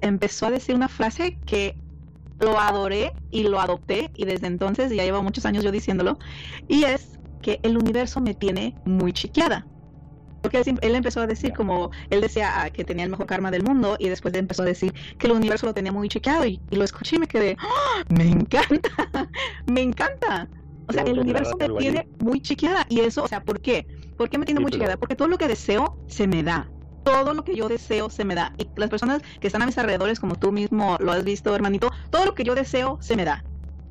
empezó 0.00 0.46
a 0.46 0.50
decir 0.50 0.74
una 0.74 0.88
frase 0.88 1.38
que 1.46 1.76
lo 2.40 2.58
adoré 2.58 3.12
y 3.30 3.44
lo 3.44 3.60
adopté 3.60 4.10
y 4.14 4.24
desde 4.24 4.46
entonces 4.46 4.90
ya 4.90 5.04
llevo 5.04 5.22
muchos 5.22 5.44
años 5.44 5.62
yo 5.62 5.70
diciéndolo 5.70 6.18
y 6.68 6.84
es 6.84 7.18
que 7.42 7.60
el 7.62 7.76
universo 7.76 8.20
me 8.20 8.34
tiene 8.34 8.74
muy 8.84 9.12
chiqueada 9.12 9.66
porque 10.42 10.62
él, 10.80 10.94
empezó 10.94 11.20
a 11.20 11.26
decir 11.26 11.52
como 11.52 11.90
él 12.08 12.22
decía 12.22 12.62
ah, 12.62 12.70
que 12.70 12.84
tenía 12.84 13.04
el 13.04 13.10
mejor 13.10 13.26
karma 13.26 13.50
del 13.50 13.62
mundo 13.62 13.96
y 13.98 14.08
después 14.08 14.32
empezó 14.34 14.62
a 14.62 14.66
decir 14.66 14.94
que 15.18 15.26
el 15.26 15.34
universo 15.34 15.66
lo 15.66 15.74
tenía 15.74 15.92
muy 15.92 16.08
chequeado 16.08 16.46
y, 16.46 16.60
lo 16.70 16.82
escuché 16.82 17.16
y 17.16 17.18
me 17.18 17.26
quedé 17.26 17.56
¡Ah! 17.60 18.04
me 18.08 18.28
encanta 18.28 18.90
me 19.66 19.82
encanta 19.82 20.48
o 20.88 20.92
sea 20.92 21.02
el 21.02 21.18
universo 21.18 21.56
me 21.58 21.68
tiene 21.68 22.08
muy 22.20 22.40
chiqueada 22.40 22.86
y 22.88 23.00
eso 23.00 23.24
o 23.24 23.28
sea 23.28 23.42
¿por 23.42 23.60
qué? 23.60 23.86
¿por 24.16 24.30
qué 24.30 24.38
me 24.38 24.46
tiene 24.46 24.60
muy 24.60 24.70
chiqueada? 24.70 24.96
porque 24.96 25.14
todo 25.14 25.28
lo 25.28 25.36
que 25.36 25.46
deseo 25.46 25.98
se 26.08 26.26
me 26.26 26.42
da 26.42 26.70
todo 27.02 27.34
lo 27.34 27.44
que 27.44 27.54
yo 27.54 27.68
deseo 27.68 28.10
se 28.10 28.24
me 28.24 28.34
da. 28.34 28.52
Y 28.58 28.68
las 28.76 28.90
personas 28.90 29.22
que 29.40 29.46
están 29.46 29.62
a 29.62 29.66
mis 29.66 29.78
alrededores, 29.78 30.20
como 30.20 30.36
tú 30.36 30.52
mismo 30.52 30.96
lo 31.00 31.12
has 31.12 31.24
visto, 31.24 31.54
hermanito, 31.54 31.90
todo 32.10 32.26
lo 32.26 32.34
que 32.34 32.44
yo 32.44 32.54
deseo 32.54 32.98
se 33.00 33.16
me 33.16 33.24
da. 33.24 33.44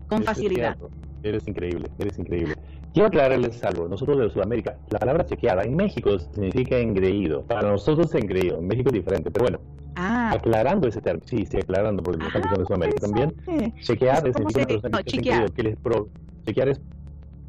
Con 0.08 0.24
facilidad. 0.24 0.78
Eres 1.24 1.48
increíble, 1.48 1.90
eres 2.00 2.18
increíble. 2.18 2.56
Quiero 2.94 3.08
aclararles 3.08 3.64
algo. 3.64 3.88
Nosotros 3.88 4.18
de 4.18 4.30
Sudamérica, 4.30 4.78
la 4.90 5.00
palabra 5.00 5.26
chequeada 5.26 5.64
en 5.64 5.76
México 5.76 6.18
significa 6.18 6.78
engreído. 6.78 7.44
Para 7.44 7.70
nosotros 7.70 8.14
es 8.14 8.22
engreído. 8.22 8.58
En 8.58 8.68
México 8.68 8.90
es 8.90 8.94
diferente. 8.94 9.30
Pero 9.30 9.46
bueno, 9.46 9.60
ah. 9.96 10.32
aclarando 10.34 10.88
ese 10.88 11.02
término. 11.02 11.28
Sí, 11.28 11.46
sí, 11.46 11.58
aclarando, 11.58 12.02
porque 12.02 12.20
me 12.20 12.28
están 12.28 12.42
de 12.42 12.66
Sudamérica 12.66 13.00
también. 13.02 13.36
Chequear 13.82 14.24
significa 14.34 14.60
una 14.60 14.68
persona 14.68 15.46
que, 15.54 15.64
les 15.64 15.78
pro, 15.78 16.08
chequear 16.46 16.70
es 16.70 16.82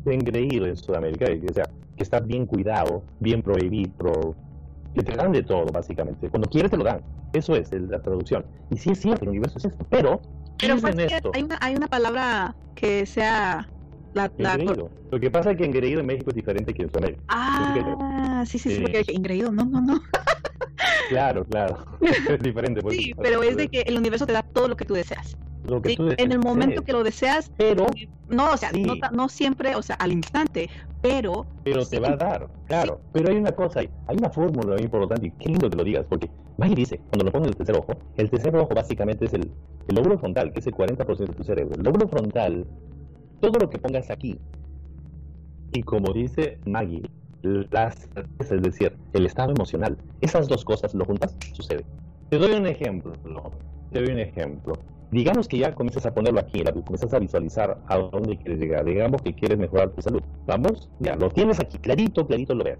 engreído 0.04 0.66
en 0.66 0.76
Sudamérica. 0.76 1.26
O 1.48 1.54
sea, 1.54 1.70
que 1.96 2.02
está 2.02 2.20
bien 2.20 2.44
cuidado, 2.44 3.02
bien 3.20 3.42
prohibido, 3.42 3.92
pro, 3.96 4.34
que 4.94 5.02
te 5.02 5.16
dan 5.16 5.32
de 5.32 5.42
todo, 5.42 5.66
básicamente. 5.66 6.28
Cuando 6.28 6.48
quieres 6.48 6.70
te 6.70 6.76
lo 6.76 6.84
dan. 6.84 7.00
Eso 7.32 7.54
es 7.54 7.72
la 7.72 8.00
traducción. 8.00 8.44
Y 8.70 8.76
sí 8.76 8.90
es 8.90 9.00
cierto, 9.00 9.24
el 9.24 9.30
universo 9.30 9.58
es 9.58 9.66
esto. 9.66 9.86
Pero, 9.88 10.20
pero 10.58 10.74
esto? 10.74 11.30
Hay, 11.34 11.42
una, 11.42 11.58
hay 11.60 11.76
una 11.76 11.88
palabra 11.88 12.54
que 12.74 13.06
sea... 13.06 13.68
La, 14.12 14.28
Lo 15.12 15.20
que 15.20 15.30
pasa 15.30 15.52
es 15.52 15.56
que 15.56 15.64
engreído 15.64 16.00
en 16.00 16.06
México 16.06 16.30
es 16.30 16.34
diferente 16.34 16.74
que 16.74 16.82
en 16.82 16.88
Sudamérica. 16.88 17.22
Ah, 17.28 18.42
sí, 18.44 18.58
sí, 18.58 18.74
sí, 18.74 18.80
porque 18.82 19.04
engreído, 19.06 19.52
no, 19.52 19.64
no, 19.64 19.80
no. 19.80 20.00
claro, 21.08 21.44
claro. 21.44 21.84
es 22.00 22.40
diferente. 22.40 22.80
Sí, 22.90 23.12
pero 23.22 23.44
es 23.44 23.56
de 23.56 23.68
que 23.68 23.82
el 23.82 23.96
universo 23.96 24.26
te 24.26 24.32
da 24.32 24.42
todo 24.42 24.66
lo 24.66 24.76
que 24.76 24.84
tú 24.84 24.94
deseas 24.94 25.36
en 25.84 26.32
el 26.32 26.38
momento 26.38 26.82
que 26.82 26.92
lo 26.92 27.02
deseas, 27.02 27.50
pero 27.56 27.86
no, 28.28 28.52
o 28.52 28.56
sea, 28.56 28.70
no, 29.12 29.28
siempre, 29.28 29.74
o 29.74 29.82
sea, 29.82 29.96
al 29.96 30.12
instante, 30.12 30.68
pero 31.02 31.46
pero 31.64 31.86
te 31.86 32.00
va 32.00 32.10
a 32.10 32.16
dar, 32.16 32.48
claro. 32.66 33.00
Pero 33.12 33.30
hay 33.30 33.36
una 33.36 33.52
cosa, 33.52 33.80
hay 33.80 34.16
una 34.16 34.30
fórmula 34.30 34.74
muy 34.74 34.84
importante 34.84 35.26
y 35.26 35.30
qué 35.32 35.48
lindo 35.48 35.70
que 35.70 35.76
lo 35.76 35.84
digas, 35.84 36.06
porque 36.08 36.30
Maggie 36.58 36.76
dice, 36.76 37.00
cuando 37.10 37.24
lo 37.24 37.32
pones 37.32 37.48
el 37.48 37.56
tercer 37.56 37.76
ojo, 37.76 37.92
el 38.16 38.30
tercer 38.30 38.54
ojo 38.56 38.74
básicamente 38.74 39.24
es 39.24 39.32
el, 39.34 39.50
el 39.88 39.94
lóbulo 39.94 40.18
frontal, 40.18 40.52
que 40.52 40.60
es 40.60 40.66
el 40.66 40.74
40% 40.74 41.16
de 41.16 41.34
tu 41.34 41.44
cerebro. 41.44 41.74
El 41.76 41.82
lóbulo 41.82 42.08
frontal, 42.08 42.66
todo 43.40 43.58
lo 43.58 43.70
que 43.70 43.78
pongas 43.78 44.10
aquí, 44.10 44.38
y 45.72 45.82
como 45.82 46.12
dice 46.12 46.58
Maggie, 46.66 47.02
las, 47.42 48.08
es 48.38 48.62
decir, 48.62 48.96
el 49.12 49.26
estado 49.26 49.52
emocional, 49.52 49.96
esas 50.20 50.48
dos 50.48 50.64
cosas 50.64 50.94
lo 50.94 51.04
juntas, 51.04 51.36
sucede. 51.52 51.84
Te 52.28 52.38
doy 52.38 52.52
un 52.52 52.66
ejemplo, 52.66 53.12
te 53.90 54.00
doy 54.00 54.12
un 54.12 54.18
ejemplo 54.18 54.74
digamos 55.10 55.48
que 55.48 55.58
ya 55.58 55.74
comienzas 55.74 56.06
a 56.06 56.14
ponerlo 56.14 56.40
aquí, 56.40 56.62
comienzas 56.62 57.12
a 57.14 57.18
visualizar 57.18 57.80
a 57.86 57.98
dónde 57.98 58.36
quieres 58.38 58.60
llegar, 58.60 58.84
digamos 58.84 59.22
que 59.22 59.34
quieres 59.34 59.58
mejorar 59.58 59.90
tu 59.90 60.02
salud, 60.02 60.22
vamos, 60.46 60.88
ya 61.00 61.16
lo 61.16 61.28
tienes 61.30 61.60
aquí, 61.60 61.78
clarito, 61.78 62.26
clarito 62.26 62.54
lo 62.54 62.64
ves, 62.64 62.78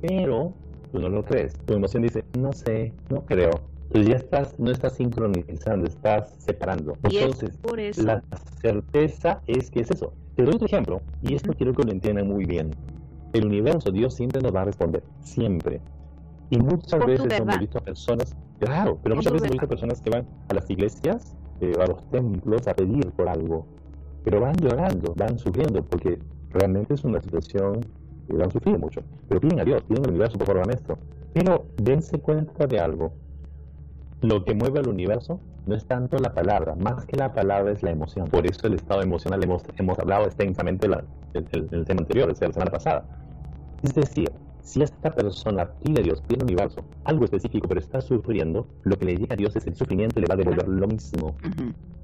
pero 0.00 0.52
tú 0.92 0.98
no 0.98 1.08
lo 1.08 1.24
crees, 1.24 1.54
tu 1.66 1.74
emoción 1.74 2.02
dice, 2.02 2.24
no 2.38 2.52
sé, 2.52 2.92
no 3.10 3.24
creo, 3.26 3.50
entonces 3.88 4.08
ya 4.08 4.16
estás, 4.16 4.58
no 4.58 4.70
estás 4.70 4.94
sincronizando, 4.94 5.86
estás 5.86 6.34
separando. 6.38 6.94
Entonces, 7.04 7.58
la 7.98 8.22
certeza 8.60 9.40
es 9.46 9.70
que 9.70 9.80
es 9.80 9.90
eso. 9.90 10.12
Te 10.34 10.42
doy 10.42 10.54
otro 10.54 10.66
ejemplo, 10.66 11.00
y 11.22 11.34
esto 11.34 11.52
quiero 11.52 11.72
que 11.72 11.84
lo 11.84 11.92
entiendan 11.92 12.26
muy 12.26 12.44
bien. 12.44 12.70
El 13.32 13.46
universo, 13.46 13.90
Dios 13.90 14.14
siempre 14.14 14.42
nos 14.42 14.54
va 14.54 14.62
a 14.62 14.64
responder, 14.64 15.02
siempre. 15.20 15.80
Y 16.50 16.58
muchas 16.58 17.04
veces 17.06 17.38
hemos 17.38 17.58
visto 17.58 17.78
a 17.78 17.80
personas, 17.80 18.36
claro, 18.58 18.98
pero 19.02 19.16
muchas 19.16 19.32
veces 19.32 19.46
hemos 19.46 19.52
visto 19.52 19.68
personas 19.68 20.00
que 20.00 20.10
van 20.10 20.26
a 20.48 20.54
las 20.54 20.68
iglesias 20.68 21.36
eh, 21.60 21.72
a 21.80 21.86
los 21.86 22.10
templos 22.10 22.66
a 22.68 22.74
pedir 22.74 23.10
por 23.12 23.28
algo, 23.28 23.66
pero 24.24 24.40
van 24.40 24.54
llorando, 24.56 25.14
van 25.16 25.38
sufriendo, 25.38 25.82
porque 25.82 26.18
realmente 26.50 26.94
es 26.94 27.04
una 27.04 27.20
situación 27.20 27.80
que 28.26 28.42
han 28.42 28.50
sufrido 28.50 28.78
mucho. 28.78 29.00
Pero 29.28 29.40
piden 29.40 29.60
a 29.60 29.64
Dios, 29.64 29.82
piden 29.84 30.04
al 30.04 30.10
universo, 30.10 30.38
por 30.38 30.46
favor, 30.48 30.72
esto. 30.72 30.98
Pero 31.32 31.66
dense 31.76 32.18
cuenta 32.18 32.66
de 32.66 32.80
algo. 32.80 33.12
Lo 34.22 34.44
que 34.44 34.54
mueve 34.54 34.80
al 34.80 34.88
universo 34.88 35.40
no 35.66 35.74
es 35.74 35.84
tanto 35.84 36.16
la 36.18 36.32
palabra, 36.32 36.74
más 36.76 37.04
que 37.06 37.16
la 37.16 37.32
palabra 37.32 37.72
es 37.72 37.82
la 37.82 37.90
emoción. 37.90 38.26
Por 38.28 38.46
eso 38.46 38.66
el 38.66 38.74
estado 38.74 39.02
emocional 39.02 39.42
hemos, 39.42 39.62
hemos 39.76 39.98
hablado 39.98 40.24
extensamente 40.24 40.88
la, 40.88 41.04
el, 41.34 41.46
el, 41.52 41.84
tema 41.84 42.00
anterior, 42.00 42.30
o 42.30 42.34
sea, 42.34 42.48
la 42.48 42.54
semana 42.54 42.70
pasada. 42.70 43.04
Es 43.82 43.94
decir, 43.94 44.30
si 44.66 44.82
esta 44.82 45.12
persona 45.12 45.70
pide 45.84 46.00
a 46.00 46.02
Dios, 46.02 46.20
pide 46.26 46.40
al 46.40 46.42
universo 46.42 46.84
algo 47.04 47.24
específico, 47.24 47.68
pero 47.68 47.78
está 47.78 48.00
sufriendo, 48.00 48.66
lo 48.82 48.98
que 48.98 49.04
le 49.04 49.16
llega 49.16 49.34
a 49.34 49.36
Dios 49.36 49.54
es 49.54 49.64
el 49.68 49.76
sufrimiento 49.76 50.18
y 50.18 50.22
le 50.22 50.26
va 50.26 50.34
a 50.34 50.38
devolver 50.38 50.66
lo 50.66 50.88
mismo. 50.88 51.36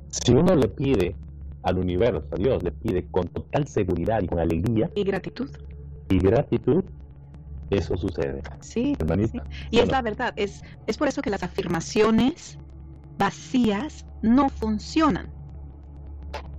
Si 0.08 0.32
uno 0.32 0.54
le 0.54 0.68
pide 0.68 1.16
al 1.64 1.78
universo, 1.78 2.24
a 2.30 2.36
Dios, 2.36 2.62
le 2.62 2.70
pide 2.70 3.04
con 3.10 3.26
total 3.26 3.66
seguridad 3.66 4.22
y 4.22 4.28
con 4.28 4.38
alegría. 4.38 4.88
Y 4.94 5.02
gratitud. 5.02 5.50
Y 6.08 6.18
gratitud, 6.20 6.84
eso 7.70 7.96
sucede. 7.96 8.42
Sí. 8.60 8.96
Y 9.72 9.80
es 9.80 9.90
la 9.90 10.00
verdad, 10.00 10.32
es, 10.36 10.62
es 10.86 10.96
por 10.96 11.08
eso 11.08 11.20
que 11.20 11.30
las 11.30 11.42
afirmaciones 11.42 12.58
vacías 13.18 14.06
no 14.22 14.48
funcionan. 14.48 15.28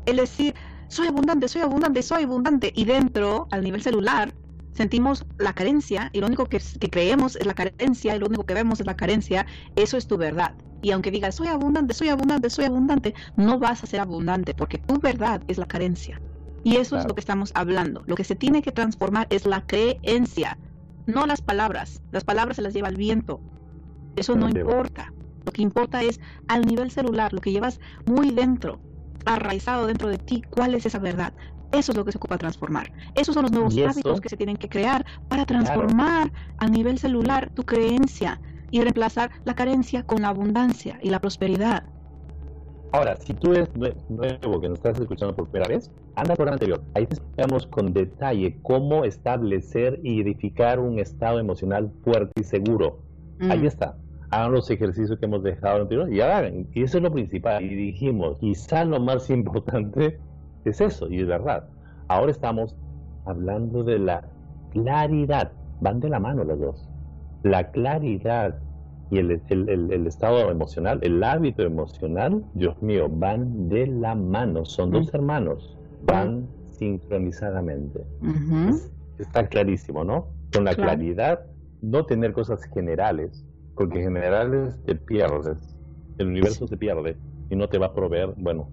Es 0.05 0.17
decir, 0.17 0.53
soy 0.89 1.07
abundante, 1.07 1.47
soy 1.47 1.61
abundante, 1.61 2.03
soy 2.03 2.23
abundante, 2.23 2.73
y 2.75 2.83
dentro, 2.83 3.47
al 3.51 3.63
nivel 3.63 3.81
celular, 3.81 4.33
sentimos 4.73 5.25
la 5.37 5.53
carencia 5.53 6.09
y 6.13 6.19
lo 6.19 6.27
único 6.27 6.45
que, 6.45 6.59
creemos 6.91 7.35
es 7.35 7.45
la 7.45 7.53
carencia 7.53 8.15
y 8.15 8.19
lo 8.19 8.27
único 8.27 8.45
que 8.45 8.53
vemos 8.53 8.79
es 8.79 8.85
la 8.85 8.95
carencia, 8.95 9.45
eso 9.75 9.97
es 9.97 10.07
tu 10.07 10.17
verdad. 10.17 10.55
Y 10.81 10.91
aunque 10.91 11.11
digas, 11.11 11.35
soy 11.35 11.47
abundante, 11.47 11.93
soy 11.93 12.09
abundante, 12.09 12.49
soy 12.49 12.65
abundante, 12.65 13.13
no 13.37 13.57
vas 13.59 13.83
a 13.83 13.87
ser 13.87 14.01
abundante 14.01 14.53
porque 14.53 14.77
tu 14.77 14.99
verdad 14.99 15.41
es 15.47 15.57
la 15.57 15.65
carencia. 15.65 16.21
Y 16.63 16.77
eso 16.77 16.97
es 16.97 17.05
lo 17.05 17.13
que 17.13 17.19
estamos 17.19 17.51
hablando. 17.55 18.03
Lo 18.05 18.15
que 18.15 18.23
se 18.23 18.35
tiene 18.35 18.61
que 18.61 18.71
transformar 18.71 19.27
es 19.29 19.45
la 19.45 19.65
creencia, 19.65 20.57
no 21.05 21.25
las 21.25 21.41
palabras. 21.41 22.01
Las 22.11 22.23
palabras 22.23 22.55
se 22.55 22.61
las 22.61 22.73
lleva 22.73 22.87
el 22.87 22.95
viento. 22.95 23.41
Eso 24.15 24.35
no 24.35 24.47
importa. 24.47 25.13
Lo 25.45 25.51
que 25.51 25.61
importa 25.61 26.01
es 26.01 26.21
al 26.47 26.65
nivel 26.65 26.91
celular, 26.91 27.33
lo 27.33 27.41
que 27.41 27.51
llevas 27.51 27.79
muy 28.05 28.31
dentro, 28.31 28.79
arraizado 29.25 29.87
dentro 29.87 30.09
de 30.09 30.17
ti, 30.17 30.41
cuál 30.49 30.73
es 30.75 30.85
esa 30.85 30.99
verdad. 30.99 31.33
Eso 31.73 31.91
es 31.91 31.97
lo 31.97 32.05
que 32.05 32.11
se 32.11 32.19
ocupa 32.19 32.37
transformar. 32.37 32.91
Esos 33.15 33.33
son 33.33 33.43
los 33.43 33.51
nuevos 33.51 33.75
hábitos 33.77 34.21
que 34.21 34.29
se 34.29 34.37
tienen 34.37 34.57
que 34.57 34.69
crear 34.69 35.05
para 35.27 35.45
transformar 35.45 36.31
a 36.57 36.67
nivel 36.67 36.99
celular 36.99 37.49
tu 37.55 37.63
creencia 37.63 38.39
y 38.69 38.81
reemplazar 38.81 39.31
la 39.43 39.55
carencia 39.55 40.03
con 40.03 40.21
la 40.21 40.29
abundancia 40.29 40.99
y 41.01 41.09
la 41.09 41.19
prosperidad. 41.19 41.83
Ahora, 42.91 43.15
si 43.15 43.33
tú 43.33 43.53
eres 43.53 43.69
nuevo, 43.75 44.61
que 44.61 44.69
nos 44.69 44.77
estás 44.77 44.99
escuchando 44.99 45.35
por 45.35 45.49
primera 45.49 45.67
vez, 45.67 45.89
anda 46.15 46.35
por 46.35 46.47
el 46.47 46.53
anterior. 46.53 46.83
Ahí 46.93 47.07
te 47.07 47.15
explicamos 47.15 47.65
con 47.65 47.91
detalle 47.91 48.59
cómo 48.61 49.03
establecer 49.03 49.99
y 50.03 50.21
edificar 50.21 50.79
un 50.79 50.99
estado 50.99 51.39
emocional 51.39 51.91
fuerte 52.03 52.39
y 52.39 52.43
seguro. 52.43 52.99
Ahí 53.49 53.61
mm. 53.61 53.65
está. 53.65 53.97
Hagan 54.29 54.51
los 54.51 54.69
ejercicios 54.69 55.17
que 55.17 55.25
hemos 55.25 55.41
dejado 55.41 55.81
anterior 55.81 56.13
y 56.13 56.21
hagan. 56.21 56.67
Y 56.71 56.83
eso 56.83 56.97
es 56.97 57.03
lo 57.03 57.11
principal. 57.11 57.63
Y 57.63 57.73
dijimos, 57.73 58.37
quizá 58.39 58.85
lo 58.85 58.99
más 58.99 59.27
importante 59.31 60.19
es 60.69 60.81
eso, 60.81 61.09
y 61.09 61.21
es 61.21 61.27
verdad. 61.27 61.65
Ahora 62.07 62.31
estamos 62.31 62.75
hablando 63.25 63.83
de 63.83 63.99
la 63.99 64.25
claridad. 64.71 65.51
Van 65.81 65.99
de 65.99 66.09
la 66.09 66.19
mano 66.19 66.43
los 66.43 66.59
dos. 66.59 66.89
La 67.43 67.71
claridad 67.71 68.57
y 69.09 69.19
el, 69.19 70.07
estado 70.07 70.49
emocional, 70.49 70.99
el 71.03 71.23
hábito 71.23 71.61
emocional, 71.61 72.43
Dios 72.55 72.81
mío, 72.81 73.07
van 73.09 73.69
de 73.69 73.87
la 73.87 74.15
mano. 74.15 74.65
Son 74.65 74.91
dos 74.91 75.13
hermanos. 75.13 75.77
Van 76.05 76.47
sincronizadamente. 76.71 78.03
Está 79.19 79.47
clarísimo, 79.47 80.03
¿no? 80.03 80.27
Con 80.53 80.65
la 80.65 80.75
claridad, 80.75 81.45
no 81.81 82.05
tener 82.05 82.33
cosas 82.33 82.63
generales, 82.73 83.45
porque 83.75 84.01
generales 84.01 84.79
te 84.85 84.95
pierdes. 84.95 85.57
El 86.17 86.27
universo 86.27 86.67
se 86.67 86.77
pierde 86.77 87.17
y 87.49 87.55
no 87.55 87.67
te 87.67 87.77
va 87.77 87.87
a 87.87 87.93
proveer, 87.93 88.33
bueno, 88.37 88.69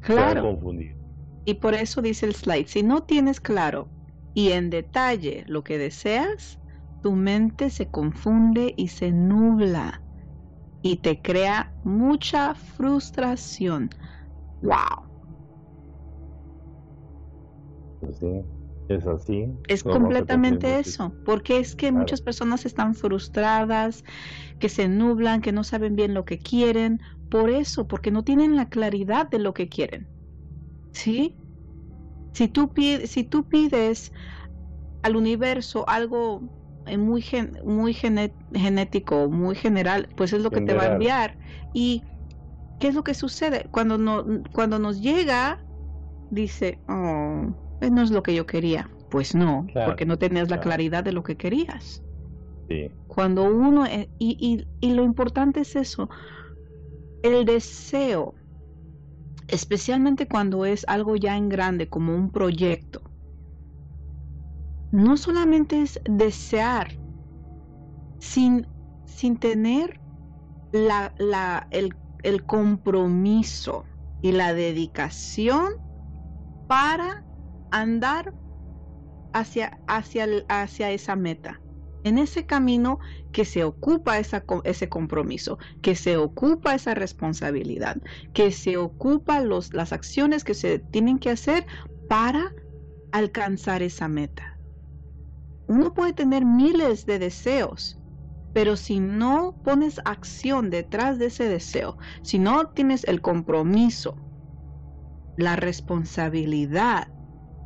claro. 0.00 0.34
te 0.34 0.40
va 0.40 0.48
a 0.48 0.52
confundir. 0.52 1.03
Y 1.44 1.54
por 1.54 1.74
eso 1.74 2.02
dice 2.02 2.26
el 2.26 2.34
slide, 2.34 2.68
si 2.68 2.82
no 2.82 3.02
tienes 3.04 3.40
claro 3.40 3.92
y 4.32 4.52
en 4.52 4.70
detalle 4.70 5.44
lo 5.46 5.62
que 5.62 5.78
deseas, 5.78 6.60
tu 7.00 7.12
mente 7.12 7.70
se 7.70 7.90
confunde 7.90 8.74
y 8.76 8.88
se 8.88 9.12
nubla 9.12 10.02
y 10.82 10.98
te 10.98 11.20
crea 11.20 11.74
mucha 11.82 12.54
frustración. 12.54 13.90
¡Wow! 14.60 15.08
Pues 18.00 18.18
sí, 18.18 18.44
es 18.88 19.06
así. 19.06 19.46
Es 19.66 19.82
completamente 19.82 20.78
eso, 20.78 21.16
porque 21.24 21.58
es 21.58 21.74
que 21.74 21.90
muchas 21.92 22.20
personas 22.20 22.66
están 22.66 22.94
frustradas, 22.94 24.02
que 24.58 24.68
se 24.68 24.88
nublan, 24.88 25.40
que 25.40 25.52
no 25.52 25.64
saben 25.64 25.96
bien 25.96 26.14
lo 26.14 26.24
que 26.24 26.38
quieren, 26.38 27.00
por 27.28 27.50
eso, 27.50 27.86
porque 27.86 28.10
no 28.10 28.24
tienen 28.24 28.56
la 28.56 28.68
claridad 28.68 29.28
de 29.30 29.38
lo 29.38 29.54
que 29.54 29.68
quieren. 29.68 30.08
¿Sí? 30.94 31.36
Si 32.32 32.48
tú, 32.48 32.72
pides, 32.72 33.10
si 33.10 33.24
tú 33.24 33.46
pides 33.46 34.12
al 35.02 35.16
universo 35.16 35.88
algo 35.88 36.40
eh, 36.86 36.96
muy, 36.96 37.24
muy 37.64 37.94
genético, 37.94 39.28
muy 39.28 39.54
general, 39.54 40.08
pues 40.16 40.32
es 40.32 40.42
lo 40.42 40.50
que 40.50 40.60
te 40.60 40.74
va 40.74 40.84
a 40.84 40.86
enviar. 40.86 41.38
¿Y 41.72 42.02
qué 42.78 42.88
es 42.88 42.94
lo 42.94 43.04
que 43.04 43.14
sucede? 43.14 43.68
Cuando, 43.70 43.98
no, 43.98 44.24
cuando 44.52 44.78
nos 44.78 45.00
llega, 45.00 45.58
dice, 46.30 46.78
oh, 46.88 47.54
no 47.80 48.02
es 48.02 48.10
lo 48.10 48.22
que 48.22 48.34
yo 48.34 48.46
quería. 48.46 48.90
Pues 49.10 49.34
no, 49.34 49.66
porque 49.84 50.06
no 50.06 50.18
tenías 50.18 50.50
la 50.50 50.58
claridad 50.58 51.04
de 51.04 51.12
lo 51.12 51.22
que 51.22 51.36
querías. 51.36 52.02
Cuando 53.06 53.44
uno, 53.44 53.86
eh, 53.86 54.10
y, 54.18 54.36
y, 54.80 54.88
y 54.88 54.94
lo 54.94 55.04
importante 55.04 55.60
es 55.60 55.76
eso, 55.76 56.08
el 57.22 57.44
deseo, 57.44 58.34
especialmente 59.48 60.26
cuando 60.26 60.64
es 60.64 60.84
algo 60.88 61.16
ya 61.16 61.36
en 61.36 61.48
grande, 61.48 61.88
como 61.88 62.14
un 62.14 62.30
proyecto, 62.30 63.02
no 64.90 65.16
solamente 65.16 65.82
es 65.82 66.00
desear 66.04 66.92
sin, 68.20 68.66
sin 69.06 69.38
tener 69.38 70.00
la, 70.72 71.14
la, 71.18 71.66
el, 71.70 71.96
el 72.22 72.44
compromiso 72.44 73.84
y 74.22 74.32
la 74.32 74.54
dedicación 74.54 75.66
para 76.66 77.24
andar 77.70 78.32
hacia, 79.32 79.78
hacia, 79.86 80.26
hacia 80.48 80.90
esa 80.92 81.16
meta. 81.16 81.63
En 82.04 82.18
ese 82.18 82.44
camino 82.44 82.98
que 83.32 83.44
se 83.44 83.64
ocupa 83.64 84.18
ese 84.18 84.88
compromiso, 84.88 85.58
que 85.82 85.96
se 85.96 86.16
ocupa 86.18 86.74
esa 86.74 86.94
responsabilidad, 86.94 87.96
que 88.34 88.52
se 88.52 88.76
ocupa 88.76 89.40
los, 89.40 89.72
las 89.72 89.92
acciones 89.92 90.44
que 90.44 90.54
se 90.54 90.78
tienen 90.78 91.18
que 91.18 91.30
hacer 91.30 91.66
para 92.08 92.54
alcanzar 93.10 93.82
esa 93.82 94.06
meta. 94.06 94.58
Uno 95.66 95.94
puede 95.94 96.12
tener 96.12 96.44
miles 96.44 97.06
de 97.06 97.18
deseos, 97.18 97.98
pero 98.52 98.76
si 98.76 99.00
no 99.00 99.56
pones 99.64 100.00
acción 100.04 100.68
detrás 100.68 101.18
de 101.18 101.26
ese 101.26 101.48
deseo, 101.48 101.96
si 102.22 102.38
no 102.38 102.66
tienes 102.68 103.04
el 103.04 103.22
compromiso, 103.22 104.14
la 105.36 105.56
responsabilidad, 105.56 107.08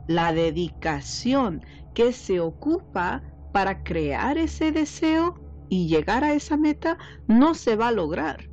la 0.06 0.32
dedicación 0.32 1.60
que 1.92 2.12
se 2.12 2.40
ocupa 2.40 3.22
para 3.52 3.82
crear 3.82 4.38
ese 4.38 4.72
deseo 4.72 5.34
y 5.68 5.88
llegar 5.88 6.24
a 6.24 6.34
esa 6.34 6.56
meta, 6.56 6.98
no 7.26 7.54
se 7.54 7.76
va 7.76 7.88
a 7.88 7.92
lograr. 7.92 8.48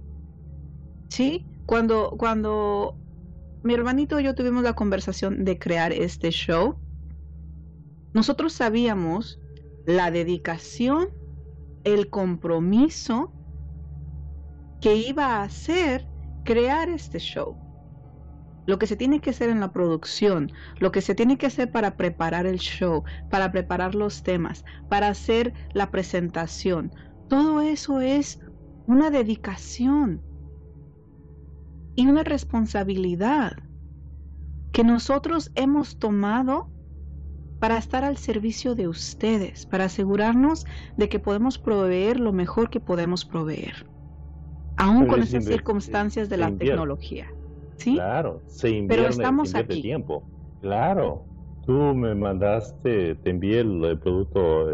¿Sí? 1.09 1.45
Cuando, 1.65 2.15
cuando 2.17 2.97
mi 3.63 3.73
hermanito 3.73 4.19
y 4.19 4.23
yo 4.23 4.35
tuvimos 4.35 4.63
la 4.63 4.73
conversación 4.73 5.45
de 5.45 5.57
crear 5.57 5.91
este 5.91 6.31
show, 6.31 6.77
nosotros 8.13 8.53
sabíamos 8.53 9.39
la 9.85 10.11
dedicación, 10.11 11.09
el 11.83 12.09
compromiso 12.09 13.31
que 14.81 14.95
iba 14.95 15.37
a 15.37 15.43
hacer 15.43 16.07
crear 16.43 16.89
este 16.89 17.19
show 17.19 17.64
lo 18.66 18.80
que 18.80 18.88
se 18.88 18.95
tiene 18.95 19.20
que 19.20 19.30
hacer 19.30 19.49
en 19.49 19.59
la 19.59 19.72
producción, 19.72 20.51
lo 20.80 20.91
que 20.91 21.01
se 21.01 21.16
tiene 21.16 21.38
que 21.38 21.47
hacer 21.47 21.72
para 21.72 21.95
preparar 21.97 22.45
el 22.45 22.59
show, 22.59 23.03
para 23.30 23.51
preparar 23.51 23.95
los 23.95 24.24
temas, 24.24 24.66
para 24.89 25.09
hacer 25.09 25.53
la 25.74 25.91
presentación. 25.91 26.91
Todo 27.30 27.61
eso 27.61 28.01
es 28.01 28.39
una 28.88 29.09
dedicación 29.09 30.22
y 31.95 32.07
una 32.07 32.24
responsabilidad 32.24 33.53
que 34.72 34.84
nosotros 34.84 35.51
hemos 35.55 35.97
tomado 35.97 36.70
para 37.59 37.78
estar 37.78 38.03
al 38.03 38.18
servicio 38.18 38.76
de 38.76 38.88
ustedes, 38.88 39.66
para 39.66 39.86
asegurarnos 39.86 40.66
de 40.97 41.07
que 41.07 41.20
podemos 41.20 41.57
proveer 41.57 42.20
lo 42.20 42.34
mejor 42.34 42.70
que 42.70 42.82
podemos 42.82 43.24
proveer, 43.24 43.88
aún 44.76 45.07
con 45.07 45.24
esas 45.24 45.45
circunstancias 45.45 46.30
de 46.30 46.38
la 46.38 46.51
tecnología. 46.51 47.28
Claro, 47.78 48.41
se 48.47 48.69
invierte, 48.69 48.95
Pero 48.95 49.09
estamos 49.09 49.55
aquí. 49.55 49.82
tiempo. 49.82 50.23
Claro. 50.61 51.23
Tú 51.65 51.73
me 51.73 52.13
mandaste, 52.13 53.15
te 53.15 53.30
envié 53.30 53.61
el, 53.61 53.97
producto 53.99 54.67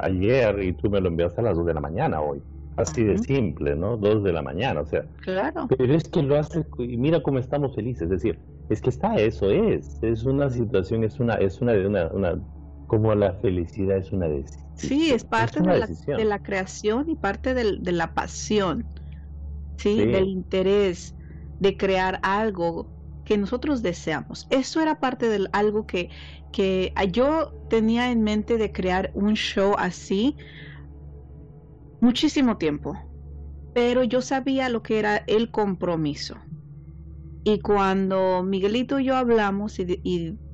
ayer 0.00 0.62
y 0.62 0.72
tú 0.72 0.88
me 0.88 1.00
lo 1.00 1.08
enviaste 1.08 1.42
a 1.42 1.44
las 1.44 1.56
2 1.56 1.66
de 1.66 1.74
la 1.74 1.80
mañana 1.80 2.20
hoy. 2.20 2.40
Así 2.76 3.04
de 3.04 3.18
simple, 3.18 3.74
¿no? 3.74 3.96
2 3.96 4.22
de 4.22 4.32
la 4.32 4.40
mañana, 4.40 4.80
o 4.80 4.86
sea. 4.86 5.04
Claro. 5.20 5.66
Pero 5.76 5.94
es 5.94 6.08
que 6.08 6.22
lo 6.22 6.38
hace, 6.38 6.64
y 6.78 6.96
mira 6.96 7.22
cómo 7.22 7.38
estamos 7.38 7.74
felices. 7.74 8.02
Es 8.02 8.10
decir, 8.10 8.38
es 8.70 8.80
que 8.80 8.88
está, 8.88 9.16
eso 9.16 9.50
es. 9.50 9.98
Es 10.02 10.24
una 10.24 10.48
situación, 10.48 11.04
es 11.04 11.18
una, 11.20 11.34
es 11.34 11.60
una, 11.60 11.72
una, 11.74 12.06
una 12.08 12.38
como 12.86 13.14
la 13.14 13.34
felicidad 13.34 13.98
es 13.98 14.12
una 14.12 14.28
decisión. 14.28 14.66
Sí, 14.74 15.10
es 15.10 15.24
parte 15.24 15.60
de, 15.60 15.78
la, 15.78 15.86
de, 15.86 16.24
la, 16.24 16.42
creación 16.42 17.10
y 17.10 17.16
parte 17.16 17.52
del, 17.52 17.82
de 17.82 17.92
la 17.92 18.14
pasión, 18.14 18.86
¿sí? 19.76 19.96
Del 20.06 20.28
interés 20.28 21.14
de 21.60 21.76
crear 21.76 22.20
algo 22.22 22.88
que 23.24 23.36
nosotros 23.36 23.82
deseamos. 23.82 24.46
Eso 24.50 24.80
era 24.80 25.00
parte 25.00 25.28
de 25.28 25.48
algo 25.52 25.86
que, 25.86 26.08
que 26.52 26.92
yo 27.12 27.52
tenía 27.68 28.10
en 28.10 28.22
mente 28.22 28.56
de 28.56 28.72
crear 28.72 29.10
un 29.14 29.34
show 29.34 29.74
así 29.78 30.36
muchísimo 32.00 32.56
tiempo, 32.56 32.98
pero 33.74 34.02
yo 34.02 34.22
sabía 34.22 34.68
lo 34.68 34.82
que 34.82 34.98
era 34.98 35.18
el 35.26 35.50
compromiso. 35.50 36.36
Y 37.44 37.60
cuando 37.60 38.42
Miguelito 38.42 38.98
y 38.98 39.04
yo 39.04 39.16
hablamos 39.16 39.78
y, 39.78 40.00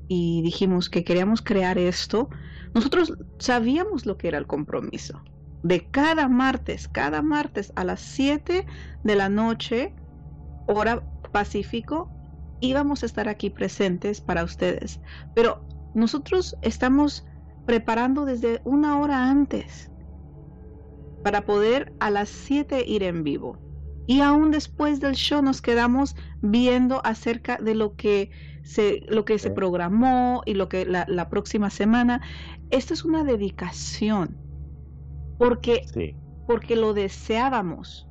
y 0.08 0.42
dijimos 0.42 0.90
que 0.90 1.04
queríamos 1.04 1.42
crear 1.42 1.78
esto, 1.78 2.28
nosotros 2.74 3.14
sabíamos 3.38 4.04
lo 4.04 4.16
que 4.16 4.28
era 4.28 4.38
el 4.38 4.46
compromiso. 4.46 5.22
De 5.62 5.88
cada 5.90 6.28
martes, 6.28 6.88
cada 6.88 7.22
martes 7.22 7.72
a 7.76 7.84
las 7.84 8.00
7 8.00 8.66
de 9.02 9.14
la 9.14 9.28
noche, 9.28 9.94
hora 10.66 11.02
Pacífico, 11.32 12.08
íbamos 12.60 13.02
a 13.02 13.06
estar 13.06 13.28
aquí 13.28 13.50
presentes 13.50 14.20
para 14.20 14.44
ustedes. 14.44 15.00
Pero 15.34 15.66
nosotros 15.94 16.56
estamos 16.62 17.26
preparando 17.66 18.24
desde 18.24 18.60
una 18.64 19.00
hora 19.00 19.30
antes 19.30 19.90
para 21.24 21.44
poder 21.44 21.92
a 22.00 22.10
las 22.10 22.28
7 22.28 22.84
ir 22.86 23.02
en 23.02 23.24
vivo. 23.24 23.58
Y 24.06 24.20
aún 24.20 24.50
después 24.50 25.00
del 25.00 25.14
show 25.14 25.42
nos 25.42 25.62
quedamos 25.62 26.14
viendo 26.42 27.00
acerca 27.04 27.56
de 27.56 27.74
lo 27.74 27.96
que 27.96 28.30
se, 28.62 29.00
lo 29.08 29.24
que 29.24 29.38
se 29.38 29.50
programó 29.50 30.42
y 30.44 30.54
lo 30.54 30.68
que 30.68 30.84
la, 30.84 31.06
la 31.08 31.28
próxima 31.30 31.70
semana. 31.70 32.20
Esto 32.70 32.92
es 32.94 33.04
una 33.04 33.24
dedicación 33.24 34.36
porque, 35.38 36.14
porque 36.46 36.76
lo 36.76 36.92
deseábamos 36.92 38.06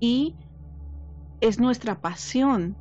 y 0.00 0.34
es 1.40 1.58
nuestra 1.58 2.00
pasión 2.00 2.76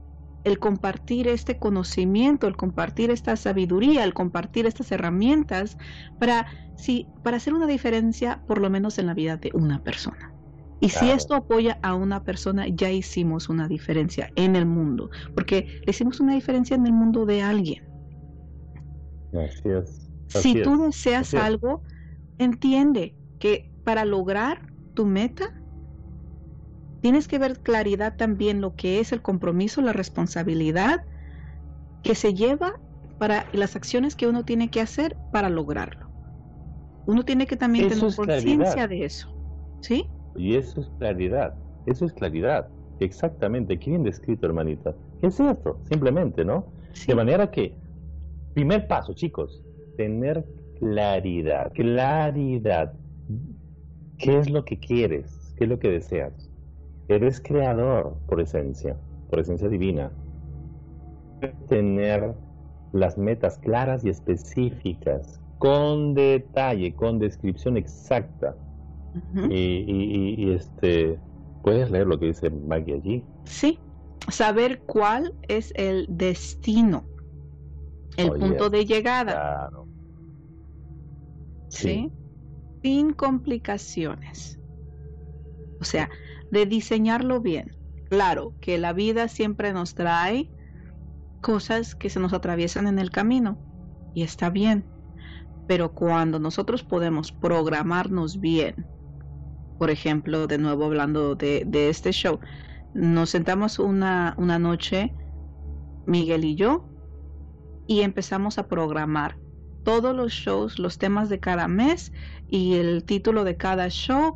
el 0.46 0.60
compartir 0.60 1.28
este 1.28 1.58
conocimiento, 1.58 2.48
el 2.48 2.56
compartir 2.56 3.10
esta 3.10 3.36
sabiduría, 3.36 4.04
el 4.04 4.14
compartir 4.14 4.68
estas 4.68 4.92
herramientas 4.92 5.76
para, 6.20 6.46
sí, 6.78 7.08
para 7.24 7.38
hacer 7.38 7.54
una 7.54 7.66
diferencia 7.66 8.44
por 8.48 8.60
lo 8.60 8.70
menos 8.70 9.00
en 9.00 9.08
la 9.08 9.16
vida 9.16 9.38
de 9.38 9.50
una 9.54 9.82
persona. 9.84 10.34
Y 10.80 10.90
si 10.90 11.10
esto 11.10 11.34
apoya 11.34 11.80
a 11.82 11.96
una 11.96 12.24
persona, 12.24 12.68
ya 12.68 12.92
hicimos 12.92 13.50
una 13.50 13.68
diferencia 13.68 14.30
en 14.36 14.56
el 14.56 14.68
mundo, 14.68 15.10
porque 15.34 15.82
le 15.84 15.90
hicimos 15.90 16.20
una 16.20 16.36
diferencia 16.36 16.76
en 16.76 16.86
el 16.86 16.94
mundo 16.94 17.26
de 17.26 17.42
alguien. 17.42 17.84
si 20.28 20.62
tú 20.62 20.78
deseas 20.78 21.34
algo, 21.34 21.82
entiende 22.38 23.16
que 23.40 23.72
para 23.84 24.06
lograr 24.06 24.72
tu 24.94 25.06
meta, 25.06 25.46
Tienes 27.06 27.28
que 27.28 27.38
ver 27.38 27.60
claridad 27.60 28.16
también 28.18 28.62
lo 28.62 28.74
que 28.74 29.00
es 29.00 29.12
el 29.12 29.22
compromiso, 29.22 29.80
la 29.84 29.94
responsabilidad 29.94 31.04
que 32.02 32.16
se 32.16 32.34
lleva 32.34 32.80
para 33.20 33.46
las 33.54 33.76
acciones 33.76 34.16
que 34.16 34.26
uno 34.28 34.44
tiene 34.44 34.72
que 34.72 34.82
hacer 34.82 35.16
para 35.32 35.50
lograrlo. 35.50 36.10
Uno 37.06 37.24
tiene 37.24 37.46
que 37.46 37.58
también 37.58 37.90
tener 37.90 38.16
conciencia 38.16 38.88
de 38.88 39.06
eso. 39.06 39.32
¿Sí? 39.82 40.10
Y 40.36 40.56
eso 40.56 40.82
es 40.82 40.90
claridad. 40.98 41.54
Eso 41.86 42.06
es 42.06 42.14
claridad. 42.14 42.70
Exactamente. 43.00 43.78
Qué 43.78 43.92
bien 43.92 44.04
descrito, 44.04 44.48
hermanita. 44.48 44.96
¿Qué 45.22 45.28
es 45.28 45.40
esto? 45.40 45.80
Simplemente, 45.88 46.44
¿no? 46.44 46.66
De 47.06 47.14
manera 47.14 47.52
que, 47.52 47.76
primer 48.56 48.88
paso, 48.88 49.14
chicos, 49.14 49.62
tener 49.96 50.44
claridad. 50.80 51.72
Claridad 51.76 52.96
¿Qué 54.18 54.40
es 54.40 54.50
lo 54.50 54.66
que 54.66 54.80
quieres? 54.80 55.54
¿Qué 55.56 55.66
es 55.66 55.70
lo 55.70 55.78
que 55.78 55.92
deseas? 55.92 56.50
Eres 57.08 57.40
creador 57.40 58.18
por 58.28 58.42
esencia, 58.42 58.98
por 59.30 59.40
esencia 59.40 59.70
divina. 59.70 60.12
Tener 61.68 62.34
las 62.94 63.18
metas 63.18 63.58
claras 63.60 64.04
y 64.06 64.10
específicas, 64.10 65.40
con 65.60 66.14
detalle, 66.14 66.94
con 66.96 67.20
descripción 67.20 67.78
exacta. 67.78 68.56
y, 69.50 70.52
este, 70.52 71.20
¿puedes 71.64 71.92
leer 71.92 72.08
lo 72.08 72.20
que 72.20 72.28
dice 72.28 72.50
Maggie 72.50 72.96
allí? 72.96 73.24
Sí, 73.44 73.80
saber 74.30 74.82
cuál 74.82 75.34
es 75.48 75.72
el 75.76 76.06
destino, 76.10 77.06
el 78.18 78.32
punto 78.32 78.70
de 78.70 78.86
llegada. 78.86 79.34
Claro. 79.70 79.88
¿Sí? 81.70 82.12
Sin 82.82 83.14
complicaciones. 83.14 84.60
O 85.82 85.84
sea, 85.84 86.10
de 86.52 86.66
diseñarlo 86.66 87.42
bien. 87.42 87.76
Claro 88.10 88.54
que 88.62 88.78
la 88.78 88.94
vida 88.94 89.28
siempre 89.28 89.74
nos 89.74 89.96
trae 89.96 90.50
cosas 91.42 91.96
que 91.96 92.10
se 92.10 92.20
nos 92.20 92.34
atraviesan 92.34 92.88
en 92.88 93.00
el 93.00 93.10
camino 93.10 93.58
y 94.14 94.24
está 94.24 94.50
bien. 94.50 94.86
Pero 95.68 95.94
cuando 95.94 96.40
nosotros 96.40 96.84
podemos 96.84 97.32
programarnos 97.32 98.40
bien, 98.40 98.86
por 99.78 99.90
ejemplo, 99.90 100.48
de 100.48 100.58
nuevo 100.58 100.86
hablando 100.86 101.36
de, 101.36 101.90
este 101.90 102.12
show, 102.12 102.40
nos 102.94 103.32
sentamos 103.32 103.80
una, 103.80 104.36
una 104.38 104.60
noche, 104.60 105.14
Miguel 106.06 106.46
y 106.46 106.56
yo, 106.56 106.88
y 107.88 108.02
empezamos 108.02 108.58
a 108.58 108.68
programar 108.68 109.38
todos 109.84 110.16
los 110.16 110.32
shows, 110.34 110.80
los 110.80 110.98
temas 110.98 111.30
de 111.30 111.40
cada 111.40 111.68
mes 111.68 112.12
y 112.48 112.76
el 112.76 113.04
título 113.04 113.44
de 113.44 113.58
cada 113.58 113.90
show. 113.90 114.36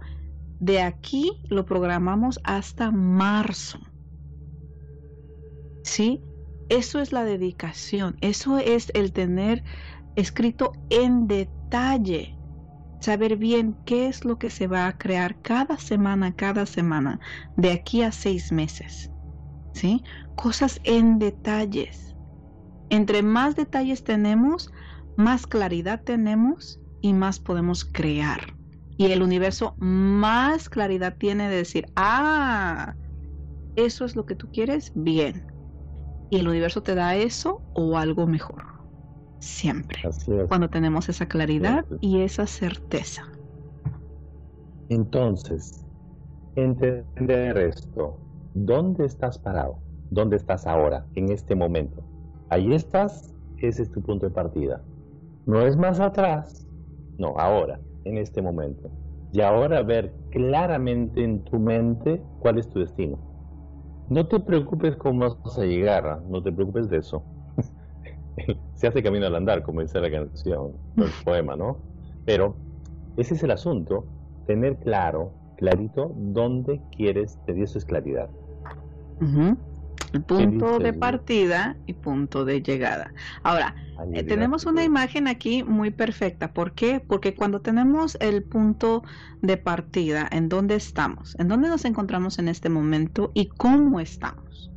De 0.60 0.82
aquí 0.82 1.42
lo 1.50 1.66
programamos 1.66 2.40
hasta 2.44 2.92
marzo. 2.92 3.80
¿Sí? 5.84 6.22
Eso 6.70 7.00
es 7.00 7.12
la 7.12 7.24
dedicación, 7.24 8.18
eso 8.22 8.60
es 8.60 8.92
el 8.94 9.12
tener 9.12 9.64
escrito 10.16 10.74
en 10.90 11.28
detalle 11.28 12.40
saber 13.00 13.38
bien 13.38 13.78
qué 13.86 14.08
es 14.08 14.26
lo 14.26 14.38
que 14.38 14.50
se 14.50 14.68
va 14.68 14.88
a 14.88 14.98
crear 14.98 15.42
cada 15.42 15.78
semana, 15.78 16.36
cada 16.36 16.66
semana, 16.66 17.20
de 17.56 17.72
aquí 17.72 18.02
a 18.04 18.12
seis 18.12 18.52
meses. 18.52 19.12
¿Sí? 19.74 20.04
Cosas 20.36 20.80
en 20.84 21.20
detalles. 21.20 22.16
Entre 22.90 23.24
más 23.24 23.56
detalles 23.56 24.04
tenemos, 24.04 24.72
más 25.16 25.48
claridad 25.48 26.02
tenemos 26.04 26.80
y 27.02 27.14
más 27.14 27.40
podemos 27.40 27.86
crear. 27.86 28.59
Y 29.00 29.14
el 29.14 29.22
universo 29.22 29.76
más 29.78 30.68
claridad 30.68 31.16
tiene 31.18 31.50
de 31.50 31.56
decir, 31.56 31.86
ah, 31.96 32.98
eso 33.74 34.04
es 34.04 34.18
lo 34.18 34.26
que 34.26 34.36
tú 34.36 34.50
quieres, 34.52 34.92
bien. 34.94 35.48
Y 36.30 36.40
el 36.40 36.50
universo 36.50 36.84
te 36.84 36.96
da 36.96 37.16
eso 37.16 37.64
o 37.72 37.98
algo 37.98 38.28
mejor 38.28 38.66
siempre. 39.40 40.02
Cuando 40.50 40.70
tenemos 40.70 41.08
esa 41.08 41.28
claridad 41.28 41.86
y 42.02 42.24
esa 42.24 42.46
certeza. 42.46 43.24
Entonces, 44.90 45.86
entender 46.56 47.58
esto, 47.58 48.26
¿dónde 48.54 49.06
estás 49.06 49.40
parado? 49.40 49.82
¿Dónde 50.10 50.36
estás 50.36 50.68
ahora, 50.68 51.08
en 51.16 51.32
este 51.32 51.56
momento? 51.56 52.06
Ahí 52.50 52.74
estás, 52.74 53.34
ese 53.56 53.84
es 53.84 53.92
tu 53.92 54.02
punto 54.02 54.26
de 54.26 54.34
partida. 54.34 54.84
No 55.46 55.66
es 55.66 55.78
más 55.78 56.02
atrás, 56.02 56.68
no, 57.18 57.36
ahora, 57.38 57.80
en 58.10 58.18
este 58.18 58.42
momento. 58.42 58.90
Y 59.32 59.42
ahora 59.42 59.82
ver 59.84 60.14
claramente 60.32 61.24
en 61.24 61.44
tu 61.44 61.60
mente 61.60 62.22
cuál 62.40 62.58
es 62.58 62.70
tu 62.70 62.80
destino. 62.80 63.18
No 64.10 64.28
te 64.28 64.40
preocupes 64.40 64.96
cómo 64.96 65.38
vas 65.44 65.58
a 65.58 65.66
llegar, 65.66 66.22
no 66.30 66.42
te 66.42 66.52
preocupes 66.52 66.90
de 66.90 66.98
eso 66.98 67.24
se 68.76 68.88
hace 68.88 69.04
camino 69.04 69.28
al 69.28 69.36
andar, 69.36 69.64
como 69.64 69.82
dice 69.82 70.00
la 70.00 70.12
canción, 70.12 70.72
el 70.98 71.12
poema, 71.24 71.56
¿no? 71.56 71.80
Pero 72.26 72.56
ese 73.18 73.36
es 73.36 73.44
el 73.44 73.52
asunto, 73.52 74.08
tener 74.46 74.78
claro, 74.80 75.34
clarito, 75.58 76.12
dónde 76.16 76.82
quieres, 76.96 77.38
te 77.46 77.62
eso 77.62 77.78
es 77.78 77.86
claridad. 77.86 78.30
El 80.14 80.24
punto 80.24 80.80
de 80.80 80.94
partida 80.94 81.78
y 81.86 81.94
punto 81.94 82.44
de 82.44 82.62
llegada. 82.62 83.14
Ahora, 83.44 83.76
eh, 84.14 84.24
tenemos 84.24 84.66
una 84.66 84.84
imagen 84.84 85.28
aquí 85.28 85.64
muy 85.64 85.92
perfecta. 85.92 86.52
¿Por 86.52 86.74
qué? 86.74 87.00
Porque 87.00 87.36
cuando 87.36 87.62
tenemos 87.62 88.18
el 88.20 88.44
punto 88.44 89.04
de 89.42 89.58
partida, 89.58 90.28
en 90.32 90.50
dónde 90.50 90.76
estamos, 90.76 91.36
en 91.40 91.48
dónde 91.48 91.68
nos 91.68 91.86
encontramos 91.86 92.40
en 92.40 92.48
este 92.48 92.70
momento 92.70 93.32
y 93.36 93.50
cómo 93.50 94.00
estamos. 94.00 94.72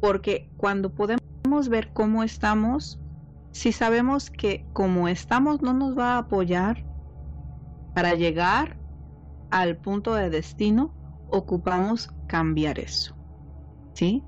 Porque 0.00 0.50
cuando 0.56 0.92
podemos 0.92 1.68
ver 1.68 1.92
cómo 1.92 2.24
estamos, 2.24 3.00
si 3.52 3.70
sabemos 3.70 4.30
que 4.30 4.66
como 4.72 5.06
estamos 5.06 5.62
no 5.62 5.72
nos 5.72 5.96
va 5.96 6.14
a 6.14 6.18
apoyar 6.18 6.84
para 7.94 8.14
llegar 8.14 8.78
al 9.50 9.76
punto 9.76 10.14
de 10.14 10.30
destino, 10.30 10.94
ocupamos 11.30 12.10
cambiar 12.26 12.78
eso. 12.80 13.14
¿Sí? 13.92 14.24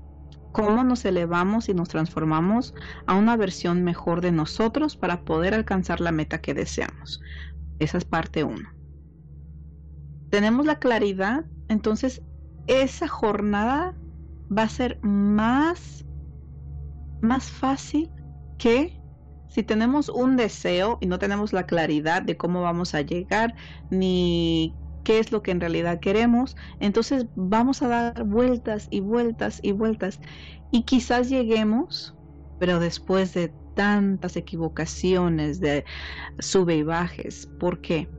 Cómo 0.55 0.85
nos 0.85 1.03
elevamos 1.03 1.67
y 1.67 1.73
nos 1.73 1.89
transformamos 1.89 2.73
a 3.07 3.15
una 3.15 3.35
versión 3.35 3.83
mejor 3.83 4.21
de 4.21 4.31
nosotros 4.31 4.95
para 4.95 5.25
poder 5.25 5.53
alcanzar 5.53 5.99
la 5.99 6.13
meta 6.13 6.39
que 6.39 6.53
deseamos. 6.53 7.19
Esa 7.79 7.97
es 7.97 8.05
parte 8.05 8.45
uno. 8.45 8.69
Tenemos 10.29 10.65
la 10.65 10.79
claridad, 10.79 11.43
entonces 11.67 12.21
esa 12.67 13.09
jornada 13.09 13.95
va 14.49 14.63
a 14.63 14.69
ser 14.69 14.97
más 15.01 16.05
más 17.21 17.49
fácil 17.49 18.09
que 18.57 18.97
si 19.49 19.61
tenemos 19.61 20.07
un 20.07 20.37
deseo 20.37 20.97
y 21.01 21.07
no 21.07 21.19
tenemos 21.19 21.51
la 21.51 21.65
claridad 21.65 22.21
de 22.21 22.37
cómo 22.37 22.61
vamos 22.61 22.95
a 22.95 23.01
llegar 23.01 23.55
ni 23.89 24.73
qué 25.05 25.19
es 25.19 25.31
lo 25.31 25.41
que 25.43 25.51
en 25.51 25.61
realidad 25.61 26.01
queremos, 26.01 26.57
entonces 26.81 27.27
vamos 27.35 27.81
a 27.81 27.87
dar 27.87 28.25
vueltas 28.25 28.87
y 28.91 28.99
vueltas 28.99 29.59
y 29.63 29.71
vueltas 29.71 30.19
y 30.71 30.83
quizás 30.83 31.29
lleguemos, 31.29 32.13
pero 32.59 32.79
después 32.79 33.33
de 33.33 33.53
tantas 33.75 34.35
equivocaciones, 34.35 35.59
de 35.61 35.85
sube 36.39 36.77
y 36.77 36.83
bajes. 36.83 37.47
¿Por 37.59 37.81
qué? 37.81 38.09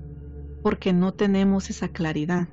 Porque 0.62 0.92
no 0.92 1.12
tenemos 1.12 1.70
esa 1.70 1.88
claridad. 1.88 2.48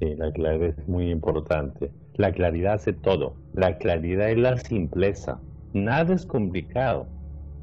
Sí, 0.00 0.14
la 0.16 0.32
claridad 0.32 0.74
es 0.78 0.88
muy 0.88 1.10
importante. 1.10 1.92
La 2.14 2.32
claridad 2.32 2.74
hace 2.74 2.92
todo. 2.92 3.36
La 3.52 3.78
claridad 3.78 4.30
es 4.30 4.38
la 4.38 4.56
simpleza. 4.58 5.40
Nada 5.72 6.14
es 6.14 6.26
complicado. 6.26 7.08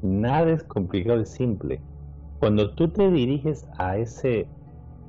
Nada 0.02 0.52
es 0.52 0.64
complicado, 0.64 1.20
es 1.20 1.30
simple. 1.30 1.82
Cuando 2.38 2.74
tú 2.74 2.90
te 2.90 3.10
diriges 3.10 3.66
a 3.76 3.96
ese, 3.98 4.52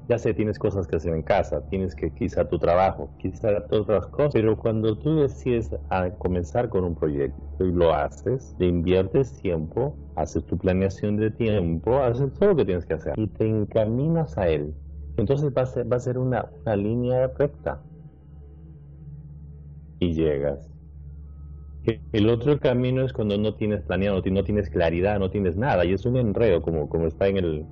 ya 0.07 0.19
sé, 0.19 0.33
tienes 0.33 0.59
cosas 0.59 0.87
que 0.87 0.97
hacer 0.97 1.13
en 1.13 1.23
casa, 1.23 1.61
tienes 1.67 1.95
que 1.95 2.13
quizá 2.13 2.47
tu 2.47 2.59
trabajo, 2.59 3.13
quizá 3.17 3.49
otras 3.71 4.07
cosas, 4.07 4.33
pero 4.33 4.57
cuando 4.57 4.97
tú 4.97 5.17
decides 5.21 5.71
a 5.89 6.11
comenzar 6.17 6.69
con 6.69 6.83
un 6.85 6.95
proyecto 6.95 7.65
y 7.65 7.71
lo 7.71 7.93
haces, 7.93 8.55
te 8.57 8.65
inviertes 8.67 9.33
tiempo, 9.41 9.99
haces 10.15 10.45
tu 10.45 10.57
planeación 10.57 11.17
de 11.17 11.31
tiempo, 11.31 11.97
haces 11.99 12.33
todo 12.33 12.49
lo 12.49 12.55
que 12.57 12.65
tienes 12.65 12.85
que 12.85 12.93
hacer 12.95 13.13
y 13.17 13.27
te 13.29 13.45
encaminas 13.47 14.37
a 14.37 14.49
él. 14.49 14.75
Entonces 15.17 15.51
va 15.57 15.63
a 15.63 15.65
ser, 15.67 15.91
va 15.91 15.97
a 15.97 15.99
ser 16.01 16.17
una, 16.19 16.51
una 16.65 16.75
línea 16.75 17.27
recta 17.37 17.85
y 19.99 20.13
llegas. 20.13 20.74
El 22.11 22.29
otro 22.29 22.59
camino 22.59 23.03
es 23.03 23.13
cuando 23.13 23.37
no 23.37 23.55
tienes 23.55 23.81
planeado, 23.81 24.21
no 24.31 24.43
tienes 24.43 24.69
claridad, 24.69 25.19
no 25.19 25.29
tienes 25.29 25.55
nada, 25.55 25.85
y 25.85 25.93
es 25.93 26.05
un 26.05 26.17
enredo, 26.17 26.61
como, 26.61 26.89
como 26.89 27.07
está 27.07 27.27
en, 27.27 27.37
el, 27.37 27.65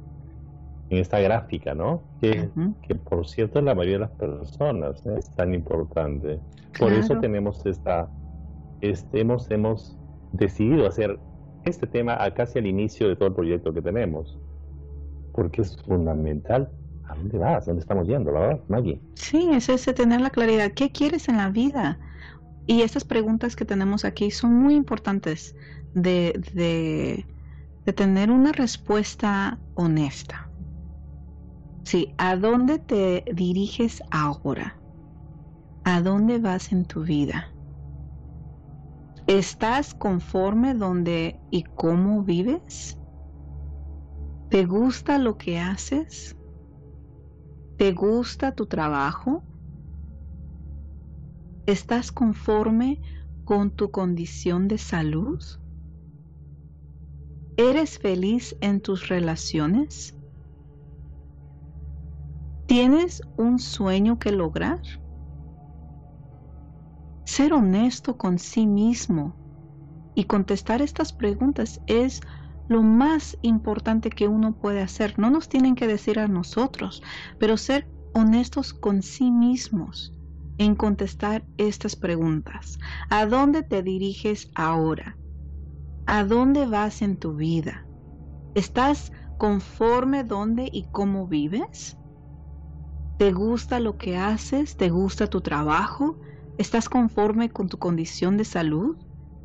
en 0.90 0.98
esta 0.98 1.20
gráfica, 1.20 1.74
¿no? 1.74 2.04
Que, 2.22 2.50
que 2.88 2.96
por 2.96 3.28
cierto 3.28 3.62
la 3.62 3.74
mayoría 3.74 4.00
de 4.00 4.06
las 4.06 4.12
personas 4.12 5.06
¿eh? 5.06 5.16
es 5.18 5.34
tan 5.36 5.54
importante. 5.54 6.40
Por 6.78 6.92
eso 6.92 7.20
tenemos 7.20 7.66
esta, 7.66 8.10
este, 8.82 9.22
hemos, 9.22 9.50
hemos 9.52 9.98
decidido 10.32 10.88
hacer 10.88 11.20
este 11.66 11.88
tema 11.88 12.18
casi 12.36 12.60
al 12.60 12.68
inicio 12.68 13.08
de 13.08 13.16
todo 13.16 13.30
el 13.30 13.36
proyecto 13.36 13.74
que 13.74 13.82
tenemos, 13.82 14.38
porque 15.34 15.62
es 15.62 15.78
fundamental 15.84 16.70
¿A 17.14 17.16
dónde 17.16 17.38
vas? 17.38 17.66
¿Dónde 17.66 17.82
estamos 17.82 18.08
yendo, 18.08 18.32
verdad, 18.32 18.60
Maggie? 18.68 19.00
Sí, 19.16 19.50
es 19.52 19.70
ese 19.70 19.94
tener 19.94 20.22
la 20.22 20.30
claridad. 20.30 20.72
¿Qué 20.74 20.92
quieres 20.92 21.28
en 21.28 21.38
la 21.38 21.50
vida? 21.50 22.00
Y 22.66 22.82
estas 22.82 23.04
preguntas 23.04 23.56
que 23.56 23.66
tenemos 23.66 24.06
aquí 24.06 24.32
son 24.32 24.54
muy 24.54 24.76
importantes 24.76 25.56
de, 25.94 26.42
de, 26.54 27.26
tener 27.94 28.32
una 28.32 28.52
respuesta 28.52 29.60
honesta. 29.74 30.50
Sí, 31.84 32.16
¿a 32.18 32.38
dónde 32.38 32.80
te 32.80 33.26
diriges 33.34 34.02
ahora? 34.10 34.82
¿A 35.84 36.02
dónde 36.02 36.40
vas 36.40 36.72
en 36.72 36.86
tu 36.86 37.04
vida? 37.04 37.54
¿Estás 39.28 39.94
conforme 39.94 40.74
donde 40.74 41.42
y 41.50 41.64
cómo 41.64 42.24
vives? 42.24 42.98
¿Te 44.50 44.66
gusta 44.66 45.18
lo 45.18 45.38
que 45.38 45.60
haces? 45.60 46.36
¿Te 47.78 47.92
gusta 47.92 48.54
tu 48.54 48.66
trabajo? 48.66 49.44
¿Estás 51.66 52.12
conforme 52.12 53.00
con 53.46 53.72
tu 53.72 53.90
condición 53.90 54.68
de 54.68 54.78
salud? 54.78 55.42
¿Eres 57.56 58.00
feliz 58.00 58.54
en 58.60 58.82
tus 58.82 59.08
relaciones? 59.08 60.14
¿Tienes 62.66 63.22
un 63.38 63.60
sueño 63.60 64.20
que 64.20 64.34
lograr? 64.34 64.82
Ser 67.24 67.54
honesto 67.54 68.18
con 68.18 68.40
sí 68.40 68.68
mismo 68.68 69.38
y 70.16 70.26
contestar 70.26 70.82
estas 70.82 71.14
preguntas 71.14 71.80
es 71.88 72.20
lo 72.68 72.84
más 72.84 73.38
importante 73.42 74.10
que 74.10 74.28
uno 74.28 74.54
puede 74.54 74.82
hacer. 74.82 75.18
No 75.18 75.30
nos 75.30 75.48
tienen 75.48 75.76
que 75.76 75.88
decir 75.88 76.20
a 76.20 76.28
nosotros, 76.28 77.02
pero 77.40 77.56
ser 77.56 77.88
honestos 78.14 78.74
con 78.74 79.02
sí 79.02 79.32
mismos 79.32 80.14
en 80.58 80.76
contestar 80.76 81.46
estas 81.58 81.96
preguntas. 81.96 82.78
¿A 83.10 83.26
dónde 83.26 83.64
te 83.64 83.84
diriges 83.84 84.50
ahora? 84.56 85.18
¿A 86.06 86.24
dónde 86.24 86.66
vas 86.66 87.02
en 87.02 87.18
tu 87.18 87.36
vida? 87.36 87.88
¿Estás 88.54 89.12
conforme 89.38 90.24
dónde 90.24 90.70
y 90.72 90.88
cómo 90.92 91.28
vives? 91.28 91.98
¿Te 93.18 93.32
gusta 93.32 93.80
lo 93.80 93.98
que 93.98 94.18
haces? 94.18 94.76
¿Te 94.76 94.90
gusta 94.90 95.28
tu 95.28 95.42
trabajo? 95.42 96.18
¿Estás 96.58 96.90
conforme 96.90 97.50
con 97.50 97.70
tu 97.70 97.78
condición 97.78 98.38
de 98.38 98.46
salud? 98.46 98.98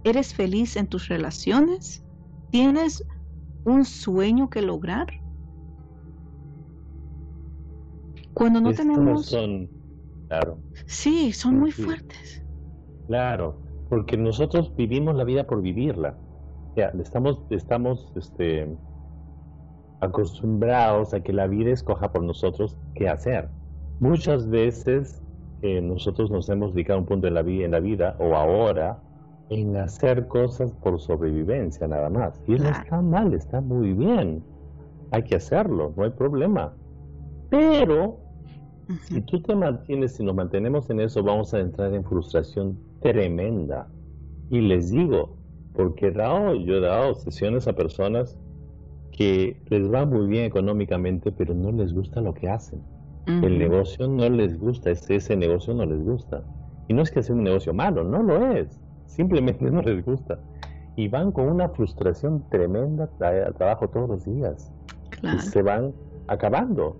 ¿Eres 0.04 0.34
feliz 0.34 0.76
en 0.76 0.86
tus 0.86 1.08
relaciones? 1.08 2.04
¿Tienes 2.50 3.04
un 3.64 3.84
sueño 3.84 4.50
que 4.50 4.62
lograr? 4.62 5.06
Cuando 8.34 8.60
no 8.60 8.72
tenemos... 8.72 9.26
Son, 9.26 9.77
claro. 10.28 10.58
Sí, 10.86 11.32
son 11.32 11.58
muy 11.58 11.72
fuertes. 11.72 12.44
Claro, 13.06 13.60
porque 13.88 14.16
nosotros 14.16 14.74
vivimos 14.76 15.16
la 15.16 15.24
vida 15.24 15.44
por 15.44 15.62
vivirla 15.62 16.16
estamos, 17.00 17.40
estamos 17.50 18.12
este, 18.16 18.68
acostumbrados 20.00 21.14
a 21.14 21.20
que 21.20 21.32
la 21.32 21.46
vida 21.46 21.70
escoja 21.70 22.12
por 22.12 22.22
nosotros 22.22 22.76
qué 22.94 23.08
hacer. 23.08 23.48
Muchas 24.00 24.48
veces 24.48 25.22
eh, 25.62 25.80
nosotros 25.80 26.30
nos 26.30 26.48
hemos 26.48 26.74
dedicado 26.74 27.00
un 27.00 27.06
punto 27.06 27.26
en 27.26 27.34
la, 27.34 27.42
vida, 27.42 27.64
en 27.64 27.72
la 27.72 27.80
vida 27.80 28.16
o 28.20 28.34
ahora 28.34 29.00
en 29.50 29.76
hacer 29.76 30.28
cosas 30.28 30.72
por 30.72 31.00
sobrevivencia 31.00 31.88
nada 31.88 32.10
más. 32.10 32.40
Y 32.46 32.52
no 32.52 32.68
está 32.68 33.00
mal, 33.00 33.32
está 33.32 33.60
muy 33.60 33.92
bien. 33.94 34.44
Hay 35.10 35.22
que 35.22 35.36
hacerlo, 35.36 35.92
no 35.96 36.04
hay 36.04 36.10
problema. 36.10 36.74
Pero 37.48 38.18
si 39.02 39.20
tú 39.20 39.40
te 39.42 39.54
mantienes, 39.54 40.16
si 40.16 40.24
nos 40.24 40.34
mantenemos 40.34 40.88
en 40.90 41.00
eso, 41.00 41.22
vamos 41.22 41.52
a 41.54 41.60
entrar 41.60 41.92
en 41.94 42.04
frustración 42.04 42.78
tremenda. 43.00 43.88
Y 44.50 44.60
les 44.60 44.90
digo, 44.90 45.36
porque 45.74 46.10
dado, 46.10 46.54
yo 46.54 46.76
he 46.76 46.80
dado 46.80 47.14
sesiones 47.14 47.68
a 47.68 47.74
personas 47.74 48.36
que 49.12 49.60
les 49.68 49.92
va 49.92 50.06
muy 50.06 50.26
bien 50.26 50.44
económicamente, 50.44 51.32
pero 51.32 51.54
no 51.54 51.70
les 51.72 51.92
gusta 51.92 52.20
lo 52.20 52.34
que 52.34 52.48
hacen. 52.48 52.82
El 53.26 53.58
negocio 53.58 54.08
no 54.08 54.26
les 54.30 54.58
gusta, 54.58 54.90
ese, 54.90 55.16
ese 55.16 55.36
negocio 55.36 55.74
no 55.74 55.84
les 55.84 56.02
gusta. 56.02 56.42
Y 56.88 56.94
no 56.94 57.02
es 57.02 57.10
que 57.10 57.22
sea 57.22 57.34
un 57.34 57.44
negocio 57.44 57.74
malo, 57.74 58.02
no 58.02 58.22
lo 58.22 58.52
es. 58.52 58.80
Simplemente 59.04 59.64
no 59.70 59.82
les 59.82 60.02
gusta. 60.04 60.38
Y 60.96 61.08
van 61.08 61.30
con 61.32 61.48
una 61.48 61.68
frustración 61.68 62.42
tremenda 62.48 63.10
al 63.20 63.54
trabajo 63.54 63.88
todos 63.88 64.08
los 64.08 64.24
días. 64.24 64.72
Y 65.22 65.38
se 65.40 65.62
van 65.62 65.92
acabando. 66.26 66.96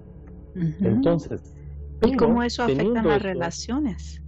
Entonces. 0.81 1.55
¿Y 2.03 2.17
cómo 2.17 2.43
eso 2.43 2.63
afecta 2.63 3.01
a 3.01 3.05
las 3.05 3.23
relaciones? 3.23 4.23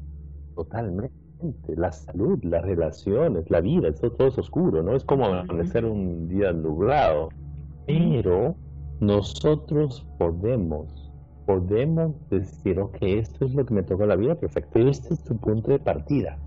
Totalmente 0.55 1.21
la 1.77 1.93
salud, 1.93 2.39
las 2.43 2.63
relaciones, 2.63 3.51
la 3.51 3.61
vida, 3.61 3.89
eso 3.89 4.11
todo 4.13 4.29
es 4.29 4.39
oscuro, 4.39 4.83
¿no? 4.83 4.95
Es 4.95 5.05
como 5.05 5.27
amanecer 5.27 5.85
un 5.85 6.29
día 6.29 6.53
nublado. 6.53 7.31
Pero 7.87 8.55
nosotros 9.01 10.07
podemos, 10.19 11.13
podemos 11.47 12.13
decir, 12.29 12.79
ok, 12.79 12.97
esto 13.01 13.47
es 13.47 13.55
lo 13.55 13.65
que 13.65 13.75
me 13.75 13.83
tocó 13.83 14.07
la 14.07 14.17
vida, 14.17 14.35
perfecto, 14.35 14.79
este 14.81 15.15
es 15.15 15.25
tu 15.25 15.37
punto 15.37 15.71
de 15.71 15.79
partida. 15.79 16.39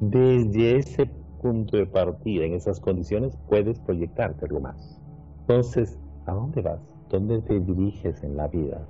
Desde 0.00 0.76
ese 0.76 1.06
punto 1.40 1.76
de 1.76 1.86
partida, 1.86 2.44
en 2.44 2.54
esas 2.54 2.80
condiciones, 2.80 3.36
puedes 3.48 3.78
proyectarte 3.80 4.46
algo 4.46 4.60
más. 4.60 5.00
Entonces, 5.40 5.98
¿a 6.26 6.32
dónde 6.32 6.60
vas? 6.62 6.80
¿Dónde 7.08 7.40
te 7.42 7.60
diriges 7.60 8.22
en 8.22 8.36
la 8.36 8.48
vida? 8.48 8.86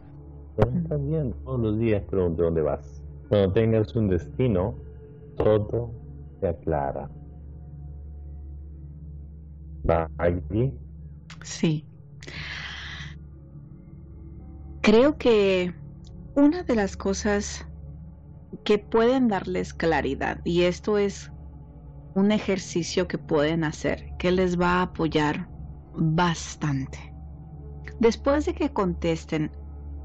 ¿Dónde 0.58 0.80
estás 0.80 1.06
bien? 1.06 1.34
Todos 1.44 1.60
los 1.60 1.78
días 1.78 2.02
pregunto 2.10 2.42
dónde 2.42 2.62
vas. 2.62 3.00
Cuando 3.28 3.52
tengas 3.52 3.94
un 3.94 4.08
destino, 4.08 4.74
todo 5.36 5.92
se 6.40 6.48
aclara. 6.48 7.08
¿Va 9.88 10.10
allí? 10.18 10.76
Sí. 11.42 11.86
Creo 14.82 15.16
que 15.16 15.72
una 16.34 16.64
de 16.64 16.74
las 16.74 16.96
cosas 16.96 17.64
que 18.64 18.78
pueden 18.78 19.28
darles 19.28 19.72
claridad, 19.72 20.40
y 20.44 20.62
esto 20.62 20.98
es 20.98 21.30
un 22.14 22.32
ejercicio 22.32 23.06
que 23.06 23.18
pueden 23.18 23.62
hacer, 23.62 24.06
que 24.18 24.32
les 24.32 24.58
va 24.58 24.80
a 24.80 24.82
apoyar 24.82 25.48
bastante. 25.94 26.98
Después 28.00 28.46
de 28.46 28.54
que 28.54 28.72
contesten 28.72 29.52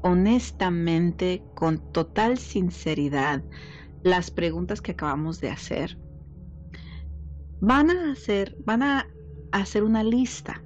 honestamente, 0.04 1.42
con 1.54 1.78
total 1.92 2.36
sinceridad, 2.36 3.42
las 4.02 4.30
preguntas 4.30 4.82
que 4.82 4.92
acabamos 4.92 5.40
de 5.40 5.48
hacer, 5.48 5.98
van 7.62 7.90
a 7.90 8.12
hacer, 8.12 8.54
van 8.66 8.82
a 8.82 9.06
hacer 9.50 9.82
una 9.82 10.04
lista, 10.04 10.62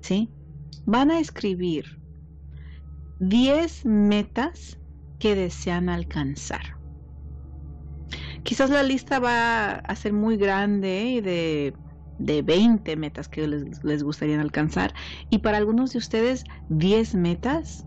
¿sí? 0.00 0.30
Van 0.86 1.10
a 1.10 1.20
escribir 1.20 2.00
10 3.20 3.84
metas 3.84 4.80
que 5.18 5.34
desean 5.34 5.90
alcanzar. 5.90 6.78
Quizás 8.42 8.70
la 8.70 8.82
lista 8.82 9.18
va 9.18 9.72
a 9.72 9.96
ser 9.96 10.14
muy 10.14 10.38
grande 10.38 11.02
y 11.02 11.20
de, 11.20 11.74
de 12.18 12.40
20 12.40 12.96
metas 12.96 13.28
que 13.28 13.46
les, 13.46 13.84
les 13.84 14.02
gustaría 14.02 14.40
alcanzar. 14.40 14.94
Y 15.28 15.40
para 15.40 15.58
algunos 15.58 15.92
de 15.92 15.98
ustedes, 15.98 16.44
10 16.70 17.16
metas 17.16 17.84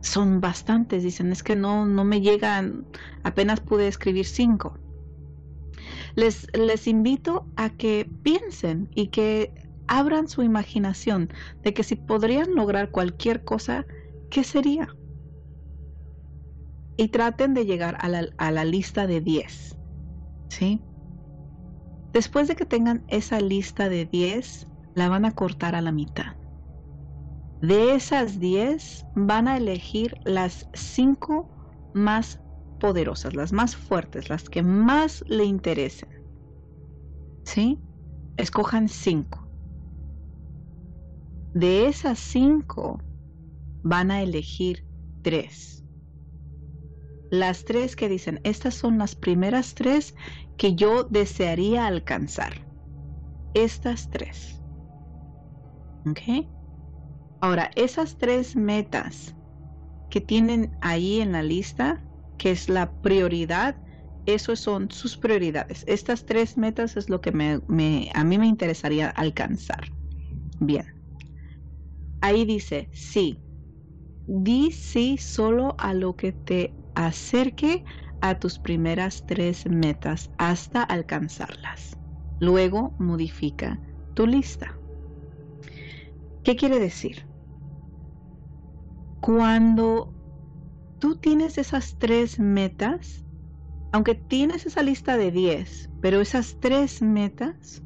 son 0.00 0.40
bastantes, 0.40 1.02
dicen, 1.02 1.30
es 1.32 1.42
que 1.42 1.56
no, 1.56 1.86
no 1.86 2.04
me 2.04 2.20
llegan, 2.20 2.86
apenas 3.22 3.60
pude 3.60 3.88
escribir 3.88 4.26
cinco. 4.26 4.78
Les, 6.14 6.46
les 6.54 6.86
invito 6.86 7.46
a 7.56 7.70
que 7.70 8.10
piensen 8.22 8.88
y 8.94 9.08
que 9.08 9.52
abran 9.86 10.28
su 10.28 10.42
imaginación 10.42 11.32
de 11.62 11.74
que 11.74 11.82
si 11.82 11.96
podrían 11.96 12.54
lograr 12.54 12.90
cualquier 12.90 13.44
cosa, 13.44 13.86
¿qué 14.30 14.44
sería? 14.44 14.88
Y 16.96 17.08
traten 17.08 17.54
de 17.54 17.66
llegar 17.66 17.96
a 18.00 18.08
la, 18.08 18.28
a 18.38 18.50
la 18.50 18.64
lista 18.64 19.06
de 19.06 19.20
10. 19.20 19.76
¿Sí? 20.48 20.80
Después 22.12 22.48
de 22.48 22.56
que 22.56 22.66
tengan 22.66 23.04
esa 23.08 23.40
lista 23.40 23.88
de 23.88 24.04
10, 24.04 24.68
la 24.94 25.08
van 25.08 25.24
a 25.24 25.32
cortar 25.32 25.74
a 25.74 25.80
la 25.80 25.92
mitad. 25.92 26.39
De 27.60 27.94
esas 27.94 28.40
10 28.40 29.06
van 29.14 29.46
a 29.46 29.58
elegir 29.58 30.14
las 30.24 30.68
5 30.72 31.48
más 31.92 32.40
poderosas, 32.78 33.34
las 33.34 33.52
más 33.52 33.76
fuertes, 33.76 34.30
las 34.30 34.48
que 34.48 34.62
más 34.62 35.22
le 35.28 35.44
interesen. 35.44 36.08
¿Sí? 37.44 37.78
Escojan 38.38 38.88
5. 38.88 39.46
De 41.52 41.86
esas 41.86 42.18
5 42.18 43.02
van 43.82 44.10
a 44.10 44.22
elegir 44.22 44.86
3. 45.22 45.84
Las 47.30 47.64
3 47.64 47.94
que 47.94 48.08
dicen, 48.08 48.40
estas 48.42 48.74
son 48.74 48.98
las 48.98 49.14
primeras 49.14 49.74
3 49.74 50.14
que 50.56 50.74
yo 50.74 51.04
desearía 51.04 51.86
alcanzar. 51.86 52.66
Estas 53.52 54.10
3. 54.10 54.62
¿Ok? 56.06 56.20
Ahora, 57.40 57.70
esas 57.74 58.16
tres 58.18 58.54
metas 58.56 59.34
que 60.08 60.20
tienen 60.20 60.76
ahí 60.80 61.20
en 61.20 61.32
la 61.32 61.42
lista, 61.42 62.06
que 62.36 62.50
es 62.50 62.68
la 62.68 62.92
prioridad, 62.94 63.80
eso 64.26 64.56
son 64.56 64.90
sus 64.90 65.16
prioridades. 65.16 65.84
Estas 65.86 66.26
tres 66.26 66.56
metas 66.58 66.96
es 66.96 67.08
lo 67.08 67.20
que 67.20 67.30
a 67.30 68.24
mí 68.24 68.38
me 68.38 68.46
interesaría 68.46 69.08
alcanzar. 69.08 69.88
Bien. 70.58 70.86
Ahí 72.20 72.44
dice, 72.44 72.90
sí. 72.92 73.42
Di 74.26 74.72
sí 74.72 75.18
solo 75.18 75.74
a 75.78 75.94
lo 75.94 76.16
que 76.16 76.32
te 76.32 76.76
acerque 76.94 77.84
a 78.20 78.38
tus 78.38 78.58
primeras 78.58 79.24
tres 79.24 79.66
metas 79.66 80.30
hasta 80.36 80.82
alcanzarlas. 80.82 81.96
Luego 82.38 82.94
modifica 82.98 83.80
tu 84.14 84.26
lista. 84.26 84.80
¿Qué 86.42 86.56
quiere 86.56 86.78
decir? 86.78 87.29
Cuando 89.20 90.14
tú 90.98 91.16
tienes 91.16 91.58
esas 91.58 91.96
tres 91.98 92.38
metas, 92.38 93.26
aunque 93.92 94.14
tienes 94.14 94.66
esa 94.66 94.82
lista 94.82 95.16
de 95.16 95.30
10, 95.32 95.90
pero 96.00 96.20
esas 96.20 96.58
tres 96.60 97.02
metas 97.02 97.82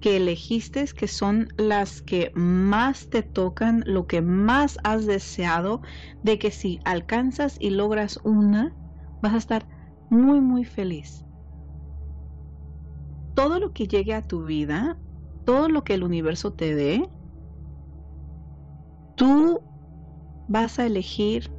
que 0.00 0.16
elegiste, 0.16 0.86
que 0.96 1.08
son 1.08 1.48
las 1.56 2.02
que 2.02 2.32
más 2.34 3.08
te 3.08 3.22
tocan, 3.22 3.82
lo 3.86 4.06
que 4.06 4.22
más 4.22 4.78
has 4.84 5.06
deseado, 5.06 5.82
de 6.22 6.38
que 6.38 6.50
si 6.50 6.80
alcanzas 6.84 7.56
y 7.60 7.70
logras 7.70 8.20
una, 8.24 8.76
vas 9.20 9.34
a 9.34 9.38
estar 9.38 9.68
muy, 10.08 10.40
muy 10.40 10.64
feliz. 10.64 11.26
Todo 13.34 13.58
lo 13.60 13.72
que 13.72 13.88
llegue 13.88 14.14
a 14.14 14.22
tu 14.22 14.44
vida, 14.44 15.00
todo 15.44 15.68
lo 15.68 15.84
que 15.84 15.94
el 15.94 16.04
universo 16.04 16.52
te 16.54 16.74
dé, 16.74 17.10
tú 19.14 19.62
vas 20.46 20.78
a 20.78 20.86
elegir 20.86 21.50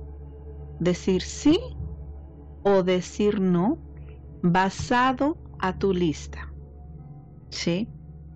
decir 0.80 1.22
sí 1.22 1.60
o 2.64 2.84
decir 2.84 3.40
no 3.40 3.80
basado 4.42 5.38
a 5.60 5.78
tu 5.78 5.94
lista. 5.94 6.54
¿Sí? 7.50 7.90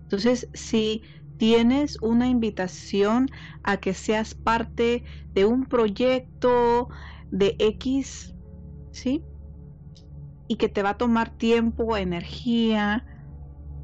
Entonces, 0.04 0.50
si 0.54 1.04
tienes 1.38 1.98
una 2.02 2.28
invitación 2.28 3.28
a 3.64 3.78
que 3.78 3.94
seas 3.94 4.34
parte 4.34 5.04
de 5.34 5.46
un 5.46 5.66
proyecto 5.66 6.90
de 7.32 7.56
X, 7.60 8.36
¿sí? 8.92 9.24
Y 10.48 10.58
que 10.58 10.70
te 10.70 10.84
va 10.84 10.92
a 10.92 10.98
tomar 10.98 11.36
tiempo, 11.38 11.98
energía, 11.98 13.06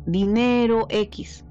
dinero, 0.06 0.86
X. 0.90 1.46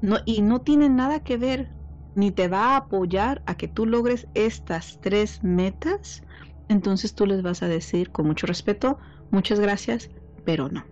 No, 0.00 0.18
y 0.24 0.42
no 0.42 0.62
tiene 0.62 0.88
nada 0.88 1.20
que 1.20 1.36
ver, 1.36 1.72
ni 2.14 2.30
te 2.30 2.48
va 2.48 2.74
a 2.74 2.76
apoyar 2.76 3.42
a 3.46 3.56
que 3.56 3.68
tú 3.68 3.86
logres 3.86 4.28
estas 4.34 4.98
tres 5.00 5.42
metas, 5.42 6.22
entonces 6.68 7.14
tú 7.14 7.26
les 7.26 7.42
vas 7.42 7.62
a 7.62 7.68
decir 7.68 8.10
con 8.10 8.26
mucho 8.26 8.46
respeto, 8.46 8.98
muchas 9.30 9.60
gracias, 9.60 10.10
pero 10.44 10.68
no. 10.68 10.84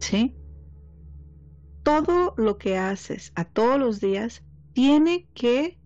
¿Sí? 0.00 0.34
Todo 1.82 2.34
lo 2.36 2.58
que 2.58 2.76
haces 2.76 3.32
a 3.34 3.44
todos 3.44 3.78
los 3.78 4.00
días 4.00 4.42
tiene 4.72 5.26
que 5.34 5.78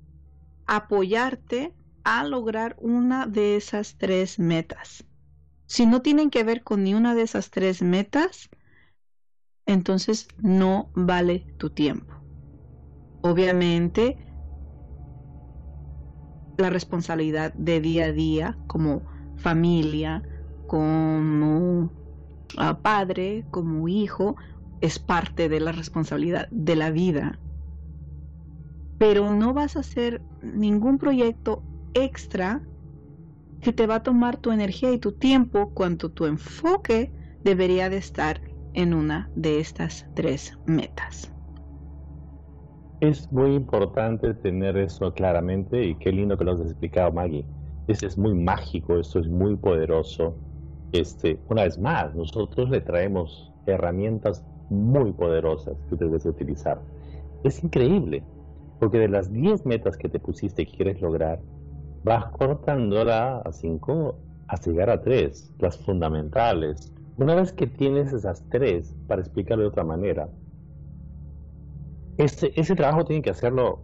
apoyarte 0.67 1.75
a 2.05 2.25
lograr 2.25 2.77
una 2.79 3.27
de 3.27 3.57
esas 3.57 3.97
tres 3.97 4.39
metas. 4.39 5.05
Si 5.67 5.87
no 5.87 6.03
tienen 6.03 6.31
que 6.31 6.45
ver 6.45 6.63
con 6.63 6.85
ni 6.85 6.95
una 6.95 7.15
de 7.15 7.23
esas 7.23 7.51
tres 7.51 7.83
metas, 7.83 8.51
entonces 9.65 10.29
no 10.39 10.91
vale 10.95 11.47
tu 11.57 11.71
tiempo. 11.71 12.22
Obviamente, 13.23 14.19
la 16.57 16.71
responsabilidad 16.71 17.53
de 17.55 17.81
día 17.81 18.07
a 18.07 18.13
día 18.13 18.59
como 18.67 19.05
familia, 19.35 20.23
como 20.67 21.95
ah, 22.59 22.81
padre, 22.83 23.47
como 23.51 23.89
hijo, 23.89 24.37
es 24.81 24.99
parte 24.99 25.49
de 25.49 25.61
la 25.61 25.73
responsabilidad 25.73 26.49
de 26.51 26.77
la 26.77 26.91
vida. 26.91 27.41
Pero 28.99 29.33
no 29.35 29.53
vas 29.55 29.77
a 29.77 29.81
hacer 29.81 30.25
ningún 30.41 30.99
proyecto 30.99 31.67
extra 31.93 32.69
que 33.61 33.73
te 33.73 33.87
va 33.87 33.97
a 33.97 34.03
tomar 34.03 34.39
tu 34.39 34.53
energía 34.53 34.93
y 34.93 34.99
tu 34.99 35.13
tiempo 35.13 35.73
cuando 35.73 36.11
tu 36.13 36.27
enfoque 36.27 37.15
debería 37.43 37.91
de 37.91 37.99
estar 37.99 38.43
en 38.75 38.95
una 38.95 39.31
de 39.35 39.61
estas 39.61 40.07
tres 40.15 40.53
metas. 40.65 41.33
Es 43.03 43.33
muy 43.33 43.57
importante 43.57 44.33
tener 44.33 44.77
eso 44.77 45.13
claramente 45.13 45.85
y 45.85 45.97
qué 45.97 46.13
lindo 46.13 46.39
que 46.39 46.45
lo 46.45 46.53
has 46.53 46.61
explicado, 46.61 47.11
Maggie. 47.11 47.45
Este 47.89 48.07
es 48.07 48.17
muy 48.17 48.33
mágico, 48.33 48.97
esto 48.97 49.19
es 49.19 49.27
muy 49.27 49.57
poderoso. 49.57 50.37
Este, 50.93 51.37
una 51.49 51.65
vez 51.65 51.81
más, 51.81 52.15
nosotros 52.15 52.71
le 52.71 52.81
traemos 52.81 53.53
herramientas 53.67 54.45
muy 54.71 55.13
poderosas 55.15 55.77
que 55.91 55.97
debes 55.97 56.27
utilizar. 56.27 56.81
Es 57.43 57.65
increíble, 57.65 58.23
porque 58.79 59.01
de 59.01 59.09
las 59.09 59.33
10 59.33 59.67
metas 59.67 59.97
que 59.97 60.09
te 60.09 60.21
pusiste 60.21 60.63
y 60.63 60.67
quieres 60.67 61.01
lograr, 61.01 61.41
vas 62.05 62.27
cortándola 62.27 63.39
a 63.39 63.51
5 63.51 64.15
hasta 64.47 64.71
llegar 64.71 64.91
a 64.91 65.03
3, 65.03 65.55
las 65.59 65.77
fundamentales. 65.77 66.95
Una 67.17 67.35
vez 67.35 67.53
que 67.53 67.67
tienes 67.67 68.13
esas 68.13 68.49
3, 68.51 68.95
para 69.09 69.23
explicarlo 69.23 69.65
de 69.65 69.71
otra 69.71 69.83
manera, 69.83 70.29
ese, 72.19 72.53
ese 72.57 72.75
trabajo 72.75 73.05
tiene 73.05 73.23
que 73.23 73.31
hacerlo, 73.31 73.81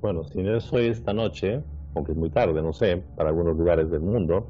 bueno, 0.00 0.24
si 0.24 0.42
no 0.42 0.56
es 0.56 0.72
hoy 0.72 0.86
esta 0.86 1.12
noche, 1.12 1.62
aunque 1.94 2.12
es 2.12 2.18
muy 2.18 2.30
tarde, 2.30 2.62
no 2.62 2.72
sé, 2.72 3.04
para 3.16 3.30
algunos 3.30 3.56
lugares 3.56 3.90
del 3.90 4.00
mundo, 4.00 4.48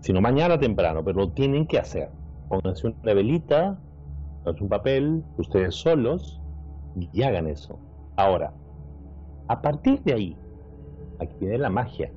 sino 0.00 0.20
mañana 0.20 0.58
temprano, 0.58 1.04
pero 1.04 1.20
lo 1.20 1.32
tienen 1.32 1.66
que 1.66 1.78
hacer. 1.78 2.10
Pónganse 2.48 2.86
una 2.86 3.14
velita, 3.14 3.80
pónganse 4.44 4.62
un 4.62 4.68
papel, 4.68 5.24
ustedes 5.36 5.74
solos, 5.74 6.40
y 7.12 7.22
hagan 7.22 7.46
eso. 7.46 7.78
Ahora, 8.16 8.54
a 9.48 9.60
partir 9.60 10.02
de 10.02 10.14
ahí, 10.14 10.36
aquí 11.20 11.34
viene 11.40 11.58
la 11.58 11.70
magia, 11.70 12.12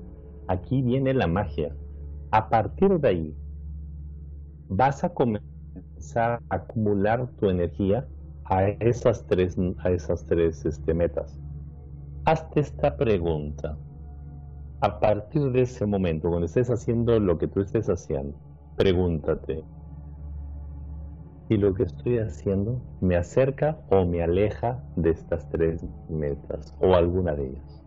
aquí 0.48 0.82
viene 0.82 1.14
la 1.14 1.28
magia. 1.28 1.76
A 2.32 2.50
partir 2.50 3.00
de 3.00 3.08
ahí, 3.08 3.36
vas 4.68 5.04
a 5.04 5.10
comenzar 5.10 6.40
a 6.50 6.56
acumular 6.56 7.28
tu 7.40 7.50
energía 7.50 8.08
a 8.50 8.70
esas 8.80 9.26
tres, 9.28 9.56
a 9.80 9.92
esas 9.92 10.26
tres 10.26 10.66
este, 10.66 10.94
metas. 10.94 11.40
Hazte 12.26 12.60
esta 12.60 12.98
pregunta. 12.98 13.78
A 14.82 15.00
partir 15.00 15.52
de 15.52 15.62
ese 15.62 15.86
momento, 15.86 16.30
cuando 16.30 16.46
estés 16.46 16.70
haciendo 16.70 17.20
lo 17.20 17.38
que 17.38 17.48
tú 17.48 17.62
estés 17.62 17.88
haciendo, 17.90 18.36
pregúntate, 18.76 19.64
¿y 21.50 21.58
lo 21.58 21.74
que 21.74 21.84
estoy 21.84 22.18
haciendo 22.18 22.82
me 23.02 23.18
acerca 23.18 23.78
o 23.90 24.06
me 24.06 24.24
aleja 24.24 24.84
de 24.96 25.12
estas 25.12 25.48
tres 25.50 25.86
metas 26.10 26.76
o 26.80 26.96
alguna 26.96 27.36
de 27.36 27.48
ellas? 27.48 27.84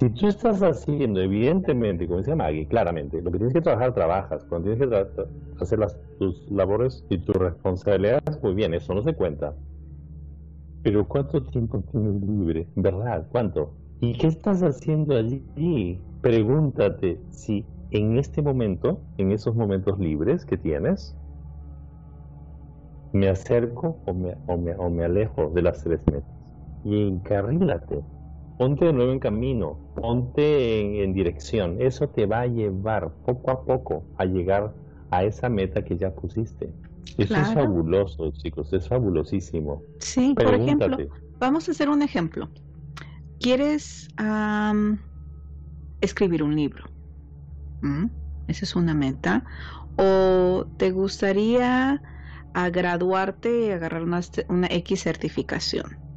Si 0.00 0.10
tú 0.14 0.28
estás 0.28 0.60
haciendo, 0.62 1.20
evidentemente, 1.20 2.06
como 2.06 2.18
dice 2.18 2.34
Maggie, 2.34 2.68
claramente, 2.68 3.20
lo 3.20 3.32
que 3.32 3.38
tienes 3.38 3.54
que 3.54 3.60
trabajar, 3.60 3.94
trabajas. 3.94 4.44
Cuando 4.44 4.70
tienes 4.70 4.88
que 4.88 5.24
hacer 5.60 5.78
las, 5.78 5.96
tus 6.18 6.48
labores 6.50 7.04
y 7.08 7.18
tus 7.18 7.34
responsabilidades, 7.34 8.42
muy 8.42 8.54
bien, 8.54 8.74
eso 8.74 8.94
no 8.94 9.02
se 9.02 9.14
cuenta. 9.14 9.54
Pero 10.82 11.06
¿cuánto 11.06 11.42
tiempo 11.42 11.82
tienes 11.90 12.22
libre? 12.22 12.68
¿Verdad? 12.76 13.26
¿Cuánto? 13.30 13.74
¿Y 14.00 14.16
qué 14.16 14.28
estás 14.28 14.62
haciendo 14.62 15.16
allí? 15.16 16.00
Pregúntate 16.22 17.18
si 17.30 17.64
en 17.90 18.18
este 18.18 18.42
momento, 18.42 19.00
en 19.16 19.32
esos 19.32 19.56
momentos 19.56 19.98
libres 19.98 20.44
que 20.44 20.56
tienes, 20.56 21.16
me 23.12 23.28
acerco 23.28 23.98
o 24.06 24.14
me, 24.14 24.36
o 24.46 24.56
me, 24.56 24.74
o 24.76 24.90
me 24.90 25.04
alejo 25.04 25.50
de 25.50 25.62
las 25.62 25.82
tres 25.82 26.00
metas. 26.06 26.22
Y 26.84 27.08
encarrílate 27.08 28.04
ponte 28.58 28.84
de 28.84 28.92
nuevo 28.92 29.12
en 29.12 29.20
camino, 29.20 29.78
ponte 29.94 31.02
en, 31.02 31.14
dirección. 31.14 31.80
Eso 31.80 32.08
te 32.08 32.26
va 32.26 32.40
a 32.40 32.46
llevar 32.46 33.10
poco 33.24 33.50
a 33.52 33.64
poco 33.64 34.04
a 34.18 34.24
llegar 34.24 34.74
a 35.10 35.24
esa 35.24 35.48
meta 35.48 35.84
que 35.84 35.96
ya 35.96 36.10
pusiste. 36.10 36.70
Eso 37.16 37.34
es 37.36 37.54
fabuloso, 37.54 38.30
chicos, 38.32 38.72
es 38.72 38.88
fabulosísimo. 38.88 39.82
Sí, 40.00 40.34
por 40.34 40.54
ejemplo, 40.54 40.96
vamos 41.38 41.68
a 41.68 41.72
hacer 41.72 41.88
un 41.88 42.02
ejemplo. 42.02 42.50
¿Quieres 43.40 44.08
escribir 46.00 46.42
un 46.42 46.54
libro? 46.54 46.84
¿Mm? 47.80 48.06
Esa 48.48 48.64
es 48.64 48.76
una 48.76 48.92
meta. 48.92 49.44
¿O 49.96 50.66
te 50.76 50.90
gustaría 50.90 52.02
a 52.54 52.70
graduarte 52.70 53.66
y 53.66 53.70
agarrar 53.70 54.02
una, 54.02 54.20
una 54.48 54.66
X 54.68 55.02
certificación? 55.02 56.07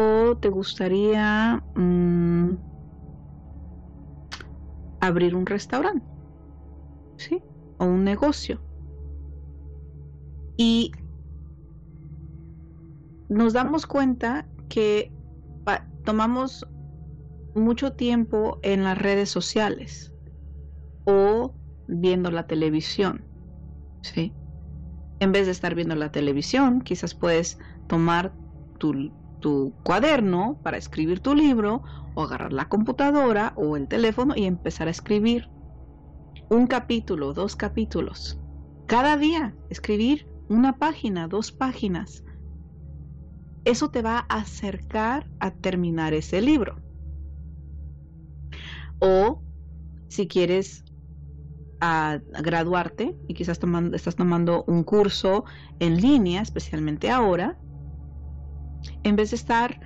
¿O 0.00 0.36
te 0.40 0.48
gustaría 0.48 1.64
mm, 1.74 2.54
abrir 5.00 5.34
un 5.34 5.44
restaurante? 5.46 6.06
¿Sí? 7.16 7.42
O 7.78 7.84
un 7.86 8.04
negocio. 8.04 8.62
Y 10.56 10.92
nos 13.28 13.52
damos 13.52 13.86
cuenta 13.86 14.48
que 14.68 15.14
tomamos 16.04 16.66
mucho 17.54 17.92
tiempo 17.92 18.60
en 18.62 18.84
las 18.84 18.96
redes 18.96 19.30
sociales 19.30 20.14
o 21.04 21.54
viendo 21.86 22.30
la 22.30 22.46
televisión. 22.46 23.28
¿sí? 24.02 24.34
En 25.20 25.32
vez 25.32 25.46
de 25.46 25.52
estar 25.52 25.74
viendo 25.74 25.94
la 25.96 26.12
televisión, 26.12 26.80
quizás 26.80 27.14
puedes 27.14 27.58
tomar 27.86 28.36
tu, 28.78 29.14
tu 29.40 29.72
cuaderno 29.82 30.58
para 30.62 30.76
escribir 30.76 31.20
tu 31.20 31.34
libro 31.34 31.82
o 32.14 32.22
agarrar 32.22 32.52
la 32.52 32.68
computadora 32.68 33.52
o 33.56 33.76
el 33.76 33.88
teléfono 33.88 34.34
y 34.36 34.44
empezar 34.44 34.88
a 34.88 34.90
escribir 34.90 35.48
un 36.50 36.66
capítulo, 36.66 37.32
dos 37.32 37.56
capítulos. 37.56 38.38
Cada 38.86 39.16
día 39.16 39.54
escribir 39.70 40.26
una 40.48 40.78
página, 40.78 41.28
dos 41.28 41.52
páginas. 41.52 42.24
eso 43.64 43.90
te 43.90 44.00
va 44.00 44.24
a 44.28 44.38
acercar 44.38 45.28
a 45.40 45.50
terminar 45.50 46.14
ese 46.14 46.40
libro. 46.40 46.80
O 48.98 49.42
si 50.08 50.26
quieres 50.26 50.84
a, 51.80 52.20
graduarte 52.42 53.14
y 53.28 53.34
quizás 53.34 53.58
tomando, 53.58 53.94
estás 53.94 54.16
tomando 54.16 54.64
un 54.66 54.84
curso 54.84 55.44
en 55.80 56.00
línea, 56.00 56.40
especialmente 56.40 57.10
ahora, 57.10 57.58
en 59.02 59.16
vez 59.16 59.30
de 59.30 59.36
estar 59.36 59.78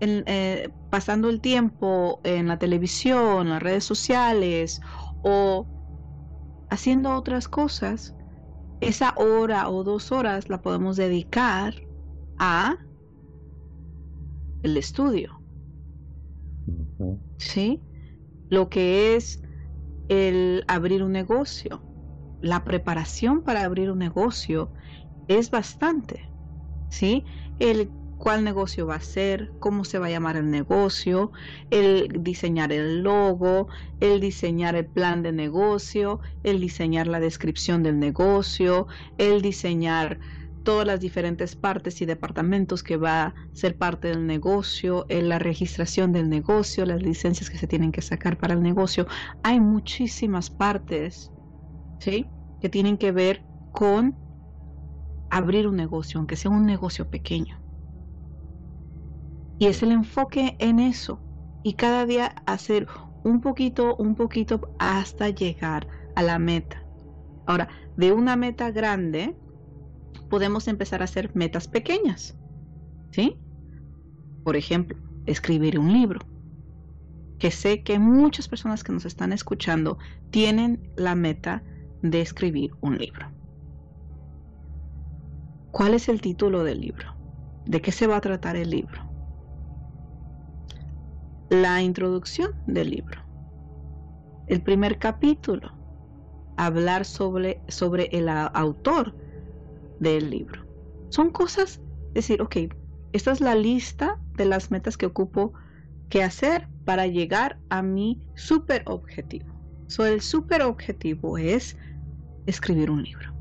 eh, 0.00 0.70
pasando 0.90 1.30
el 1.30 1.40
tiempo 1.40 2.20
en 2.24 2.48
la 2.48 2.58
televisión, 2.58 3.46
en 3.46 3.50
las 3.50 3.62
redes 3.62 3.84
sociales 3.84 4.80
o 5.22 5.66
haciendo 6.68 7.14
otras 7.14 7.48
cosas, 7.48 8.14
esa 8.80 9.14
hora 9.16 9.70
o 9.70 9.84
dos 9.84 10.12
horas 10.12 10.48
la 10.48 10.60
podemos 10.60 10.96
dedicar 10.96 11.74
a 12.38 12.76
el 14.62 14.76
estudio. 14.76 15.40
¿Sí? 17.38 17.80
Lo 18.50 18.68
que 18.68 19.16
es 19.16 19.40
el 20.08 20.64
abrir 20.68 21.02
un 21.02 21.12
negocio. 21.12 21.82
La 22.42 22.64
preparación 22.64 23.42
para 23.42 23.64
abrir 23.64 23.90
un 23.90 23.98
negocio 23.98 24.72
es 25.28 25.50
bastante. 25.50 26.20
¿Sí? 26.90 27.24
El 27.58 27.90
cuál 28.18 28.44
negocio 28.44 28.86
va 28.86 28.96
a 28.96 29.00
ser, 29.00 29.52
cómo 29.58 29.84
se 29.84 29.98
va 29.98 30.06
a 30.06 30.10
llamar 30.10 30.36
el 30.36 30.50
negocio, 30.50 31.32
el 31.70 32.08
diseñar 32.20 32.72
el 32.72 33.02
logo, 33.02 33.68
el 34.00 34.20
diseñar 34.20 34.74
el 34.74 34.86
plan 34.86 35.22
de 35.22 35.32
negocio, 35.32 36.20
el 36.42 36.60
diseñar 36.60 37.06
la 37.06 37.20
descripción 37.20 37.82
del 37.82 37.98
negocio, 37.98 38.86
el 39.18 39.42
diseñar 39.42 40.18
todas 40.64 40.86
las 40.86 40.98
diferentes 40.98 41.54
partes 41.54 42.02
y 42.02 42.06
departamentos 42.06 42.82
que 42.82 42.96
va 42.96 43.22
a 43.22 43.34
ser 43.52 43.78
parte 43.78 44.08
del 44.08 44.26
negocio, 44.26 45.06
en 45.08 45.28
la 45.28 45.38
registración 45.38 46.12
del 46.12 46.28
negocio, 46.28 46.84
las 46.84 47.00
licencias 47.02 47.50
que 47.50 47.58
se 47.58 47.68
tienen 47.68 47.92
que 47.92 48.02
sacar 48.02 48.36
para 48.36 48.54
el 48.54 48.62
negocio. 48.62 49.06
Hay 49.44 49.60
muchísimas 49.60 50.50
partes, 50.50 51.30
¿sí? 52.00 52.26
Que 52.60 52.68
tienen 52.68 52.98
que 52.98 53.12
ver 53.12 53.44
con 53.70 54.16
abrir 55.30 55.68
un 55.68 55.76
negocio, 55.76 56.18
aunque 56.18 56.34
sea 56.34 56.50
un 56.50 56.66
negocio 56.66 57.08
pequeño. 57.08 57.65
Y 59.58 59.66
es 59.66 59.82
el 59.82 59.92
enfoque 59.92 60.56
en 60.58 60.78
eso. 60.78 61.20
Y 61.62 61.74
cada 61.74 62.06
día 62.06 62.34
hacer 62.46 62.86
un 63.24 63.40
poquito, 63.40 63.96
un 63.96 64.14
poquito 64.14 64.74
hasta 64.78 65.30
llegar 65.30 65.88
a 66.14 66.22
la 66.22 66.38
meta. 66.38 66.82
Ahora, 67.46 67.68
de 67.96 68.12
una 68.12 68.36
meta 68.36 68.70
grande, 68.70 69.36
podemos 70.28 70.68
empezar 70.68 71.00
a 71.00 71.04
hacer 71.04 71.34
metas 71.34 71.68
pequeñas. 71.68 72.36
¿Sí? 73.10 73.36
Por 74.44 74.56
ejemplo, 74.56 74.98
escribir 75.26 75.78
un 75.78 75.92
libro. 75.92 76.20
Que 77.38 77.50
sé 77.50 77.82
que 77.82 77.98
muchas 77.98 78.48
personas 78.48 78.82
que 78.84 78.92
nos 78.92 79.04
están 79.04 79.32
escuchando 79.32 79.98
tienen 80.30 80.90
la 80.96 81.14
meta 81.14 81.62
de 82.02 82.20
escribir 82.20 82.72
un 82.80 82.98
libro. 82.98 83.26
¿Cuál 85.70 85.94
es 85.94 86.08
el 86.08 86.20
título 86.20 86.64
del 86.64 86.80
libro? 86.80 87.14
¿De 87.66 87.82
qué 87.82 87.92
se 87.92 88.06
va 88.06 88.16
a 88.16 88.20
tratar 88.20 88.56
el 88.56 88.70
libro? 88.70 89.15
La 91.48 91.82
introducción 91.82 92.50
del 92.66 92.90
libro. 92.90 93.20
El 94.48 94.62
primer 94.62 94.98
capítulo, 94.98 95.72
hablar 96.56 97.04
sobre, 97.04 97.62
sobre 97.68 98.08
el 98.12 98.28
autor 98.28 99.14
del 100.00 100.30
libro. 100.30 100.64
Son 101.10 101.30
cosas, 101.30 101.80
decir, 102.14 102.42
ok, 102.42 102.56
esta 103.12 103.32
es 103.32 103.40
la 103.40 103.54
lista 103.54 104.18
de 104.34 104.44
las 104.44 104.70
metas 104.70 104.96
que 104.96 105.06
ocupo 105.06 105.52
que 106.08 106.22
hacer 106.22 106.68
para 106.84 107.06
llegar 107.06 107.58
a 107.70 107.82
mi 107.82 108.22
super 108.34 108.82
objetivo. 108.86 109.54
So, 109.88 110.04
el 110.04 110.20
super 110.20 110.62
objetivo 110.62 111.38
es 111.38 111.76
escribir 112.46 112.90
un 112.90 113.02
libro. 113.02 113.32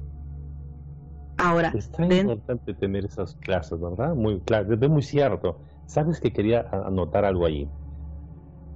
Ahora, 1.37 1.73
es 1.75 1.91
tan 1.91 2.11
importante 2.11 2.73
tener 2.75 3.05
esas 3.05 3.35
clases, 3.35 3.79
¿verdad? 3.79 4.15
Muy 4.15 4.39
claro, 4.41 4.73
es 4.73 4.89
muy 4.89 5.01
cierto. 5.01 5.61
Sabes 5.85 6.19
que 6.19 6.31
quería 6.31 6.67
anotar 6.71 7.25
algo 7.25 7.45
allí. 7.45 7.69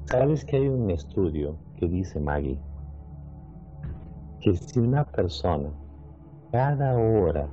¿Sabes 0.09 0.43
que 0.43 0.55
hay 0.55 0.67
un 0.67 0.89
estudio 0.89 1.55
que 1.77 1.87
dice 1.87 2.19
Maggie? 2.19 2.57
Que 4.41 4.55
si 4.55 4.79
una 4.79 5.03
persona 5.03 5.69
cada 6.51 6.97
hora 6.97 7.47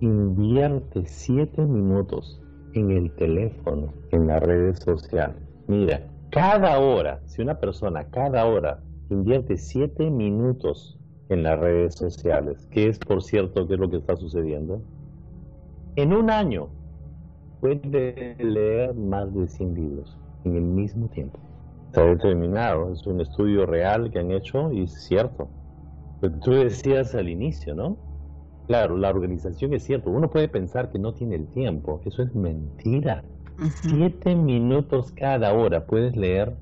invierte 0.00 1.04
siete 1.06 1.64
minutos 1.64 2.42
en 2.72 2.90
el 2.90 3.14
teléfono, 3.14 3.94
en 4.10 4.26
las 4.26 4.42
redes 4.42 4.80
sociales, 4.80 5.36
mira, 5.68 6.04
cada 6.30 6.80
hora, 6.80 7.20
si 7.26 7.42
una 7.42 7.60
persona 7.60 8.10
cada 8.10 8.44
hora 8.44 8.82
invierte 9.08 9.58
siete 9.58 10.10
minutos 10.10 10.98
en 11.28 11.44
las 11.44 11.60
redes 11.60 11.94
sociales, 11.94 12.66
que 12.72 12.88
es 12.88 12.98
por 12.98 13.22
cierto 13.22 13.68
que 13.68 13.74
es 13.74 13.80
lo 13.80 13.88
que 13.88 13.98
está 13.98 14.16
sucediendo, 14.16 14.82
en 15.94 16.12
un 16.12 16.28
año 16.28 16.70
puede 17.60 18.34
leer 18.40 18.94
más 18.94 19.32
de 19.32 19.46
100 19.46 19.74
libros 19.74 20.18
en 20.44 20.56
el 20.56 20.62
mismo 20.62 21.08
tiempo. 21.08 21.38
Está 21.86 22.04
determinado, 22.04 22.92
es 22.92 23.06
un 23.06 23.20
estudio 23.20 23.66
real 23.66 24.10
que 24.10 24.18
han 24.18 24.30
hecho 24.30 24.72
y 24.72 24.84
es 24.84 25.04
cierto. 25.04 25.48
Pero 26.20 26.38
tú 26.40 26.52
decías 26.52 27.14
al 27.14 27.28
inicio, 27.28 27.74
¿no? 27.74 27.98
Claro, 28.66 28.96
la 28.96 29.10
organización 29.10 29.74
es 29.74 29.82
cierto. 29.82 30.10
Uno 30.10 30.30
puede 30.30 30.48
pensar 30.48 30.90
que 30.90 30.98
no 30.98 31.12
tiene 31.12 31.34
el 31.36 31.48
tiempo. 31.48 32.00
Eso 32.06 32.22
es 32.22 32.34
mentira. 32.34 33.24
Siete 33.82 34.34
minutos 34.34 35.12
cada 35.12 35.52
hora. 35.52 35.84
Puedes 35.84 36.16
leer 36.16 36.56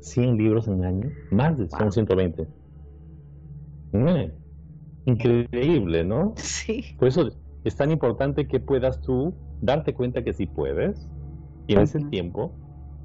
100 0.00 0.36
libros 0.36 0.66
en 0.66 0.74
un 0.74 0.84
año. 0.84 1.10
Más 1.30 1.56
de 1.58 1.68
son 1.68 1.92
120. 1.92 2.46
Mm, 3.92 4.30
increíble, 5.04 6.04
¿no? 6.04 6.32
Sí. 6.36 6.84
Por 6.98 7.08
eso 7.08 7.28
es 7.64 7.76
tan 7.76 7.90
importante 7.90 8.48
que 8.48 8.60
puedas 8.60 9.00
tú 9.02 9.34
darte 9.60 9.94
cuenta 9.94 10.24
que 10.24 10.32
si 10.32 10.46
puedes, 10.46 11.08
tienes 11.66 11.94
el 11.94 12.08
tiempo 12.08 12.52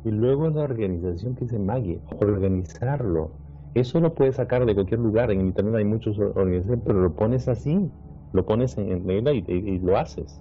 y 0.06 0.12
luego 0.12 0.50
la 0.52 0.62
organización 0.62 1.34
que 1.34 1.46
dice 1.46 1.58
Maggie, 1.58 2.00
organizarlo. 2.22 3.32
Eso 3.74 4.00
lo 4.00 4.14
puedes 4.14 4.36
sacar 4.36 4.64
de 4.66 4.76
cualquier 4.76 5.00
lugar. 5.00 5.32
En 5.32 5.42
internet 5.42 5.76
hay 5.76 5.84
muchos 5.84 6.20
organizaciones, 6.20 6.84
pero 6.86 7.02
lo 7.02 7.14
pones 7.14 7.48
así, 7.48 7.90
lo 8.32 8.46
pones 8.46 8.78
en, 8.78 9.10
en 9.10 9.28
y, 9.28 9.44
y, 9.48 9.80
lo 9.80 9.98
haces. 9.98 10.40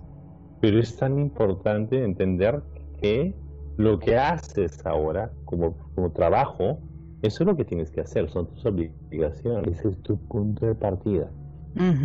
Pero 0.60 0.78
es 0.78 0.94
tan 0.96 1.18
importante 1.18 2.04
entender 2.04 2.62
que 3.00 3.34
lo 3.78 3.98
que 3.98 4.18
haces 4.18 4.84
ahora 4.84 5.32
como, 5.46 5.74
como 5.94 6.12
trabajo, 6.12 6.78
eso 7.22 7.42
es 7.42 7.46
lo 7.46 7.56
que 7.56 7.64
tienes 7.64 7.90
que 7.90 8.02
hacer, 8.02 8.28
son 8.28 8.46
tus 8.48 8.66
obligaciones, 8.66 9.78
ese 9.78 9.88
es 9.88 10.02
tu 10.02 10.18
punto 10.28 10.66
de 10.66 10.74
partida. 10.74 11.30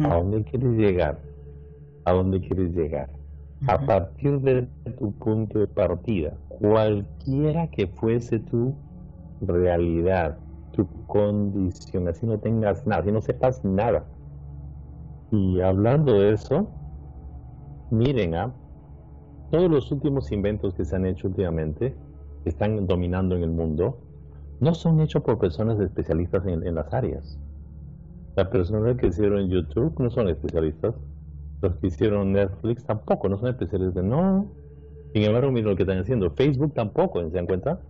¿A 0.06 0.16
dónde 0.16 0.44
quieres 0.46 0.72
llegar? 0.72 1.20
¿A 2.06 2.14
dónde 2.14 2.40
quieres 2.40 2.74
llegar? 2.74 3.19
A 3.68 3.78
partir 3.78 4.40
de 4.40 4.68
tu 4.98 5.12
punto 5.14 5.60
de 5.60 5.68
partida, 5.68 6.34
cualquiera 6.48 7.68
que 7.68 7.88
fuese 7.88 8.40
tu 8.40 8.74
realidad, 9.42 10.38
tu 10.72 10.88
condición, 11.08 12.08
así 12.08 12.26
no 12.26 12.40
tengas 12.40 12.88
nada, 12.88 13.02
así 13.02 13.12
no 13.12 13.22
sepas 13.22 13.64
nada. 13.66 14.06
Y 15.32 15.60
hablando 15.60 16.14
de 16.14 16.34
eso, 16.34 16.70
miren 17.92 18.36
a 18.36 18.44
¿ah? 18.44 18.54
todos 19.52 19.70
los 19.70 19.92
últimos 19.92 20.32
inventos 20.32 20.74
que 20.74 20.86
se 20.86 20.96
han 20.96 21.06
hecho 21.06 21.28
últimamente, 21.28 21.96
que 22.44 22.50
están 22.50 22.88
dominando 22.88 23.36
en 23.36 23.44
el 23.44 23.52
mundo, 23.52 24.00
no 24.60 24.74
son 24.74 25.00
hechos 25.02 25.22
por 25.24 25.38
personas 25.38 25.80
especialistas 25.80 26.46
en, 26.46 26.66
en 26.66 26.76
las 26.76 26.94
áreas. 26.94 27.38
Las 28.36 28.48
personas 28.48 28.96
que 28.98 29.08
hicieron 29.08 29.50
YouTube 29.50 30.00
no 30.00 30.10
son 30.10 30.30
especialistas. 30.30 30.96
Los 31.62 31.76
que 31.78 31.88
hicieron 31.88 32.32
Netflix 32.34 32.86
tampoco, 32.86 33.28
no 33.30 33.38
son 33.38 33.50
especialistas. 33.50 34.04
No, 34.04 34.52
sin 35.14 35.24
embargo, 35.24 35.52
miren 35.52 35.72
lo 35.72 35.76
que 35.76 35.84
están 35.84 36.00
haciendo. 36.00 36.32
Facebook 36.32 36.74
tampoco, 36.74 37.22
¿se 37.22 37.30
dan 37.30 37.48
cuenta? 37.48 37.82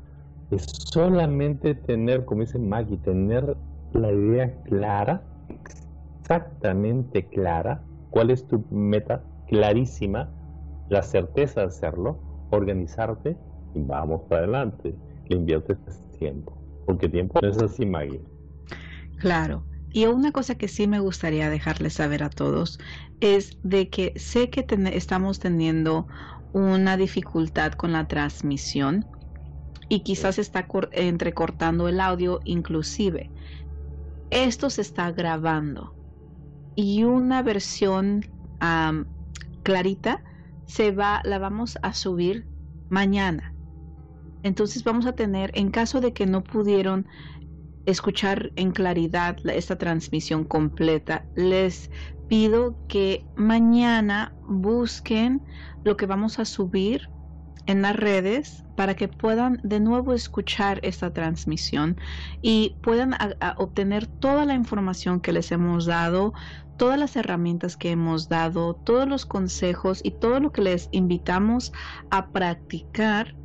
Es 0.49 0.65
solamente 0.91 1.76
tener, 1.76 2.26
como 2.26 2.41
dice 2.41 2.57
Maggie, 2.57 2.97
tener 2.97 3.57
la 3.91 4.11
idea 4.11 4.61
clara, 4.63 5.24
exactamente 6.22 7.28
clara, 7.28 7.84
cuál 8.09 8.32
es 8.32 8.47
tu 8.47 8.65
meta, 8.72 9.24
clarísima, 9.47 10.30
la 10.89 11.03
certeza 11.03 11.61
de 11.61 11.67
hacerlo, 11.67 12.20
organizarte 12.49 13.38
y 13.76 13.82
vamos 13.82 14.22
para 14.30 14.43
adelante. 14.43 14.95
Le 15.28 15.36
inviertes 15.36 15.78
tiempo. 16.17 16.57
Porque 16.86 17.07
tiempo 17.07 17.39
no 17.41 17.47
es 17.47 17.61
así, 17.61 17.86
Maggie. 17.86 18.22
Claro. 19.20 19.63
Y 19.91 20.05
una 20.05 20.31
cosa 20.31 20.55
que 20.55 20.67
sí 20.67 20.87
me 20.87 20.99
gustaría 20.99 21.49
dejarles 21.49 21.93
saber 21.93 22.23
a 22.23 22.29
todos 22.29 22.79
es 23.21 23.57
de 23.63 23.89
que 23.89 24.13
sé 24.17 24.49
que 24.49 24.65
estamos 24.93 25.39
teniendo 25.39 26.07
una 26.53 26.97
dificultad 26.97 27.73
con 27.73 27.91
la 27.91 28.07
transmisión 28.07 29.05
y 29.87 30.01
quizás 30.01 30.37
está 30.37 30.67
entrecortando 30.91 31.87
el 31.87 31.99
audio 31.99 32.39
inclusive. 32.45 33.31
Esto 34.29 34.69
se 34.69 34.81
está 34.81 35.11
grabando 35.11 35.95
y 36.75 37.03
una 37.03 37.41
versión 37.41 38.25
clarita 39.63 40.23
se 40.65 40.91
va, 40.91 41.21
la 41.23 41.39
vamos 41.39 41.79
a 41.81 41.93
subir 41.93 42.45
mañana. 42.89 43.55
Entonces 44.43 44.83
vamos 44.83 45.05
a 45.07 45.13
tener, 45.13 45.51
en 45.55 45.71
caso 45.71 45.99
de 45.99 46.13
que 46.13 46.25
no 46.25 46.43
pudieron 46.43 47.07
escuchar 47.89 48.51
en 48.55 48.71
claridad 48.71 49.37
esta 49.45 49.77
transmisión 49.77 50.43
completa, 50.43 51.25
les 51.35 51.89
pido 52.27 52.75
que 52.87 53.25
mañana 53.35 54.33
busquen 54.47 55.41
lo 55.83 55.97
que 55.97 56.05
vamos 56.05 56.39
a 56.39 56.45
subir 56.45 57.09
en 57.65 57.81
las 57.81 57.95
redes 57.95 58.63
para 58.75 58.95
que 58.95 59.07
puedan 59.07 59.59
de 59.63 59.79
nuevo 59.79 60.13
escuchar 60.13 60.79
esta 60.83 61.13
transmisión 61.13 61.97
y 62.41 62.75
puedan 62.81 63.15
obtener 63.57 64.07
toda 64.07 64.45
la 64.45 64.53
información 64.53 65.19
que 65.19 65.33
les 65.33 65.51
hemos 65.51 65.85
dado, 65.85 66.33
todas 66.77 66.97
las 66.97 67.15
herramientas 67.15 67.77
que 67.77 67.91
hemos 67.91 68.29
dado, 68.29 68.73
todos 68.73 69.07
los 69.07 69.25
consejos 69.25 70.01
y 70.03 70.11
todo 70.11 70.39
lo 70.39 70.51
que 70.51 70.61
les 70.61 70.89
invitamos 70.91 71.71
a 72.09 72.29
practicar 72.29 73.35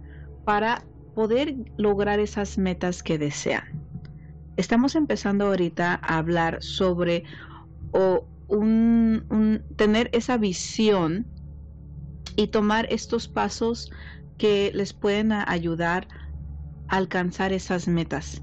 para 0.45 0.85
poder 1.15 1.57
lograr 1.77 2.21
esas 2.21 2.59
metas 2.59 3.03
que 3.03 3.19
desean. 3.19 3.94
Estamos 4.57 4.95
empezando 4.95 5.47
ahorita 5.47 5.99
a 6.03 6.19
hablar 6.19 6.59
sobre 6.61 7.25
o 7.93 8.29
tener 9.77 10.11
esa 10.13 10.37
visión 10.37 11.27
y 12.37 12.49
tomar 12.49 12.87
estos 12.91 13.29
pasos 13.29 13.91
que 14.39 14.71
les 14.75 14.93
pueden 14.93 15.33
ayudar 15.33 16.09
a 16.89 16.97
alcanzar 16.97 17.53
esas 17.53 17.89
metas. 17.89 18.43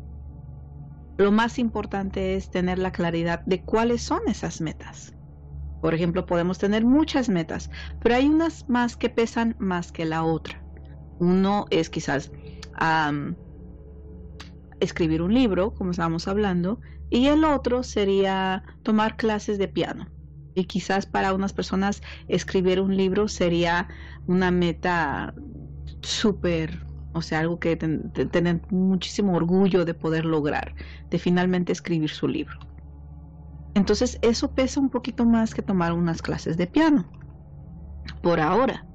Lo 1.17 1.31
más 1.31 1.59
importante 1.59 2.35
es 2.35 2.49
tener 2.49 2.79
la 2.79 2.91
claridad 2.91 3.41
de 3.45 3.63
cuáles 3.63 4.01
son 4.01 4.19
esas 4.27 4.59
metas. 4.59 5.13
Por 5.81 5.93
ejemplo, 5.93 6.25
podemos 6.25 6.57
tener 6.57 6.83
muchas 6.85 7.29
metas, 7.29 7.69
pero 8.01 8.15
hay 8.15 8.27
unas 8.27 8.67
más 8.69 8.97
que 8.97 9.09
pesan 9.09 9.55
más 9.59 9.91
que 9.91 10.05
la 10.05 10.23
otra. 10.23 10.63
Uno 11.19 11.65
es 11.69 11.89
quizás 11.89 12.31
escribir 14.81 15.21
un 15.21 15.33
libro, 15.33 15.73
como 15.73 15.91
estábamos 15.91 16.27
hablando, 16.27 16.81
y 17.09 17.27
el 17.27 17.45
otro 17.45 17.83
sería 17.83 18.63
tomar 18.83 19.15
clases 19.15 19.57
de 19.57 19.67
piano. 19.67 20.07
Y 20.55 20.65
quizás 20.65 21.05
para 21.05 21.33
unas 21.33 21.53
personas 21.53 22.01
escribir 22.27 22.81
un 22.81 22.97
libro 22.97 23.27
sería 23.27 23.87
una 24.27 24.51
meta 24.51 25.33
súper, 26.01 26.85
o 27.13 27.21
sea, 27.21 27.39
algo 27.39 27.59
que 27.59 27.77
tener 27.77 28.61
muchísimo 28.69 29.35
orgullo 29.35 29.85
de 29.85 29.93
poder 29.93 30.25
lograr, 30.25 30.73
de 31.09 31.19
finalmente 31.19 31.71
escribir 31.71 32.09
su 32.09 32.27
libro. 32.27 32.59
Entonces 33.73 34.17
eso 34.21 34.53
pesa 34.53 34.79
un 34.79 34.89
poquito 34.89 35.25
más 35.25 35.53
que 35.53 35.61
tomar 35.61 35.93
unas 35.93 36.21
clases 36.21 36.57
de 36.57 36.67
piano, 36.67 37.09
por 38.21 38.39
ahora. 38.39 38.85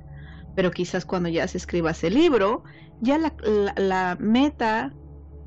Pero 0.55 0.71
quizás 0.71 1.05
cuando 1.05 1.29
ya 1.29 1.47
se 1.49 1.59
escriba 1.59 1.93
ese 1.93 2.11
libro, 2.11 2.65
ya 3.01 3.19
la, 3.19 3.35
la 3.77 4.17
meta 4.21 4.93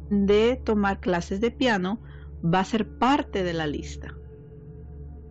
de 0.09 0.59
tomar 0.63 0.99
clases 0.99 1.41
de 1.41 1.51
piano 1.51 1.99
va 2.43 2.61
a 2.61 2.65
ser 2.65 2.87
parte 2.87 3.43
de 3.43 3.53
la 3.53 3.67
lista. 3.67 4.15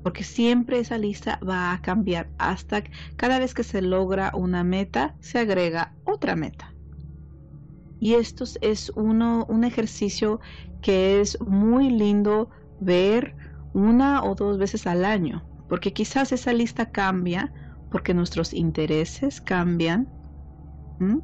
Porque 0.03 0.25
siempre 0.25 0.79
esa 0.79 0.97
lista 0.99 1.41
va 1.47 1.73
a 1.73 1.81
cambiar 1.83 2.31
hasta 2.39 2.85
cada 3.17 3.39
vez 3.39 3.55
que 3.55 3.65
se 3.65 3.83
logra 3.83 4.33
una 4.35 4.65
meta, 4.65 5.17
se 5.21 5.39
agrega 5.39 5.95
otra 6.05 6.37
meta. 6.37 6.75
Y 8.01 8.15
esto 8.15 8.45
es 8.61 8.91
uno, 8.95 9.45
un 9.49 9.65
ejercicio 9.65 10.41
que 10.81 11.21
es 11.21 11.41
muy 11.41 11.91
lindo 11.91 12.49
ver 12.81 13.35
una 13.75 14.23
o 14.23 14.35
dos 14.35 14.57
veces 14.59 14.87
al 14.87 15.05
año, 15.05 15.45
porque 15.69 15.93
quizás 15.93 16.33
esa 16.33 16.53
lista 16.53 16.91
cambia 16.91 17.53
porque 17.91 18.15
nuestros 18.15 18.53
intereses 18.55 19.41
cambian. 19.41 20.09
¿Mm? 20.99 21.19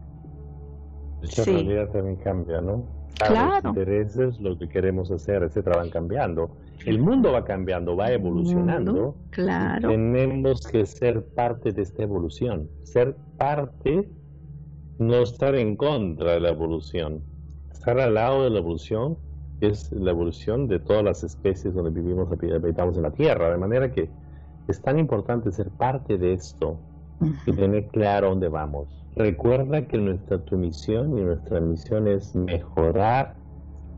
realidad 1.45 1.89
también 1.91 2.17
cambia, 2.17 2.61
¿no? 2.61 2.85
Claro. 3.15 3.69
los 3.69 3.77
intereses, 3.77 4.41
lo 4.41 4.59
que 4.59 4.69
queremos 4.69 5.11
hacer, 5.11 5.43
etcétera, 5.43 5.77
van 5.77 5.91
cambiando. 5.91 6.57
El 6.85 6.99
mundo 6.99 7.33
va 7.33 7.45
cambiando, 7.45 7.97
va 7.97 8.11
evolucionando. 8.11 9.17
claro. 9.31 9.89
Tenemos 9.89 10.67
que 10.67 10.85
ser 10.87 11.25
parte 11.25 11.73
de 11.73 11.83
esta 11.83 12.03
evolución. 12.03 12.69
Ser 12.83 13.17
parte, 13.39 14.09
no 14.99 15.17
estar 15.17 15.55
en 15.55 15.77
contra 15.77 16.33
de 16.33 16.41
la 16.41 16.51
evolución. 16.51 17.23
Estar 17.73 17.99
al 18.01 18.15
lado 18.15 18.45
de 18.45 18.51
la 18.51 18.59
evolución 18.59 19.17
es 19.61 19.91
la 19.93 20.11
evolución 20.11 20.69
de 20.69 20.79
todas 20.81 21.05
las 21.05 21.25
especies 21.25 21.75
donde 21.75 21.91
vivimos, 21.91 22.29
habitamos 22.31 22.97
en 22.97 23.03
la 23.03 23.13
Tierra. 23.13 23.51
De 23.51 23.59
manera 23.59 23.91
que 23.91 24.11
es 24.69 24.81
tan 24.81 24.99
importante 24.99 25.53
ser 25.53 25.71
parte 25.71 26.19
de 26.19 26.35
esto 26.35 26.79
y 27.47 27.53
tener 27.53 27.89
claro 27.89 28.31
dónde 28.31 28.49
vamos. 28.49 29.04
Recuerda 29.17 29.87
que 29.87 29.97
nuestra 29.97 30.45
tu 30.45 30.59
misión 30.59 31.17
y 31.17 31.23
nuestra 31.23 31.61
misión 31.61 32.09
es 32.09 32.35
mejorar 32.35 33.37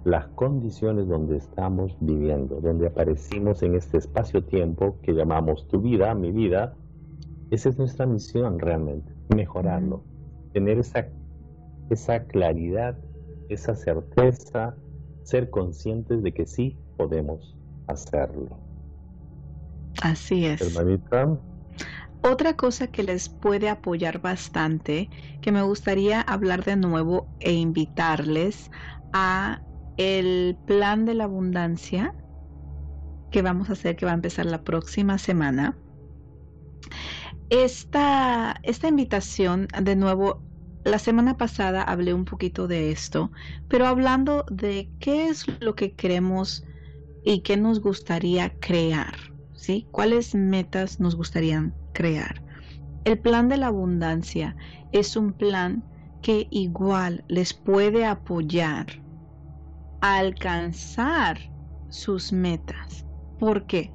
las 0.04 0.28
condiciones 0.28 1.08
donde 1.08 1.38
estamos 1.38 1.96
viviendo, 2.00 2.60
donde 2.60 2.86
aparecimos 2.86 3.62
en 3.62 3.76
este 3.76 3.96
espacio-tiempo 3.96 4.98
que 5.02 5.12
llamamos 5.12 5.66
tu 5.68 5.80
vida, 5.80 6.14
mi 6.14 6.32
vida. 6.32 6.76
Esa 7.50 7.70
es 7.70 7.78
nuestra 7.78 8.04
misión 8.04 8.58
realmente, 8.58 9.10
mejorarlo, 9.34 10.04
tener 10.52 10.78
esa, 10.78 11.08
esa 11.88 12.24
claridad, 12.26 12.98
esa 13.48 13.74
certeza, 13.74 14.76
ser 15.22 15.48
conscientes 15.48 16.22
de 16.22 16.34
que 16.34 16.46
sí 16.46 16.76
podemos 16.96 17.56
hacerlo. 17.86 18.58
Así 20.02 20.44
es. 20.44 20.60
Hermanita. 20.60 21.40
Otra 22.28 22.54
cosa 22.54 22.88
que 22.88 23.04
les 23.04 23.28
puede 23.28 23.68
apoyar 23.68 24.20
bastante, 24.20 25.08
que 25.40 25.52
me 25.52 25.62
gustaría 25.62 26.20
hablar 26.20 26.64
de 26.64 26.74
nuevo 26.74 27.28
e 27.38 27.52
invitarles 27.52 28.68
a 29.12 29.62
el 29.96 30.58
plan 30.66 31.04
de 31.04 31.14
la 31.14 31.22
abundancia 31.24 32.12
que 33.30 33.42
vamos 33.42 33.70
a 33.70 33.74
hacer, 33.74 33.94
que 33.94 34.06
va 34.06 34.10
a 34.10 34.16
empezar 34.16 34.44
la 34.44 34.62
próxima 34.62 35.18
semana. 35.18 35.78
Esta, 37.48 38.56
esta 38.64 38.88
invitación, 38.88 39.68
de 39.80 39.94
nuevo, 39.94 40.42
la 40.82 40.98
semana 40.98 41.36
pasada 41.36 41.80
hablé 41.82 42.12
un 42.12 42.24
poquito 42.24 42.66
de 42.66 42.90
esto, 42.90 43.30
pero 43.68 43.86
hablando 43.86 44.44
de 44.50 44.90
qué 44.98 45.28
es 45.28 45.44
lo 45.60 45.76
que 45.76 45.92
queremos 45.92 46.64
y 47.24 47.42
qué 47.42 47.56
nos 47.56 47.80
gustaría 47.80 48.52
crear, 48.58 49.14
¿sí? 49.54 49.86
¿Cuáles 49.92 50.34
metas 50.34 50.98
nos 50.98 51.14
gustarían 51.14 51.72
crear. 51.96 52.42
El 53.04 53.18
plan 53.18 53.48
de 53.48 53.56
la 53.56 53.68
abundancia 53.68 54.54
es 54.92 55.16
un 55.16 55.32
plan 55.32 55.82
que 56.20 56.46
igual 56.50 57.24
les 57.28 57.54
puede 57.54 58.04
apoyar 58.04 58.86
a 60.02 60.18
alcanzar 60.18 61.38
sus 61.88 62.32
metas. 62.32 63.06
¿Por 63.38 63.66
qué? 63.66 63.94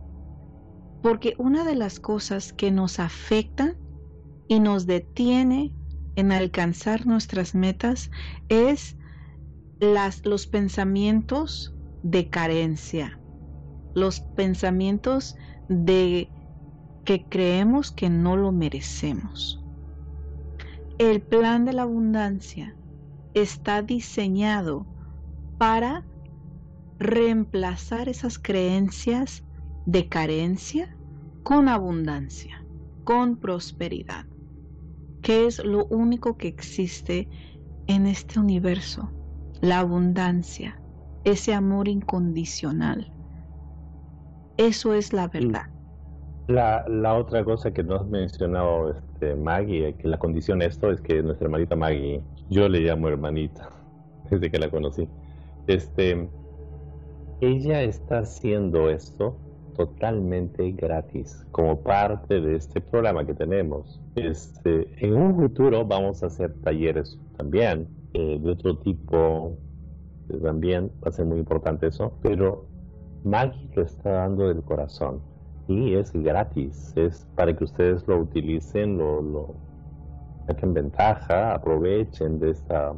Porque 1.03 1.35
una 1.37 1.63
de 1.63 1.75
las 1.75 1.99
cosas 1.99 2.53
que 2.53 2.71
nos 2.71 2.99
afecta 2.99 3.75
y 4.47 4.59
nos 4.59 4.87
detiene 4.87 5.75
en 6.15 6.31
alcanzar 6.31 7.05
nuestras 7.05 7.53
metas 7.53 8.09
es 8.49 8.97
las, 9.79 10.25
los 10.25 10.47
pensamientos 10.47 11.75
de 12.01 12.29
carencia, 12.29 13.19
los 13.93 14.21
pensamientos 14.21 15.35
de 15.69 16.31
que 17.05 17.25
creemos 17.27 17.91
que 17.91 18.09
no 18.09 18.37
lo 18.37 18.51
merecemos. 18.51 19.63
El 20.97 21.21
plan 21.21 21.65
de 21.65 21.73
la 21.73 21.83
abundancia 21.83 22.75
está 23.33 23.81
diseñado 23.81 24.85
para 25.57 26.05
reemplazar 26.99 28.09
esas 28.09 28.37
creencias 28.37 29.43
de 29.85 30.07
carencia 30.07 30.95
con 31.43 31.67
abundancia, 31.67 32.63
con 33.03 33.37
prosperidad, 33.37 34.25
que 35.21 35.47
es 35.47 35.63
lo 35.63 35.87
único 35.87 36.37
que 36.37 36.47
existe 36.47 37.27
en 37.87 38.05
este 38.05 38.39
universo, 38.39 39.11
la 39.61 39.79
abundancia, 39.79 40.79
ese 41.23 41.53
amor 41.53 41.87
incondicional. 41.87 43.11
Eso 44.57 44.93
es 44.93 45.13
la 45.13 45.27
verdad. 45.27 45.65
La, 46.47 46.85
la 46.87 47.13
otra 47.13 47.43
cosa 47.43 47.71
que 47.71 47.83
no 47.83 47.95
has 47.95 48.07
mencionado, 48.07 48.91
este, 48.91 49.35
Maggie, 49.35 49.93
que 49.95 50.07
la 50.07 50.17
condición 50.17 50.61
esto 50.61 50.91
es 50.91 50.99
que 50.99 51.21
nuestra 51.21 51.45
hermanita 51.45 51.75
Maggie, 51.75 52.21
yo 52.49 52.67
le 52.67 52.79
llamo 52.79 53.07
hermanita 53.07 53.69
desde 54.29 54.49
que 54.49 54.57
la 54.57 54.69
conocí, 54.69 55.07
este, 55.67 56.27
ella 57.39 57.83
está 57.83 58.19
haciendo 58.19 58.89
esto 58.89 59.37
totalmente 59.75 60.71
gratis 60.73 61.45
como 61.51 61.81
parte 61.81 62.41
de 62.41 62.55
este 62.55 62.81
programa 62.81 63.25
que 63.25 63.33
tenemos. 63.33 64.01
Este, 64.15 64.87
en 65.05 65.15
un 65.15 65.35
futuro 65.35 65.85
vamos 65.85 66.23
a 66.23 66.27
hacer 66.27 66.53
talleres 66.61 67.19
también 67.37 67.87
eh, 68.13 68.39
de 68.41 68.51
otro 68.51 68.77
tipo, 68.79 69.57
también 70.43 70.91
va 71.03 71.09
a 71.09 71.11
ser 71.11 71.25
muy 71.25 71.39
importante 71.39 71.87
eso, 71.87 72.11
pero 72.21 72.65
Maggie 73.23 73.69
lo 73.75 73.83
está 73.83 74.11
dando 74.11 74.47
del 74.47 74.61
corazón 74.63 75.30
es 75.95 76.11
gratis, 76.13 76.93
es 76.95 77.27
para 77.35 77.55
que 77.55 77.63
ustedes 77.63 78.07
lo 78.07 78.19
utilicen, 78.19 78.97
lo, 78.97 79.21
lo, 79.21 79.55
saquen 80.47 80.73
ventaja, 80.73 81.53
aprovechen 81.53 82.39
de 82.39 82.51
esta, 82.51 82.93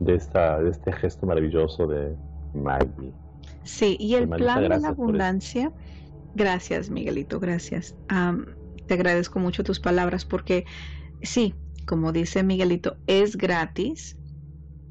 de 0.00 0.14
esta, 0.14 0.60
de 0.60 0.70
este 0.70 0.92
gesto 0.92 1.26
maravilloso 1.26 1.86
de 1.86 2.14
Maggie. 2.54 3.12
Sí, 3.64 3.96
y 4.00 4.14
el 4.14 4.28
plan 4.28 4.68
de 4.68 4.78
la 4.78 4.88
abundancia, 4.88 5.72
gracias 6.34 6.90
Miguelito, 6.90 7.38
gracias. 7.38 7.96
te 8.86 8.94
agradezco 8.94 9.38
mucho 9.38 9.62
tus 9.62 9.80
palabras 9.80 10.24
porque 10.24 10.64
sí, 11.22 11.54
como 11.86 12.12
dice 12.12 12.42
Miguelito, 12.42 12.96
es 13.06 13.36
gratis. 13.36 14.16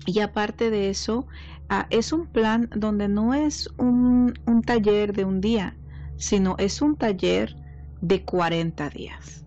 Y 0.06 0.22
aparte 0.22 0.70
de 0.70 0.90
eso, 0.90 1.28
ah, 1.70 1.86
es 1.90 2.14
un 2.14 2.28
plan 2.28 2.70
donde 2.76 3.10
no 3.10 3.34
es 3.34 3.70
un, 3.78 4.34
un 4.46 4.62
taller 4.62 5.12
de 5.14 5.26
un 5.26 5.42
día, 5.42 5.76
sino 6.18 6.56
es 6.58 6.82
un 6.82 6.96
taller 6.96 7.56
de 8.02 8.24
40 8.24 8.90
días. 8.90 9.46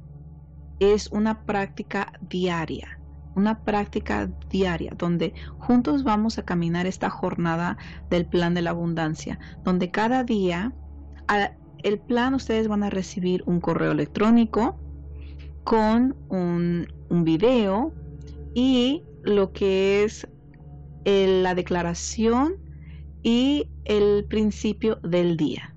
Es 0.78 1.08
una 1.12 1.44
práctica 1.44 2.12
diaria, 2.28 2.98
una 3.36 3.62
práctica 3.64 4.30
diaria 4.48 4.92
donde 4.96 5.34
juntos 5.58 6.04
vamos 6.04 6.38
a 6.38 6.44
caminar 6.44 6.86
esta 6.86 7.10
jornada 7.10 7.76
del 8.08 8.26
plan 8.26 8.54
de 8.54 8.62
la 8.62 8.70
abundancia, 8.70 9.38
donde 9.62 9.90
cada 9.90 10.24
día 10.24 10.72
el 11.82 11.98
plan 12.00 12.34
ustedes 12.34 12.68
van 12.68 12.82
a 12.82 12.90
recibir 12.90 13.42
un 13.46 13.60
correo 13.60 13.92
electrónico 13.92 14.78
con 15.64 16.16
un, 16.28 16.88
un 17.08 17.24
video 17.24 17.92
y 18.54 19.04
lo 19.22 19.52
que 19.52 20.02
es 20.04 20.26
la 21.14 21.54
declaración 21.54 22.54
y 23.22 23.68
el 23.84 24.24
principio 24.28 24.96
del 25.02 25.36
día 25.36 25.74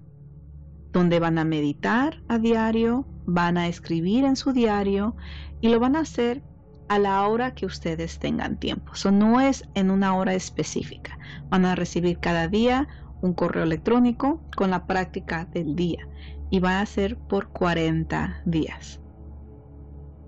donde 0.93 1.19
van 1.19 1.37
a 1.37 1.43
meditar 1.43 2.21
a 2.29 2.37
diario, 2.37 3.05
van 3.25 3.57
a 3.57 3.67
escribir 3.67 4.23
en 4.23 4.35
su 4.35 4.53
diario 4.53 5.15
y 5.59 5.69
lo 5.69 5.79
van 5.79 5.95
a 5.95 6.01
hacer 6.01 6.43
a 6.87 6.99
la 6.99 7.27
hora 7.27 7.55
que 7.55 7.65
ustedes 7.65 8.19
tengan 8.19 8.59
tiempo. 8.59 8.93
Eso 8.93 9.11
no 9.11 9.41
es 9.41 9.67
en 9.73 9.89
una 9.89 10.15
hora 10.15 10.35
específica. 10.35 11.17
Van 11.49 11.65
a 11.65 11.75
recibir 11.75 12.19
cada 12.19 12.47
día 12.47 12.87
un 13.21 13.33
correo 13.33 13.63
electrónico 13.63 14.41
con 14.55 14.69
la 14.69 14.85
práctica 14.85 15.45
del 15.45 15.75
día 15.75 16.07
y 16.51 16.59
va 16.59 16.79
a 16.79 16.85
ser 16.85 17.17
por 17.17 17.49
40 17.49 18.43
días. 18.45 19.01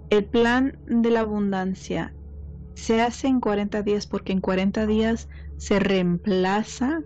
El 0.09 0.25
plan 0.25 0.79
de 0.87 1.11
la 1.11 1.21
abundancia 1.21 2.13
se 2.73 3.01
hace 3.01 3.27
en 3.27 3.39
40 3.39 3.83
días 3.83 4.07
porque 4.07 4.31
en 4.31 4.41
40 4.41 4.87
días 4.87 5.29
se 5.57 5.79
reemplaza 5.79 7.01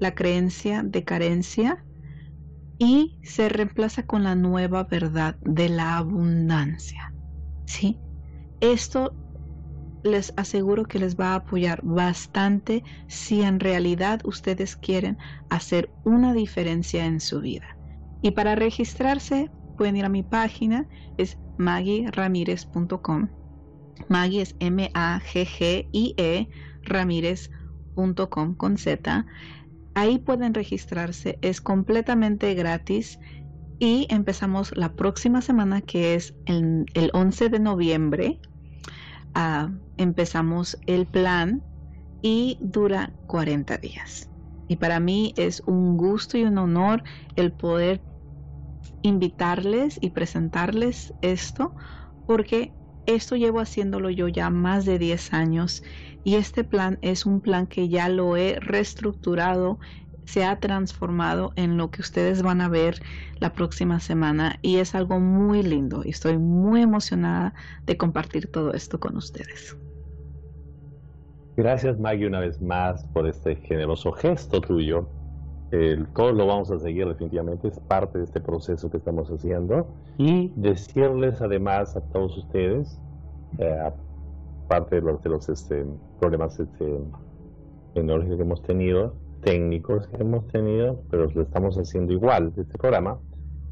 la 0.00 0.14
creencia 0.14 0.82
de 0.82 1.04
carencia 1.04 1.84
y 2.78 3.18
se 3.22 3.48
reemplaza 3.48 4.04
con 4.04 4.24
la 4.24 4.34
nueva 4.34 4.84
verdad 4.84 5.36
de 5.42 5.68
la 5.68 5.96
abundancia. 5.96 7.12
¿Sí? 7.66 7.98
Esto 8.60 9.14
les 10.02 10.32
aseguro 10.36 10.84
que 10.84 10.98
les 10.98 11.16
va 11.16 11.32
a 11.32 11.36
apoyar 11.36 11.80
bastante 11.82 12.84
si 13.08 13.42
en 13.42 13.58
realidad 13.58 14.20
ustedes 14.24 14.76
quieren 14.76 15.16
hacer 15.48 15.90
una 16.04 16.34
diferencia 16.34 17.06
en 17.06 17.20
su 17.20 17.40
vida. 17.40 17.76
Y 18.20 18.32
para 18.32 18.54
registrarse 18.54 19.50
pueden 19.76 19.96
ir 19.96 20.04
a 20.04 20.10
mi 20.10 20.22
página, 20.22 20.86
es 21.16 21.38
maggieramírez.com. 21.56 23.28
Maggie 24.08 24.42
es 24.42 24.56
M-A-G-G-I-E 24.60 26.48
ramírez.com 26.82 28.54
con 28.56 28.76
Z. 28.76 29.26
Ahí 29.94 30.18
pueden 30.18 30.54
registrarse, 30.54 31.38
es 31.40 31.60
completamente 31.60 32.54
gratis 32.54 33.18
y 33.78 34.06
empezamos 34.10 34.76
la 34.76 34.92
próxima 34.94 35.40
semana 35.40 35.80
que 35.80 36.14
es 36.14 36.34
el, 36.46 37.10
11 37.12 37.48
de 37.48 37.60
noviembre. 37.60 38.40
Ah, 39.34 39.70
empezamos 39.96 40.78
el 40.86 41.06
plan 41.06 41.62
y 42.22 42.58
dura 42.60 43.12
40 43.26 43.76
días. 43.78 44.30
Y 44.68 44.76
para 44.76 44.98
mí 44.98 45.34
es 45.36 45.60
un 45.66 45.96
gusto 45.96 46.38
y 46.38 46.44
un 46.44 46.58
honor 46.58 47.02
el 47.36 47.52
poder 47.52 48.02
invitarles 49.02 49.98
y 50.00 50.10
presentarles 50.10 51.12
esto 51.20 51.74
porque 52.26 52.72
esto 53.06 53.36
llevo 53.36 53.60
haciéndolo 53.60 54.08
yo 54.08 54.28
ya 54.28 54.48
más 54.50 54.86
de 54.86 54.98
10 54.98 55.34
años 55.34 55.82
y 56.24 56.36
este 56.36 56.64
plan 56.64 56.98
es 57.02 57.26
un 57.26 57.40
plan 57.40 57.66
que 57.66 57.88
ya 57.88 58.08
lo 58.08 58.36
he 58.36 58.58
reestructurado, 58.60 59.78
se 60.24 60.44
ha 60.44 60.58
transformado 60.58 61.52
en 61.54 61.76
lo 61.76 61.90
que 61.90 62.00
ustedes 62.00 62.42
van 62.42 62.62
a 62.62 62.68
ver 62.68 63.00
la 63.40 63.52
próxima 63.52 64.00
semana 64.00 64.58
y 64.62 64.76
es 64.76 64.94
algo 64.94 65.20
muy 65.20 65.62
lindo 65.62 66.02
y 66.02 66.10
estoy 66.10 66.38
muy 66.38 66.80
emocionada 66.80 67.54
de 67.84 67.98
compartir 67.98 68.50
todo 68.50 68.72
esto 68.72 68.98
con 68.98 69.16
ustedes. 69.18 69.76
Gracias 71.56 72.00
Maggie 72.00 72.26
una 72.26 72.40
vez 72.40 72.60
más 72.60 73.04
por 73.12 73.28
este 73.28 73.56
generoso 73.56 74.12
gesto 74.12 74.60
tuyo. 74.60 75.06
todos 76.14 76.34
lo 76.34 76.46
vamos 76.46 76.70
a 76.70 76.78
seguir 76.78 77.06
definitivamente, 77.06 77.68
es 77.68 77.78
parte 77.80 78.18
de 78.18 78.24
este 78.24 78.40
proceso 78.40 78.90
que 78.90 78.96
estamos 78.96 79.28
haciendo. 79.28 79.86
Y 80.16 80.52
decirles 80.56 81.40
además 81.40 81.96
a 81.96 82.00
todos 82.00 82.38
ustedes, 82.38 82.98
eh, 83.58 83.90
parte 84.64 84.96
de 84.96 85.02
los, 85.02 85.22
de 85.22 85.30
los 85.30 85.48
este, 85.48 85.84
problemas 86.20 86.58
este, 86.58 86.98
tecnológicos 87.94 88.36
que 88.36 88.42
hemos 88.42 88.62
tenido, 88.62 89.14
técnicos 89.42 90.06
que 90.08 90.22
hemos 90.22 90.46
tenido, 90.48 91.00
pero 91.10 91.28
lo 91.30 91.42
estamos 91.42 91.76
haciendo 91.76 92.12
igual 92.12 92.52
este 92.56 92.78
programa. 92.78 93.18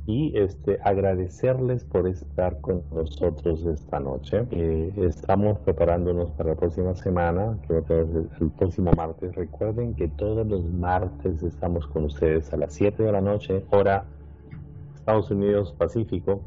Y 0.05 0.37
este, 0.37 0.81
agradecerles 0.83 1.85
por 1.85 2.09
estar 2.09 2.61
con 2.61 2.83
nosotros 2.93 3.65
esta 3.67 4.01
noche. 4.01 4.45
Eh, 4.51 4.93
estamos 4.97 5.61
preparándonos 5.61 6.33
para 6.33 6.51
la 6.51 6.57
próxima 6.57 6.93
semana, 6.97 7.57
que 7.67 7.75
va 7.75 7.81
a 7.81 7.85
ser 7.87 8.07
el 8.41 8.51
próximo 8.51 8.91
martes. 8.97 9.33
Recuerden 9.37 9.95
que 9.95 10.09
todos 10.09 10.45
los 10.45 10.65
martes 10.65 11.45
estamos 11.45 11.87
con 11.87 12.07
ustedes 12.07 12.53
a 12.53 12.57
las 12.57 12.73
7 12.73 13.01
de 13.01 13.13
la 13.13 13.21
noche, 13.21 13.65
hora 13.71 14.05
Estados 15.03 15.31
Unidos 15.31 15.73
Pacífico. 15.77 16.43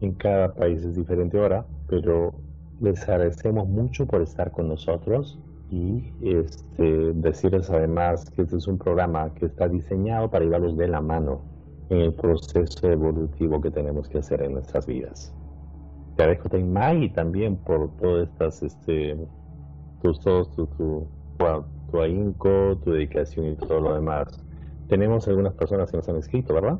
En 0.00 0.12
cada 0.14 0.54
país 0.54 0.84
es 0.84 0.94
diferente 0.94 1.38
hora, 1.38 1.66
pero 1.88 2.34
les 2.80 3.08
agradecemos 3.08 3.68
mucho 3.68 4.06
por 4.06 4.22
estar 4.22 4.50
con 4.50 4.68
nosotros 4.68 5.38
y 5.70 6.12
este, 6.22 7.12
decirles 7.14 7.68
además 7.70 8.30
que 8.30 8.42
este 8.42 8.56
es 8.56 8.66
un 8.66 8.78
programa 8.78 9.32
que 9.34 9.46
está 9.46 9.68
diseñado 9.68 10.30
para 10.30 10.44
llevarlos 10.44 10.76
de 10.76 10.88
la 10.88 11.00
mano 11.00 11.42
en 11.90 11.98
el 11.98 12.14
proceso 12.14 12.90
evolutivo 12.90 13.60
que 13.60 13.70
tenemos 13.70 14.08
que 14.08 14.18
hacer 14.18 14.42
en 14.42 14.54
nuestras 14.54 14.86
vidas. 14.86 15.34
Te 16.16 16.22
agradezco 16.24 16.48
y 16.58 17.10
también 17.10 17.56
por 17.56 17.90
todas 17.96 18.28
estas, 18.28 18.62
este, 18.62 19.16
tus, 20.02 20.20
todos, 20.20 20.50
tu, 20.56 20.66
tu, 20.66 21.06
tu 21.90 22.00
ahínco, 22.00 22.76
tu 22.84 22.92
dedicación 22.92 23.46
y 23.46 23.56
todo 23.56 23.80
lo 23.80 23.94
demás. 23.94 24.44
Tenemos 24.88 25.28
algunas 25.28 25.54
personas 25.54 25.90
que 25.90 25.98
nos 25.98 26.08
han 26.08 26.16
escrito, 26.16 26.54
¿verdad? 26.54 26.78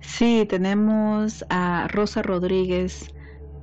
Sí, 0.00 0.46
tenemos 0.48 1.44
a 1.50 1.86
Rosa 1.88 2.22
Rodríguez 2.22 3.14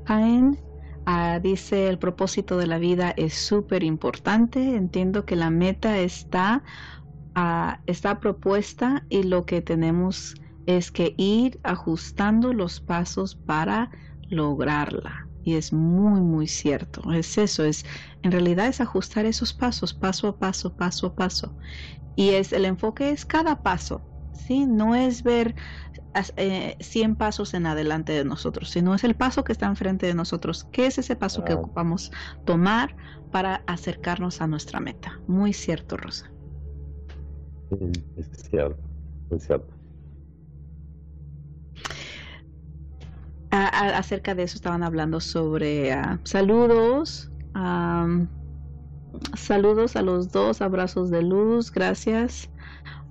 Paen 0.05 0.57
Ah, 1.05 1.39
dice 1.41 1.87
el 1.87 1.99
propósito 1.99 2.57
de 2.57 2.65
la 2.67 2.79
vida 2.79 3.13
es 3.15 3.35
súper 3.35 3.83
importante. 3.83 4.75
Entiendo 4.75 5.25
que 5.25 5.35
la 5.35 5.49
meta 5.51 5.99
está, 5.99 6.63
uh, 7.35 7.73
está 7.85 8.19
propuesta 8.19 9.05
y 9.09 9.23
lo 9.23 9.45
que 9.45 9.61
tenemos 9.61 10.35
es 10.65 10.91
que 10.91 11.13
ir 11.17 11.59
ajustando 11.63 12.53
los 12.53 12.81
pasos 12.81 13.35
para 13.35 13.91
lograrla. 14.29 15.29
Y 15.43 15.55
es 15.55 15.73
muy, 15.73 16.21
muy 16.21 16.47
cierto. 16.47 17.11
Es 17.13 17.37
eso, 17.37 17.63
es 17.65 17.85
en 18.23 18.31
realidad 18.31 18.67
es 18.67 18.81
ajustar 18.81 19.25
esos 19.27 19.53
pasos, 19.53 19.93
paso 19.93 20.27
a 20.29 20.39
paso, 20.39 20.75
paso 20.75 21.07
a 21.07 21.15
paso. 21.15 21.55
Y 22.15 22.31
es 22.31 22.53
el 22.53 22.65
enfoque 22.65 23.11
es 23.11 23.25
cada 23.25 23.61
paso, 23.61 24.07
¿sí? 24.31 24.65
No 24.65 24.95
es 24.95 25.23
ver 25.23 25.55
100 26.23 26.35
eh, 26.37 27.15
pasos 27.17 27.53
en 27.53 27.65
adelante 27.65 28.13
de 28.13 28.25
nosotros, 28.25 28.69
sino 28.69 28.95
es 28.95 29.03
el 29.03 29.15
paso 29.15 29.43
que 29.43 29.51
está 29.51 29.65
enfrente 29.65 30.05
de 30.05 30.13
nosotros. 30.13 30.65
¿Qué 30.71 30.85
es 30.85 30.97
ese 30.97 31.15
paso 31.15 31.43
que 31.43 31.53
ocupamos 31.53 32.11
tomar 32.45 32.95
para 33.31 33.63
acercarnos 33.67 34.41
a 34.41 34.47
nuestra 34.47 34.79
meta? 34.79 35.19
Muy 35.27 35.53
cierto, 35.53 35.97
Rosa. 35.97 36.31
Es 38.15 38.29
cierto, 38.49 38.81
muy 39.29 39.39
cierto. 39.39 39.73
acerca 43.57 44.35
de 44.35 44.43
eso 44.43 44.55
estaban 44.55 44.83
hablando 44.83 45.21
sobre 45.21 45.93
ah, 45.93 46.19
saludos. 46.23 47.31
saludos 49.33 49.95
a 49.95 50.01
los 50.01 50.31
dos, 50.31 50.61
abrazos 50.61 51.09
de 51.09 51.21
luz, 51.21 51.71
gracias. 51.71 52.49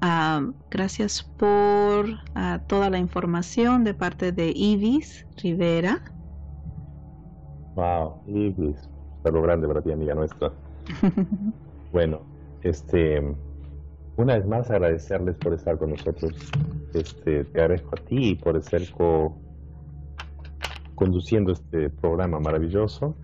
Ah, 0.06 0.42
gracias 0.70 1.22
por 1.38 2.04
ah, 2.34 2.60
toda 2.66 2.90
la 2.90 2.98
información 2.98 3.84
de 3.84 3.94
parte 3.94 4.32
de 4.32 4.52
Ivis 4.54 5.26
Rivera. 5.42 6.02
Wow, 7.74 8.20
Ivis, 8.26 8.76
lo 9.24 9.40
grande 9.40 9.66
para 9.66 9.80
ti, 9.80 9.92
amiga 9.92 10.14
nuestra. 10.14 10.52
bueno, 11.90 12.20
este, 12.60 13.34
una 14.18 14.36
vez 14.36 14.46
más 14.46 14.70
agradecerles 14.70 15.38
por 15.38 15.54
estar 15.54 15.78
con 15.78 15.88
nosotros. 15.88 16.34
Este, 16.92 17.44
te 17.44 17.60
agradezco 17.62 17.94
a 17.96 18.04
ti 18.04 18.34
por 18.34 18.62
ser 18.62 18.82
co 18.90 19.40
conduciendo 20.96 21.52
este 21.52 21.88
programa 21.88 22.38
maravilloso. 22.40 23.16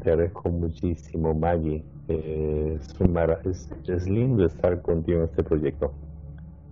Te 0.00 0.12
agradezco 0.12 0.48
muchísimo, 0.48 1.34
Maggie. 1.34 1.84
Eh, 2.06 2.78
es, 3.46 3.68
es, 3.88 4.08
lindo 4.08 4.46
estar 4.46 4.80
contigo 4.80 5.18
en 5.18 5.24
este 5.24 5.42
proyecto. 5.42 5.92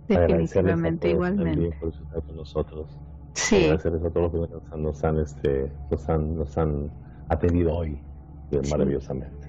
Definitivamente, 0.08 1.10
igualmente. 1.10 1.76
Por 1.78 1.90
estar 1.90 2.22
con 2.22 2.36
nosotros. 2.36 2.98
Sí. 3.34 3.56
Agradecerles 3.56 4.04
a 4.04 4.10
todos 4.10 4.32
los 4.32 4.62
que 4.62 4.76
nos 4.78 5.04
han, 5.04 5.18
este, 5.18 5.72
nos 5.90 6.08
han, 6.08 6.38
nos 6.38 6.58
han 6.58 6.90
atendido 7.28 7.76
hoy 7.76 8.00
maravillosamente. 8.70 9.48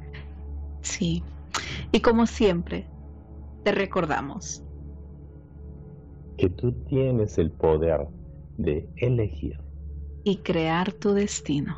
Sí. 0.81 1.23
Y 1.91 2.01
como 2.01 2.25
siempre, 2.25 2.85
te 3.63 3.71
recordamos 3.71 4.63
que 6.37 6.49
tú 6.49 6.71
tienes 6.87 7.37
el 7.37 7.51
poder 7.51 8.07
de 8.57 8.89
elegir 8.97 9.59
y 10.23 10.37
crear 10.37 10.93
tu 10.93 11.13
destino. 11.13 11.77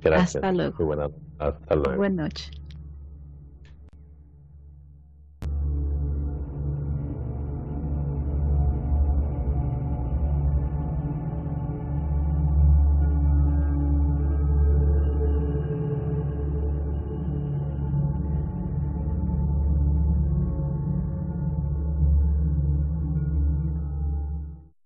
Gracias. 0.00 0.36
Hasta 0.36 0.52
luego. 0.52 1.12
hasta 1.38 1.74
luego. 1.74 1.96
Buenas 1.96 2.26
noches. 2.26 2.59